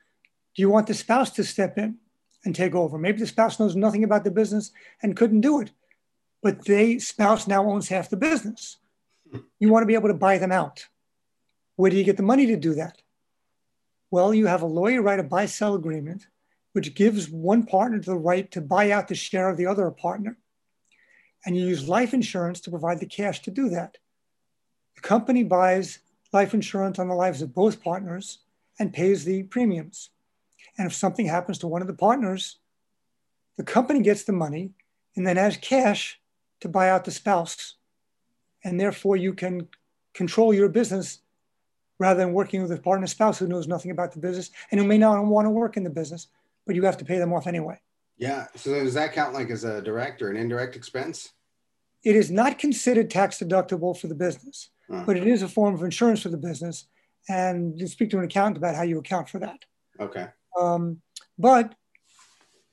Do 0.56 0.62
you 0.62 0.70
want 0.70 0.88
the 0.88 0.94
spouse 0.94 1.32
to 1.32 1.44
step 1.44 1.78
in 1.78 1.98
and 2.46 2.56
take 2.56 2.74
over? 2.74 2.98
Maybe 2.98 3.20
the 3.20 3.28
spouse 3.28 3.60
knows 3.60 3.76
nothing 3.76 4.04
about 4.04 4.24
the 4.24 4.32
business 4.32 4.72
and 5.02 5.16
couldn't 5.16 5.42
do 5.42 5.60
it, 5.60 5.72
but 6.42 6.66
the 6.66 7.00
spouse 7.00 7.48
now 7.48 7.70
owns 7.70 7.90
half 7.90 8.10
the 8.10 8.18
business. 8.18 8.78
You 9.60 9.70
want 9.70 9.84
to 9.84 9.88
be 9.88 9.96
able 9.96 10.08
to 10.08 10.14
buy 10.14 10.38
them 10.38 10.52
out. 10.52 10.86
Where 11.76 11.92
do 11.92 11.98
you 11.98 12.04
get 12.04 12.18
the 12.18 12.24
money 12.24 12.48
to 12.48 12.56
do 12.56 12.74
that? 12.76 13.02
Well, 14.10 14.34
you 14.34 14.48
have 14.48 14.62
a 14.62 14.68
lawyer 14.68 15.02
write 15.02 15.20
a 15.20 15.24
buy 15.24 15.46
sell 15.46 15.76
agreement 15.76 16.28
which 16.78 16.94
gives 16.94 17.28
one 17.28 17.66
partner 17.66 18.00
the 18.00 18.16
right 18.16 18.52
to 18.52 18.62
buy 18.62 18.92
out 18.92 19.08
the 19.08 19.16
share 19.16 19.50
of 19.50 19.58
the 19.58 19.66
other 19.66 19.90
partner. 19.90 20.38
And 21.44 21.58
you 21.58 21.66
use 21.66 21.90
life 21.90 22.14
insurance 22.14 22.60
to 22.62 22.70
provide 22.70 23.00
the 23.00 23.08
cash 23.08 23.42
to 23.42 23.52
do 23.52 23.70
that. 23.70 23.98
The 24.96 25.02
company 25.02 25.44
buys 25.44 25.98
life 26.34 26.54
insurance 26.54 27.00
on 27.00 27.08
the 27.08 27.16
lives 27.16 27.42
of 27.42 27.54
both 27.54 27.84
partners 27.84 28.40
and 28.80 28.94
pays 28.94 29.24
the 29.24 29.44
premiums. 29.44 30.10
And 30.78 30.88
if 30.88 30.94
something 30.94 31.26
happens 31.26 31.58
to 31.60 31.68
one 31.68 31.82
of 31.82 31.88
the 31.88 31.94
partners, 31.94 32.58
the 33.58 33.64
company 33.64 34.02
gets 34.02 34.24
the 34.24 34.34
money 34.34 34.72
and 35.16 35.26
then 35.26 35.38
has 35.38 35.58
cash 35.58 36.20
to 36.62 36.70
buy 36.70 36.90
out 36.90 37.06
the 37.06 37.12
spouse. 37.12 37.76
And 38.64 38.80
therefore, 38.80 39.16
you 39.16 39.34
can 39.34 39.68
control 40.14 40.54
your 40.54 40.70
business 40.70 41.20
rather 42.00 42.20
than 42.20 42.34
working 42.34 42.62
with 42.62 42.72
a 42.72 42.78
partner 42.78 43.08
spouse 43.08 43.40
who 43.40 43.48
knows 43.48 43.68
nothing 43.68 43.92
about 43.92 44.12
the 44.12 44.20
business 44.20 44.52
and 44.70 44.80
who 44.80 44.86
may 44.86 44.98
not 44.98 45.24
want 45.26 45.46
to 45.46 45.50
work 45.50 45.78
in 45.78 45.84
the 45.84 45.90
business 45.90 46.28
but 46.68 46.76
you 46.76 46.84
have 46.84 46.98
to 46.98 47.06
pay 47.06 47.18
them 47.18 47.34
off 47.34 47.48
anyway. 47.48 47.80
Yeah. 48.18 48.48
So 48.56 48.74
does 48.74 48.94
that 48.94 49.14
count 49.14 49.34
like 49.34 49.50
as 49.50 49.64
a 49.64 49.82
direct 49.82 50.22
or 50.22 50.30
an 50.30 50.38
indirect 50.38 50.76
expense? 50.76 51.32
It 52.04 52.16
is 52.16 52.30
not 52.30 52.60
considered 52.60 53.10
tax 53.10 53.40
deductible 53.40 53.98
for 53.98 54.08
the 54.08 54.16
business, 54.16 54.70
uh-huh. 54.90 55.04
but 55.06 55.18
it 55.18 55.28
is 55.28 55.42
a 55.42 55.48
form 55.48 55.74
of 55.74 55.84
insurance 55.84 56.22
for 56.22 56.30
the 56.30 56.38
business. 56.38 56.86
And 57.30 57.80
you 57.80 57.88
speak 57.88 58.10
to 58.12 58.20
an 58.20 58.24
accountant 58.24 58.58
about 58.58 58.76
how 58.76 58.84
you 58.84 59.00
account 59.00 59.30
for 59.30 59.40
that. 59.40 59.66
Okay. 60.00 60.28
Um, 60.58 61.02
but 61.38 61.76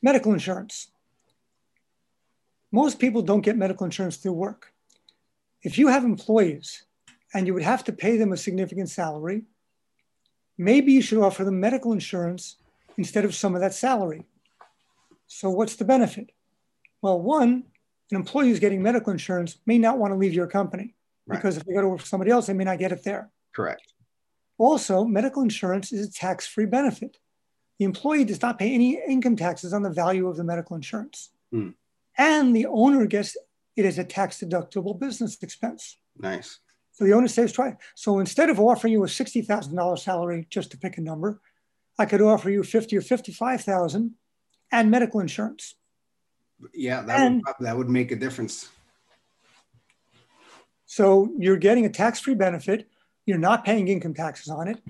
medical 0.03 0.33
insurance. 0.33 0.91
Most 2.71 2.99
people 2.99 3.23
don't 3.23 3.41
get 3.41 3.57
medical 3.57 3.85
insurance 3.85 4.17
through 4.17 4.33
work. 4.33 4.73
If 5.63 5.79
you 5.79 5.89
have 5.89 6.05
employees 6.05 6.85
and 7.33 7.47
you 7.47 7.55
would 7.55 7.63
have 7.63 7.85
to 7.85 7.93
pay 7.93 8.17
them 8.17 8.33
a 8.33 8.37
significant 8.37 8.91
salary, 8.91 9.43
maybe 10.59 10.93
you 10.93 11.03
should 11.03 11.19
offer 11.19 11.45
them 11.45 11.59
medical 11.59 11.93
insurance 11.93 12.57
instead 12.97 13.25
of 13.25 13.35
some 13.35 13.55
of 13.55 13.61
that 13.61 13.75
salary. 13.75 14.25
So, 15.27 15.51
what's 15.51 15.77
the 15.77 15.85
benefit? 15.85 16.31
Well, 17.01 17.21
one, 17.21 17.65
an 18.11 18.17
employee 18.17 18.49
who's 18.49 18.61
getting 18.61 18.83
medical 18.83 19.13
insurance 19.13 19.59
may 19.67 19.79
not 19.79 19.99
want 19.99 20.13
to 20.13 20.19
leave 20.19 20.35
your 20.35 20.47
company 20.47 20.95
right. 21.27 21.37
because 21.37 21.57
if 21.57 21.65
they 21.65 21.75
go 21.75 21.81
to 21.81 21.89
work 21.89 22.01
for 22.01 22.07
somebody 22.07 22.31
else, 22.31 22.47
they 22.47 22.53
may 22.53 22.65
not 22.65 22.79
get 22.79 22.93
it 22.93 23.05
there. 23.05 23.31
Correct. 23.55 23.93
Also, 24.59 25.05
medical 25.05 25.43
insurance 25.43 25.93
is 25.93 26.09
a 26.09 26.13
tax 26.13 26.47
free 26.47 26.67
benefit. 26.67 27.19
The 27.79 27.85
employee 27.85 28.25
does 28.25 28.41
not 28.41 28.59
pay 28.59 28.73
any 28.73 29.01
income 29.07 29.37
taxes 29.37 29.73
on 29.73 29.83
the 29.83 29.91
value 29.91 30.29
of 30.29 30.37
the 30.37 30.45
medical 30.45 30.77
insurance. 30.77 31.31
Hmm. 31.51 31.71
And 32.17 32.55
the 32.55 32.67
owner 32.67 33.07
gets 33.07 33.37
it 33.77 33.85
as 33.85 33.99
a 33.99 34.05
tax 34.05 34.39
deductible 34.39 34.99
business 34.99 35.43
expense. 35.43 35.99
Nice. 36.17 36.61
So 36.93 37.05
the 37.05 37.13
owner 37.13 37.27
saves 37.27 37.53
twice. 37.53 37.75
So 37.97 38.21
instead 38.21 38.51
of 38.51 38.61
offering 38.61 38.93
you 38.93 39.03
a 39.03 39.09
$60,000 39.09 39.99
salary, 39.99 40.47
just 40.49 40.71
to 40.71 40.79
pick 40.79 40.97
a 40.97 41.01
number, 41.01 41.41
I 41.99 42.07
could 42.07 42.23
offer 42.23 42.51
you 42.51 42.63
50 42.63 42.97
or 42.97 43.01
55,000 43.01 44.15
and 44.71 44.91
medical 44.91 45.19
insurance. 45.19 45.75
Yeah, 46.73 47.03
that, 47.03 47.21
and, 47.21 47.43
would, 47.45 47.67
that 47.67 47.77
would 47.77 47.89
make 47.89 48.13
a 48.13 48.17
difference. 48.17 48.69
So 50.95 51.31
you're 51.39 51.57
getting 51.57 51.87
a 51.87 51.91
tax-free 51.91 52.35
benefit. 52.35 52.89
You're 53.27 53.39
not 53.39 53.65
paying 53.65 53.89
income 53.89 54.15
taxes 54.15 54.49
on 54.49 54.69
it. 54.69 54.81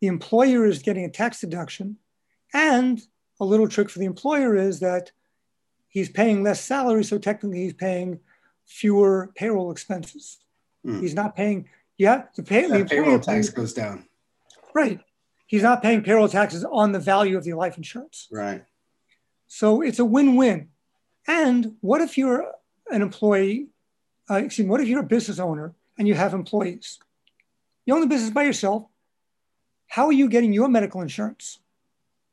The 0.00 0.08
employer 0.08 0.66
is 0.66 0.80
getting 0.80 1.04
a 1.04 1.10
tax 1.10 1.40
deduction. 1.40 1.96
And 2.52 3.00
a 3.40 3.44
little 3.44 3.68
trick 3.68 3.90
for 3.90 3.98
the 3.98 4.04
employer 4.04 4.56
is 4.56 4.80
that 4.80 5.12
he's 5.88 6.08
paying 6.08 6.42
less 6.42 6.60
salary. 6.60 7.04
So 7.04 7.18
technically 7.18 7.62
he's 7.62 7.72
paying 7.72 8.20
fewer 8.66 9.32
payroll 9.34 9.70
expenses. 9.70 10.38
Mm. 10.86 11.00
He's 11.00 11.14
not 11.14 11.34
paying, 11.34 11.68
yeah, 11.98 12.24
the, 12.36 12.42
pay, 12.42 12.68
the 12.68 12.84
payroll 12.84 13.18
tax 13.18 13.48
goes 13.48 13.72
down. 13.72 14.06
Right 14.74 15.00
he's 15.46 15.62
not 15.62 15.82
paying 15.82 16.02
payroll 16.02 16.28
taxes 16.28 16.64
on 16.64 16.92
the 16.92 16.98
value 16.98 17.36
of 17.36 17.44
the 17.44 17.54
life 17.54 17.76
insurance. 17.76 18.28
Right. 18.30 18.64
So 19.46 19.82
it's 19.82 19.98
a 19.98 20.04
win-win. 20.04 20.68
And 21.26 21.76
what 21.80 22.00
if 22.00 22.18
you're 22.18 22.50
an 22.90 23.02
employee? 23.02 23.68
Uh, 24.30 24.36
excuse 24.36 24.64
me. 24.64 24.70
What 24.70 24.80
if 24.80 24.88
you're 24.88 25.00
a 25.00 25.04
business 25.04 25.38
owner 25.38 25.74
and 25.98 26.08
you 26.08 26.14
have 26.14 26.34
employees? 26.34 26.98
You 27.84 27.94
own 27.94 28.00
the 28.00 28.06
business 28.06 28.30
by 28.30 28.44
yourself. 28.44 28.86
How 29.86 30.06
are 30.06 30.12
you 30.12 30.28
getting 30.28 30.52
your 30.52 30.68
medical 30.68 31.02
insurance? 31.02 31.58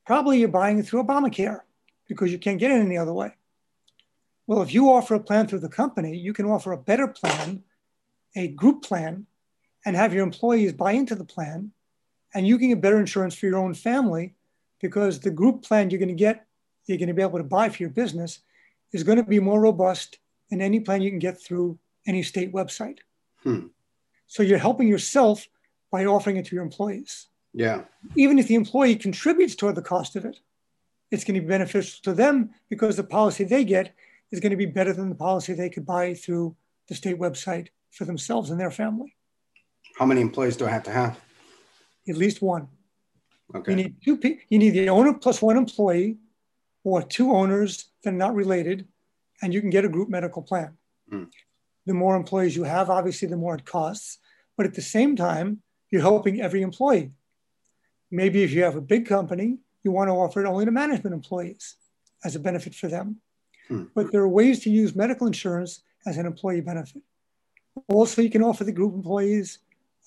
Probably 0.06 0.40
you're 0.40 0.48
buying 0.48 0.80
it 0.80 0.86
through 0.86 1.04
Obamacare 1.04 1.62
because 2.08 2.32
you 2.32 2.40
can't 2.40 2.60
get 2.60 2.72
it 2.72 2.80
any 2.80 2.98
other 2.98 3.14
way. 3.14 3.32
Well, 4.48 4.62
if 4.62 4.74
you 4.74 4.90
offer 4.90 5.16
a 5.16 5.20
plan 5.20 5.48
through 5.48 5.60
the 5.60 5.70
company, 5.70 6.18
you 6.18 6.34
can 6.34 6.46
offer 6.46 6.72
a 6.72 6.78
better 6.78 7.08
plan, 7.08 7.64
a 8.36 8.48
group 8.48 8.84
plan, 8.84 9.28
and 9.86 9.96
have 9.96 10.14
your 10.14 10.24
employees 10.24 10.74
buy 10.74 10.94
into 10.94 11.16
the 11.16 11.26
plan 11.26 11.72
and 12.34 12.48
you 12.48 12.58
can 12.58 12.70
get 12.70 12.82
better 12.82 13.00
insurance 13.00 13.36
for 13.36 13.46
your 13.46 13.58
own 13.58 13.74
family 13.74 14.34
because 14.80 15.20
the 15.20 15.32
group 15.32 15.64
plan 15.64 15.90
you're 15.90 16.00
going 16.00 16.10
to 16.10 16.16
get, 16.16 16.46
you're 16.86 16.98
going 16.98 17.08
to 17.08 17.14
be 17.14 17.22
able 17.22 17.38
to 17.38 17.44
buy 17.44 17.70
for 17.70 17.84
your 17.84 17.90
business 17.90 18.40
is 18.92 19.04
going 19.04 19.18
to 19.18 19.24
be 19.24 19.40
more 19.40 19.62
robust 19.62 20.18
than 20.52 20.62
any 20.62 20.80
plan 20.80 21.02
you 21.02 21.10
can 21.10 21.18
get 21.18 21.42
through 21.42 21.80
any 22.06 22.22
state 22.22 22.54
website. 22.54 23.00
Hmm. 23.42 23.68
So 24.28 24.44
you're 24.44 24.60
helping 24.60 24.88
yourself 24.88 25.48
by 25.92 26.06
offering 26.06 26.38
it 26.38 26.46
to 26.46 26.56
your 26.56 26.64
employees. 26.64 27.28
Yeah. 27.54 27.86
Even 28.16 28.38
if 28.38 28.48
the 28.48 28.56
employee 28.56 28.96
contributes 28.96 29.56
toward 29.56 29.76
the 29.76 29.82
cost 29.82 30.16
of 30.16 30.26
it, 30.26 30.40
it's 31.10 31.24
going 31.24 31.36
to 31.36 31.42
be 31.42 31.48
beneficial 31.48 32.00
to 32.04 32.14
them 32.14 32.52
because 32.70 32.96
the 32.96 33.04
policy 33.04 33.44
they 33.44 33.66
get 33.66 33.94
is 34.32 34.40
going 34.40 34.52
to 34.52 34.58
be 34.58 34.68
better 34.68 34.94
than 34.94 35.10
the 35.10 35.16
policy 35.16 35.54
they 35.54 35.70
could 35.70 35.86
buy 35.86 36.14
through 36.14 36.56
the 36.88 36.96
state 36.96 37.20
website 37.20 37.68
for 37.90 38.06
themselves 38.06 38.52
and 38.52 38.60
their 38.60 38.72
family. 38.72 39.16
How 39.98 40.06
many 40.06 40.22
employees 40.22 40.56
do 40.56 40.66
I 40.66 40.70
have 40.70 40.84
to 40.84 40.92
have? 40.92 41.20
at 42.08 42.18
least 42.18 42.42
one. 42.42 42.68
Okay. 43.54 43.72
You 43.72 43.76
need 43.76 43.96
two. 44.04 44.38
You 44.50 44.60
need 44.60 44.72
the 44.72 44.90
owner 44.90 45.14
plus 45.14 45.42
one 45.42 45.58
employee, 45.58 46.18
or 46.84 47.04
two 47.04 47.32
owners 47.32 47.86
that 48.04 48.14
are 48.14 48.18
not 48.18 48.34
related, 48.34 48.88
and 49.42 49.54
you 49.54 49.62
can 49.62 49.70
get 49.70 49.86
a 49.86 49.90
group 49.90 50.10
medical 50.10 50.42
plan. 50.42 50.78
Mm. 51.12 51.30
The 51.86 51.94
more 51.94 52.16
employees 52.16 52.56
you 52.56 52.64
have, 52.64 52.90
obviously, 52.90 53.28
the 53.28 53.38
more 53.38 53.56
it 53.56 53.66
costs. 53.66 54.20
But 54.56 54.66
at 54.66 54.76
the 54.76 54.82
same 54.82 55.16
time, 55.16 55.62
you're 55.90 56.02
helping 56.02 56.42
every 56.42 56.62
employee. 56.62 57.12
Maybe 58.12 58.44
if 58.44 58.52
you 58.52 58.64
have 58.64 58.76
a 58.76 58.82
big 58.82 59.08
company, 59.08 59.58
you 59.84 59.92
want 59.92 60.10
to 60.10 60.14
offer 60.14 60.44
it 60.44 60.48
only 60.48 60.66
to 60.66 60.72
management 60.72 61.14
employees 61.14 61.76
as 62.24 62.36
a 62.36 62.40
benefit 62.40 62.76
for 62.76 62.88
them. 62.88 63.18
Hmm. 63.68 63.86
But 63.96 64.12
there 64.12 64.22
are 64.22 64.30
ways 64.30 64.60
to 64.62 64.70
use 64.70 64.96
medical 64.96 65.28
insurance 65.28 65.82
as 66.06 66.18
an 66.18 66.26
employee 66.26 66.62
benefit. 66.62 67.02
Also, 67.88 68.22
you 68.22 68.30
can 68.30 68.44
offer 68.44 68.64
the 68.64 68.72
group 68.72 68.94
employees 68.94 69.60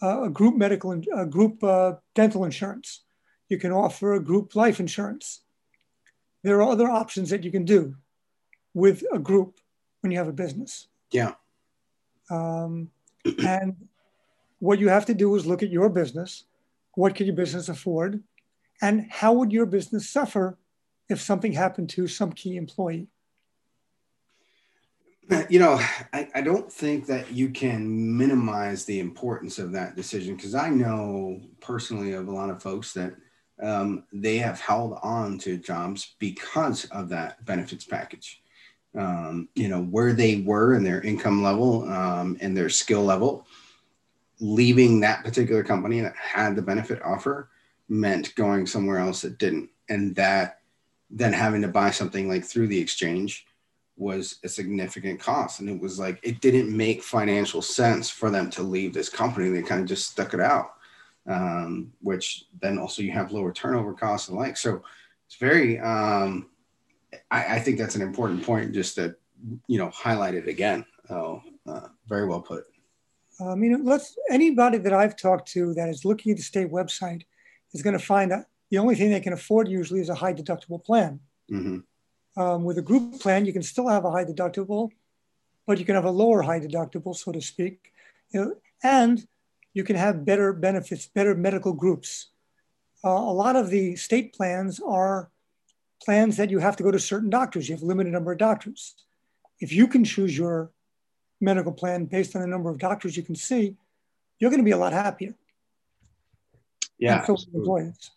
uh, 0.02 0.24
a 0.24 0.30
group 0.30 0.56
medical, 0.56 0.92
a 0.92 1.26
group 1.26 1.62
uh, 1.64 1.94
dental 2.14 2.44
insurance. 2.44 3.04
You 3.48 3.58
can 3.58 3.72
offer 3.72 4.14
a 4.14 4.20
group 4.20 4.54
life 4.54 4.80
insurance. 4.80 5.40
There 6.42 6.60
are 6.60 6.70
other 6.70 6.88
options 6.88 7.30
that 7.30 7.44
you 7.44 7.50
can 7.50 7.64
do 7.64 7.96
with 8.74 9.04
a 9.12 9.18
group 9.18 9.58
when 10.00 10.10
you 10.10 10.18
have 10.18 10.28
a 10.28 10.32
business. 10.32 10.88
Yeah. 11.10 11.34
Um, 12.30 12.90
and 13.46 13.76
what 14.58 14.78
you 14.78 14.88
have 14.88 15.06
to 15.06 15.14
do 15.14 15.34
is 15.36 15.46
look 15.46 15.62
at 15.62 15.70
your 15.70 15.88
business. 15.88 16.44
What 16.94 17.14
can 17.14 17.26
your 17.26 17.36
business 17.36 17.68
afford? 17.68 18.22
And 18.82 19.06
how 19.10 19.32
would 19.32 19.52
your 19.52 19.66
business 19.66 20.10
suffer 20.10 20.58
if 21.08 21.20
something 21.20 21.52
happened 21.52 21.90
to 21.90 22.08
some 22.08 22.32
key 22.32 22.56
employee? 22.56 23.08
You 25.48 25.58
know, 25.58 25.80
I, 26.12 26.28
I 26.34 26.40
don't 26.42 26.70
think 26.70 27.06
that 27.06 27.32
you 27.32 27.48
can 27.48 28.16
minimize 28.16 28.84
the 28.84 29.00
importance 29.00 29.58
of 29.58 29.72
that 29.72 29.96
decision 29.96 30.36
because 30.36 30.54
I 30.54 30.68
know 30.68 31.40
personally 31.60 32.12
of 32.12 32.28
a 32.28 32.30
lot 32.30 32.50
of 32.50 32.62
folks 32.62 32.92
that 32.92 33.14
um, 33.62 34.04
they 34.12 34.36
have 34.38 34.60
held 34.60 34.98
on 35.02 35.38
to 35.38 35.56
jobs 35.56 36.14
because 36.18 36.84
of 36.86 37.08
that 37.08 37.42
benefits 37.46 37.86
package. 37.86 38.42
Um, 38.96 39.48
you 39.56 39.68
know, 39.68 39.82
where 39.82 40.12
they 40.12 40.36
were 40.36 40.74
in 40.74 40.84
their 40.84 41.00
income 41.00 41.42
level 41.42 41.82
um, 41.90 42.36
and 42.40 42.56
their 42.56 42.68
skill 42.68 43.02
level, 43.02 43.44
leaving 44.38 45.00
that 45.00 45.24
particular 45.24 45.64
company 45.64 46.00
that 46.00 46.14
had 46.14 46.54
the 46.54 46.62
benefit 46.62 47.02
offer 47.02 47.48
meant 47.88 48.34
going 48.36 48.68
somewhere 48.68 48.98
else 48.98 49.22
that 49.22 49.38
didn't. 49.38 49.68
And 49.88 50.14
that 50.14 50.60
then 51.10 51.32
having 51.32 51.62
to 51.62 51.68
buy 51.68 51.90
something 51.90 52.28
like 52.28 52.44
through 52.44 52.68
the 52.68 52.78
exchange 52.78 53.46
was 53.96 54.38
a 54.44 54.48
significant 54.48 55.18
cost. 55.18 55.58
And 55.58 55.68
it 55.68 55.80
was 55.80 55.98
like, 55.98 56.20
it 56.22 56.40
didn't 56.40 56.76
make 56.76 57.02
financial 57.02 57.62
sense 57.62 58.08
for 58.08 58.30
them 58.30 58.48
to 58.50 58.62
leave 58.62 58.94
this 58.94 59.08
company. 59.08 59.48
They 59.50 59.62
kind 59.62 59.80
of 59.80 59.88
just 59.88 60.08
stuck 60.10 60.34
it 60.34 60.40
out, 60.40 60.74
um, 61.26 61.92
which 62.00 62.46
then 62.60 62.78
also 62.78 63.02
you 63.02 63.10
have 63.10 63.32
lower 63.32 63.52
turnover 63.52 63.92
costs 63.92 64.28
and 64.28 64.38
like. 64.38 64.56
So 64.56 64.82
it's 65.26 65.36
very, 65.36 65.80
um, 65.80 66.46
I, 67.30 67.56
I, 67.56 67.58
think 67.60 67.78
that's 67.78 67.94
an 67.94 68.02
important 68.02 68.42
point 68.42 68.72
just 68.72 68.96
to, 68.96 69.14
you 69.66 69.78
know, 69.78 69.90
highlight 69.90 70.34
it 70.34 70.48
again. 70.48 70.84
Oh, 71.10 71.42
uh, 71.66 71.88
very 72.08 72.26
well 72.26 72.40
put. 72.40 72.64
I 73.40 73.54
mean, 73.54 73.84
let's 73.84 74.16
anybody 74.30 74.78
that 74.78 74.92
I've 74.92 75.16
talked 75.16 75.48
to 75.52 75.74
that 75.74 75.88
is 75.88 76.04
looking 76.04 76.32
at 76.32 76.38
the 76.38 76.42
state 76.42 76.70
website 76.70 77.22
is 77.72 77.82
going 77.82 77.98
to 77.98 78.04
find 78.04 78.30
that 78.30 78.46
the 78.70 78.78
only 78.78 78.94
thing 78.94 79.10
they 79.10 79.20
can 79.20 79.32
afford 79.32 79.68
usually 79.68 80.00
is 80.00 80.08
a 80.08 80.14
high 80.14 80.32
deductible 80.32 80.82
plan. 80.82 81.20
Mm-hmm. 81.50 82.40
Um, 82.40 82.64
with 82.64 82.78
a 82.78 82.82
group 82.82 83.20
plan, 83.20 83.44
you 83.44 83.52
can 83.52 83.62
still 83.62 83.88
have 83.88 84.04
a 84.04 84.10
high 84.10 84.24
deductible, 84.24 84.90
but 85.66 85.78
you 85.78 85.84
can 85.84 85.94
have 85.94 86.04
a 86.04 86.10
lower 86.10 86.42
high 86.42 86.60
deductible, 86.60 87.14
so 87.14 87.32
to 87.32 87.40
speak. 87.40 87.92
You 88.30 88.40
know, 88.40 88.54
and 88.82 89.26
you 89.72 89.84
can 89.84 89.96
have 89.96 90.24
better 90.24 90.52
benefits, 90.52 91.06
better 91.06 91.34
medical 91.34 91.72
groups. 91.72 92.28
Uh, 93.04 93.10
a 93.10 93.34
lot 93.34 93.56
of 93.56 93.70
the 93.70 93.96
state 93.96 94.32
plans 94.32 94.80
are 94.80 95.30
plans 96.02 96.36
that 96.36 96.50
you 96.50 96.58
have 96.58 96.76
to 96.76 96.82
go 96.82 96.90
to 96.90 96.98
certain 96.98 97.30
doctors. 97.30 97.68
You 97.68 97.74
have 97.74 97.82
a 97.82 97.86
limited 97.86 98.12
number 98.12 98.32
of 98.32 98.38
doctors. 98.38 98.94
If 99.60 99.72
you 99.72 99.86
can 99.86 100.04
choose 100.04 100.36
your 100.36 100.70
medical 101.40 101.72
plan 101.72 102.06
based 102.06 102.34
on 102.34 102.42
the 102.42 102.48
number 102.48 102.70
of 102.70 102.78
doctors 102.78 103.16
you 103.16 103.22
can 103.22 103.34
see, 103.34 103.76
you're 104.38 104.50
going 104.50 104.60
to 104.60 104.64
be 104.64 104.72
a 104.72 104.78
lot 104.78 104.92
happier. 104.92 105.34
Yeah. 106.98 107.24
employees. 107.54 108.10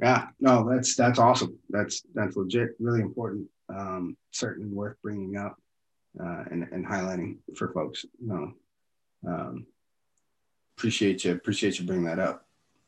Yeah, 0.00 0.28
no, 0.40 0.68
that's 0.68 0.96
that's 0.96 1.18
awesome. 1.18 1.56
That's 1.70 2.02
that's 2.14 2.36
legit, 2.36 2.70
really 2.80 3.00
important. 3.00 3.48
Um, 3.68 4.16
certainly 4.32 4.68
worth 4.68 4.96
bringing 5.02 5.36
up 5.36 5.56
uh, 6.20 6.44
and 6.50 6.66
and 6.72 6.84
highlighting 6.84 7.36
for 7.56 7.72
folks. 7.72 8.04
No, 8.20 8.52
um, 9.26 9.66
appreciate 10.76 11.24
you. 11.24 11.32
Appreciate 11.32 11.78
you 11.78 11.86
bringing 11.86 12.06
that 12.06 12.18
up. 12.18 12.44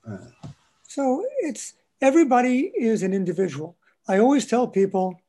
Uh, 0.08 0.50
so 0.82 1.24
it's 1.38 1.74
everybody 2.00 2.72
is 2.76 3.04
an 3.04 3.12
individual. 3.12 3.76
I 4.08 4.18
always 4.18 4.46
tell 4.46 4.68
people, 4.68 5.20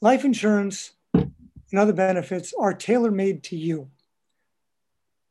life 0.00 0.24
insurance 0.24 0.92
and 1.14 1.34
other 1.74 1.92
benefits 1.92 2.54
are 2.58 2.72
tailor 2.72 3.10
made 3.10 3.42
to 3.44 3.56
you. 3.56 3.90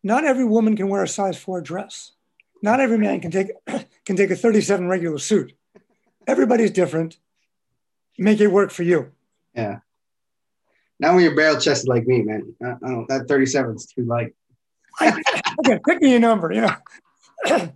Not 0.03 0.25
every 0.25 0.45
woman 0.45 0.75
can 0.75 0.89
wear 0.89 1.03
a 1.03 1.07
size 1.07 1.37
four 1.37 1.61
dress. 1.61 2.11
Not 2.61 2.79
every 2.79 2.97
man 2.97 3.21
can 3.21 3.31
take 3.31 3.51
can 4.05 4.15
take 4.15 4.31
a 4.31 4.35
37 4.35 4.87
regular 4.87 5.17
suit 5.17 5.53
everybody's 6.27 6.71
different. 6.71 7.17
Make 8.17 8.39
it 8.39 8.47
work 8.47 8.71
for 8.71 8.83
you. 8.83 9.11
Yeah. 9.53 9.79
Now 10.99 11.13
when 11.13 11.23
you're 11.23 11.35
barrel 11.35 11.59
chested 11.59 11.89
like 11.89 12.07
me, 12.07 12.21
man, 12.21 12.55
I, 12.63 12.71
I 12.71 12.89
don't, 12.89 13.07
that 13.09 13.27
37 13.27 13.75
is 13.75 13.85
too 13.87 14.05
light. 14.05 14.33
okay, 15.01 15.79
pick 15.85 16.01
me 16.01 16.15
a 16.15 16.19
number, 16.19 16.51
you 16.53 16.61
know. 16.61 16.73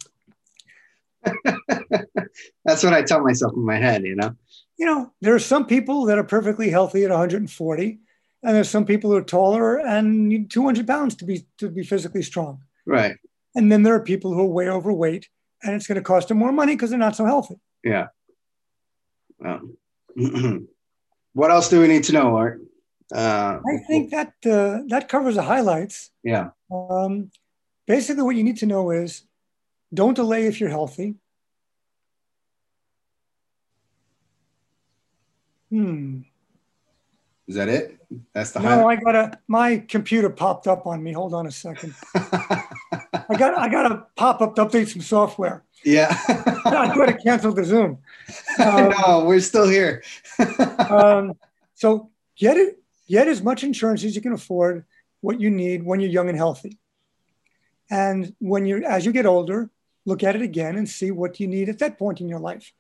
That's 2.64 2.84
what 2.84 2.94
I 2.94 3.02
tell 3.02 3.22
myself 3.22 3.54
in 3.56 3.66
my 3.66 3.76
head, 3.76 4.04
you 4.04 4.16
know. 4.16 4.36
You 4.80 4.86
know, 4.86 5.12
there 5.22 5.36
are 5.36 5.40
some 5.40 5.66
people 5.66 6.06
that 6.06 6.18
are 6.18 6.24
perfectly 6.24 6.70
healthy 6.70 7.04
at 7.04 7.12
140, 7.12 8.00
and 8.44 8.56
there's 8.56 8.70
some 8.70 8.86
people 8.86 9.12
who 9.12 9.18
are 9.18 9.22
taller 9.22 9.78
and 9.78 10.30
need 10.30 10.50
200 10.50 10.88
pounds 10.88 11.16
to 11.18 11.26
be 11.26 11.46
to 11.58 11.70
be 11.70 11.84
physically 11.84 12.24
strong. 12.24 12.62
Right. 12.86 13.18
And 13.56 13.72
then 13.72 13.84
there 13.84 13.94
are 13.94 14.00
people 14.00 14.34
who 14.34 14.42
are 14.42 14.46
way 14.46 14.70
overweight, 14.70 15.28
and 15.62 15.76
it's 15.76 15.86
going 15.86 15.98
to 15.98 16.02
cost 16.02 16.30
them 16.30 16.38
more 16.38 16.54
money 16.54 16.76
because 16.76 16.90
they're 16.92 17.00
not 17.00 17.18
so 17.18 17.26
healthy. 17.26 17.60
Yeah. 17.84 18.08
Um, 19.46 19.78
what 21.34 21.52
else 21.52 21.70
do 21.70 21.82
we 21.82 21.88
need 21.88 22.06
to 22.06 22.14
know, 22.14 22.38
Art? 22.38 22.62
Uh, 23.14 23.60
I 23.68 23.78
think 23.88 24.12
that 24.12 24.34
uh, 24.46 24.80
that 24.88 25.10
covers 25.10 25.36
the 25.36 25.42
highlights. 25.42 26.12
Yeah. 26.24 26.52
Um, 26.72 27.32
basically, 27.86 28.24
what 28.24 28.36
you 28.36 28.44
need 28.44 28.58
to 28.58 28.66
know 28.66 28.92
is 28.92 29.24
don't 29.94 30.14
delay 30.14 30.46
if 30.46 30.60
you're 30.60 30.70
healthy. 30.70 31.16
Hmm. 35.70 36.22
Is 37.48 37.56
that 37.56 37.68
it? 37.68 37.98
That's 38.34 38.52
the 38.52 38.60
no. 38.60 38.70
Highlight? 38.70 39.00
I 39.00 39.02
got 39.02 39.16
a 39.16 39.40
my 39.48 39.78
computer 39.78 40.30
popped 40.30 40.68
up 40.68 40.86
on 40.86 41.02
me. 41.02 41.14
Hold 41.14 41.34
on 41.34 41.48
a 41.48 41.52
second. 41.52 41.96
I 42.14 43.36
got 43.38 43.58
I 43.58 43.68
got 43.70 43.92
a 43.92 44.06
pop 44.16 44.42
up 44.42 44.56
to 44.56 44.66
update 44.66 44.88
some 44.88 45.02
software. 45.02 45.64
Yeah. 45.84 46.16
I 46.28 46.92
could 46.94 47.10
have 47.10 47.20
canceled 47.24 47.56
the 47.56 47.66
Zoom. 47.66 48.00
Um, 48.60 48.90
no, 48.90 49.24
we're 49.26 49.40
still 49.40 49.68
here. 49.68 50.04
um, 50.90 51.34
so 51.74 52.12
get 52.38 52.58
it, 52.58 52.78
get 53.08 53.28
as 53.28 53.42
much 53.42 53.64
insurance 53.64 54.04
as 54.04 54.16
you 54.16 54.22
can 54.22 54.34
afford, 54.34 54.86
what 55.22 55.42
you 55.42 55.50
need 55.50 55.84
when 55.84 56.00
you're 56.00 56.12
young 56.12 56.30
and 56.30 56.38
healthy. 56.38 56.78
And 57.90 58.36
when 58.40 58.68
you're 58.68 58.86
as 58.86 59.06
you 59.06 59.12
get 59.12 59.26
older, 59.26 59.72
look 60.06 60.22
at 60.24 60.36
it 60.36 60.44
again 60.44 60.76
and 60.76 60.88
see 60.88 61.10
what 61.10 61.40
you 61.40 61.48
need 61.48 61.70
at 61.70 61.80
that 61.80 61.98
point 61.98 62.22
in 62.22 62.30
your 62.30 62.40
life. 62.40 62.72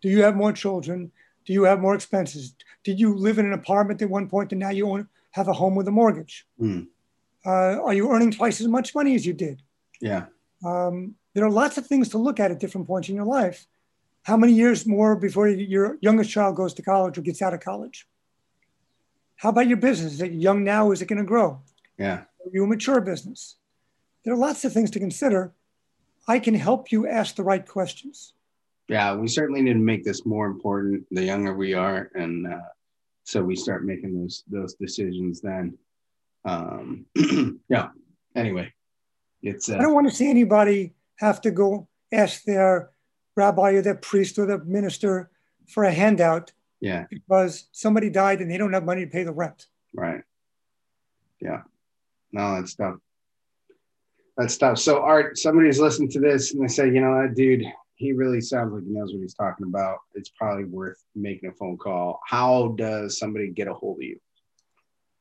Do 0.00 0.08
you 0.08 0.22
have 0.22 0.34
more 0.34 0.52
children? 0.52 1.12
Do 1.46 1.52
you 1.52 1.62
have 1.62 1.80
more 1.80 1.94
expenses? 1.94 2.54
Did 2.84 3.00
you 3.00 3.14
live 3.14 3.38
in 3.38 3.46
an 3.46 3.52
apartment 3.52 4.02
at 4.02 4.10
one 4.10 4.28
point 4.28 4.52
and 4.52 4.60
now 4.60 4.70
you 4.70 4.88
own, 4.88 5.08
have 5.30 5.48
a 5.48 5.52
home 5.52 5.74
with 5.74 5.88
a 5.88 5.92
mortgage? 5.92 6.46
Mm. 6.60 6.88
Uh, 7.44 7.80
are 7.82 7.94
you 7.94 8.10
earning 8.10 8.32
twice 8.32 8.60
as 8.60 8.66
much 8.66 8.94
money 8.94 9.14
as 9.14 9.24
you 9.24 9.32
did? 9.32 9.62
Yeah. 10.00 10.26
Um, 10.64 11.14
there 11.34 11.44
are 11.44 11.50
lots 11.50 11.78
of 11.78 11.86
things 11.86 12.08
to 12.10 12.18
look 12.18 12.40
at 12.40 12.50
at 12.50 12.58
different 12.58 12.86
points 12.86 13.08
in 13.08 13.14
your 13.14 13.24
life. 13.24 13.66
How 14.24 14.36
many 14.36 14.54
years 14.54 14.86
more 14.86 15.14
before 15.14 15.48
your 15.48 15.98
youngest 16.00 16.30
child 16.30 16.56
goes 16.56 16.74
to 16.74 16.82
college 16.82 17.16
or 17.16 17.20
gets 17.20 17.40
out 17.40 17.54
of 17.54 17.60
college? 17.60 18.08
How 19.36 19.50
about 19.50 19.68
your 19.68 19.76
business? 19.76 20.14
Is 20.14 20.22
it 20.22 20.32
young 20.32 20.64
now? 20.64 20.90
Is 20.90 21.00
it 21.00 21.06
going 21.06 21.18
to 21.18 21.24
grow? 21.24 21.60
Yeah. 21.98 22.24
Are 22.44 22.50
you 22.52 22.64
a 22.64 22.66
mature 22.66 23.00
business? 23.00 23.56
There 24.24 24.34
are 24.34 24.36
lots 24.36 24.64
of 24.64 24.72
things 24.72 24.90
to 24.92 24.98
consider. 24.98 25.52
I 26.26 26.40
can 26.40 26.54
help 26.54 26.90
you 26.90 27.06
ask 27.06 27.36
the 27.36 27.44
right 27.44 27.64
questions. 27.64 28.32
Yeah, 28.88 29.14
we 29.14 29.28
certainly 29.28 29.62
need 29.62 29.74
to 29.74 29.78
make 29.78 30.04
this 30.04 30.24
more 30.24 30.46
important 30.46 31.06
the 31.10 31.24
younger 31.24 31.54
we 31.54 31.74
are, 31.74 32.10
and 32.14 32.46
uh, 32.46 32.58
so 33.24 33.42
we 33.42 33.56
start 33.56 33.84
making 33.84 34.20
those 34.20 34.44
those 34.48 34.74
decisions 34.74 35.40
then. 35.40 35.76
Um, 36.44 37.06
yeah. 37.68 37.88
Anyway, 38.36 38.72
it's. 39.42 39.68
Uh, 39.68 39.76
I 39.76 39.78
don't 39.78 39.94
want 39.94 40.08
to 40.08 40.14
see 40.14 40.30
anybody 40.30 40.94
have 41.16 41.40
to 41.40 41.50
go 41.50 41.88
ask 42.12 42.44
their 42.44 42.90
rabbi 43.36 43.72
or 43.72 43.82
their 43.82 43.94
priest 43.96 44.38
or 44.38 44.46
their 44.46 44.62
minister 44.64 45.30
for 45.66 45.84
a 45.84 45.92
handout 45.92 46.52
yeah 46.80 47.04
because 47.10 47.68
somebody 47.72 48.10
died 48.10 48.40
and 48.40 48.50
they 48.50 48.58
don't 48.58 48.72
have 48.72 48.84
money 48.84 49.04
to 49.04 49.10
pay 49.10 49.24
the 49.24 49.32
rent 49.32 49.66
right 49.94 50.22
yeah 51.40 51.62
no 52.32 52.54
that's 52.54 52.74
tough 52.74 52.96
that's 54.36 54.56
tough 54.56 54.78
so 54.78 55.02
art 55.02 55.38
somebody's 55.38 55.80
listening 55.80 56.10
to 56.10 56.20
this 56.20 56.52
and 56.52 56.62
they 56.62 56.68
say 56.68 56.86
you 56.86 57.00
know 57.00 57.20
that 57.20 57.34
dude 57.34 57.64
he 57.96 58.12
really 58.12 58.40
sounds 58.40 58.72
like 58.72 58.84
he 58.84 58.90
knows 58.90 59.12
what 59.12 59.20
he's 59.20 59.34
talking 59.34 59.66
about 59.66 59.98
it's 60.14 60.30
probably 60.30 60.64
worth 60.64 61.02
making 61.14 61.48
a 61.48 61.52
phone 61.52 61.76
call 61.76 62.20
how 62.26 62.68
does 62.78 63.18
somebody 63.18 63.48
get 63.48 63.68
a 63.68 63.74
hold 63.74 63.98
of 63.98 64.02
you 64.02 64.18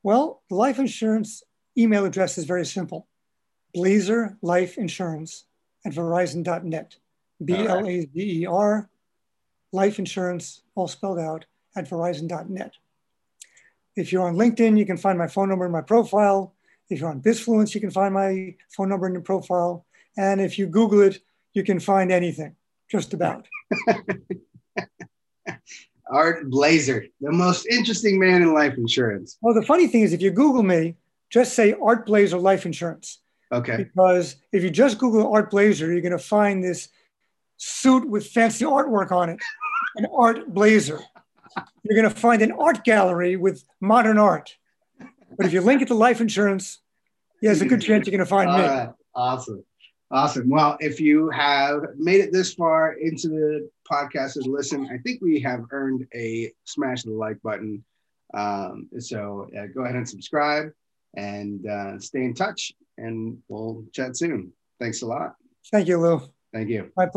well 0.04 0.44
the 0.50 0.56
life 0.56 0.80
insurance 0.80 1.44
email 1.78 2.06
address 2.06 2.38
is 2.38 2.46
very 2.46 2.66
simple 2.66 3.08
Blazer 3.76 4.38
Life 4.42 4.78
Insurance 4.78 5.46
at 5.86 5.92
Verizon.net. 5.92 6.96
B 7.44 7.54
L 7.54 7.86
A 7.86 8.02
Z 8.02 8.10
E 8.16 8.46
R, 8.46 8.90
life 9.74 10.00
insurance, 10.00 10.62
all 10.74 10.88
spelled 10.88 11.20
out, 11.20 11.46
at 11.76 11.90
Verizon.net. 11.90 12.72
If 13.98 14.14
you're 14.14 14.26
on 14.26 14.38
LinkedIn, 14.38 14.78
you 14.80 14.86
can 14.86 14.96
find 14.96 15.20
my 15.20 15.28
phone 15.28 15.50
number 15.50 15.66
in 15.66 15.74
my 15.74 15.82
profile. 15.82 16.54
If 16.90 17.02
you're 17.02 17.10
on 17.10 17.22
Bizfluence, 17.22 17.76
you 17.76 17.82
can 17.82 17.92
find 17.92 18.14
my 18.14 18.56
phone 18.70 18.88
number 18.88 19.08
in 19.08 19.14
your 19.14 19.22
profile. 19.22 19.86
And 20.18 20.40
if 20.40 20.58
you 20.58 20.68
Google 20.68 21.02
it, 21.02 21.20
you 21.54 21.64
can 21.64 21.82
find 21.82 22.10
anything, 22.10 22.56
just 22.90 23.14
about. 23.14 23.48
Art 26.08 26.50
Blazer, 26.50 27.06
the 27.20 27.32
most 27.32 27.66
interesting 27.66 28.20
man 28.20 28.42
in 28.44 28.54
life 28.54 28.78
insurance. 28.78 29.38
Well, 29.42 29.56
the 29.56 29.64
funny 29.64 29.88
thing 29.88 30.02
is, 30.02 30.14
if 30.14 30.22
you 30.22 30.32
Google 30.32 30.64
me, 30.64 30.96
just 31.30 31.54
say 31.54 31.76
Art 31.82 32.06
Blazer 32.06 32.38
Life 32.38 32.66
Insurance. 32.66 33.20
Okay. 33.52 33.78
Because 33.78 34.36
if 34.52 34.64
you 34.64 34.70
just 34.70 34.98
Google 34.98 35.34
Art 35.34 35.50
Blazer, 35.50 35.92
you're 35.92 36.02
going 36.02 36.12
to 36.12 36.20
find 36.20 36.64
this 36.64 36.90
suit 37.58 38.08
with 38.08 38.28
fancy 38.28 38.66
artwork 38.66 39.12
on 39.12 39.30
it, 39.30 39.40
an 39.96 40.08
art 40.14 40.54
blazer. 40.54 41.00
You're 41.84 42.02
going 42.02 42.14
to 42.14 42.20
find 42.20 42.42
an 42.42 42.52
art 42.52 42.84
gallery 42.84 43.38
with 43.38 43.64
modern 43.80 44.18
art. 44.18 44.56
But 45.38 45.46
if 45.46 45.54
you 45.54 45.62
link 45.62 45.82
it 45.82 45.88
to 45.88 45.94
life 45.94 46.22
insurance, 46.22 46.80
yeah, 47.42 47.50
there's 47.50 47.62
a 47.62 47.66
good 47.66 47.82
chance 47.82 48.06
you're 48.06 48.12
going 48.12 48.20
to 48.20 48.26
find 48.26 48.50
All 48.50 48.58
me. 48.58 48.64
right. 48.64 48.90
Awesome. 49.14 49.64
Awesome. 50.16 50.48
Well, 50.50 50.78
if 50.80 51.02
you 51.02 51.30
have 51.32 51.82
made 51.98 52.22
it 52.22 52.32
this 52.32 52.54
far 52.54 52.94
into 52.94 53.28
the 53.28 53.70
podcast 53.92 54.38
and 54.38 54.48
listen, 54.48 54.88
I 54.90 54.98
think 55.00 55.22
we 55.22 55.42
have 55.42 55.66
earned 55.72 56.08
a 56.16 56.54
smash 56.64 57.04
the 57.04 57.12
like 57.12 57.42
button. 57.42 57.84
Um, 58.34 58.88
so 58.98 59.50
uh, 59.60 59.66
go 59.76 59.82
ahead 59.82 59.98
and 59.98 60.08
subscribe 60.08 60.72
and 61.18 61.68
uh, 61.68 62.00
stay 62.00 62.24
in 62.24 62.34
touch, 62.34 62.72
and 62.98 63.40
we'll 63.50 63.84
chat 63.92 64.16
soon. 64.16 64.54
Thanks 64.80 65.02
a 65.02 65.06
lot. 65.06 65.36
Thank 65.70 65.90
you, 65.90 66.00
Lou. 66.00 66.22
Thank 66.54 66.70
you. 66.70 66.94
My 66.96 67.08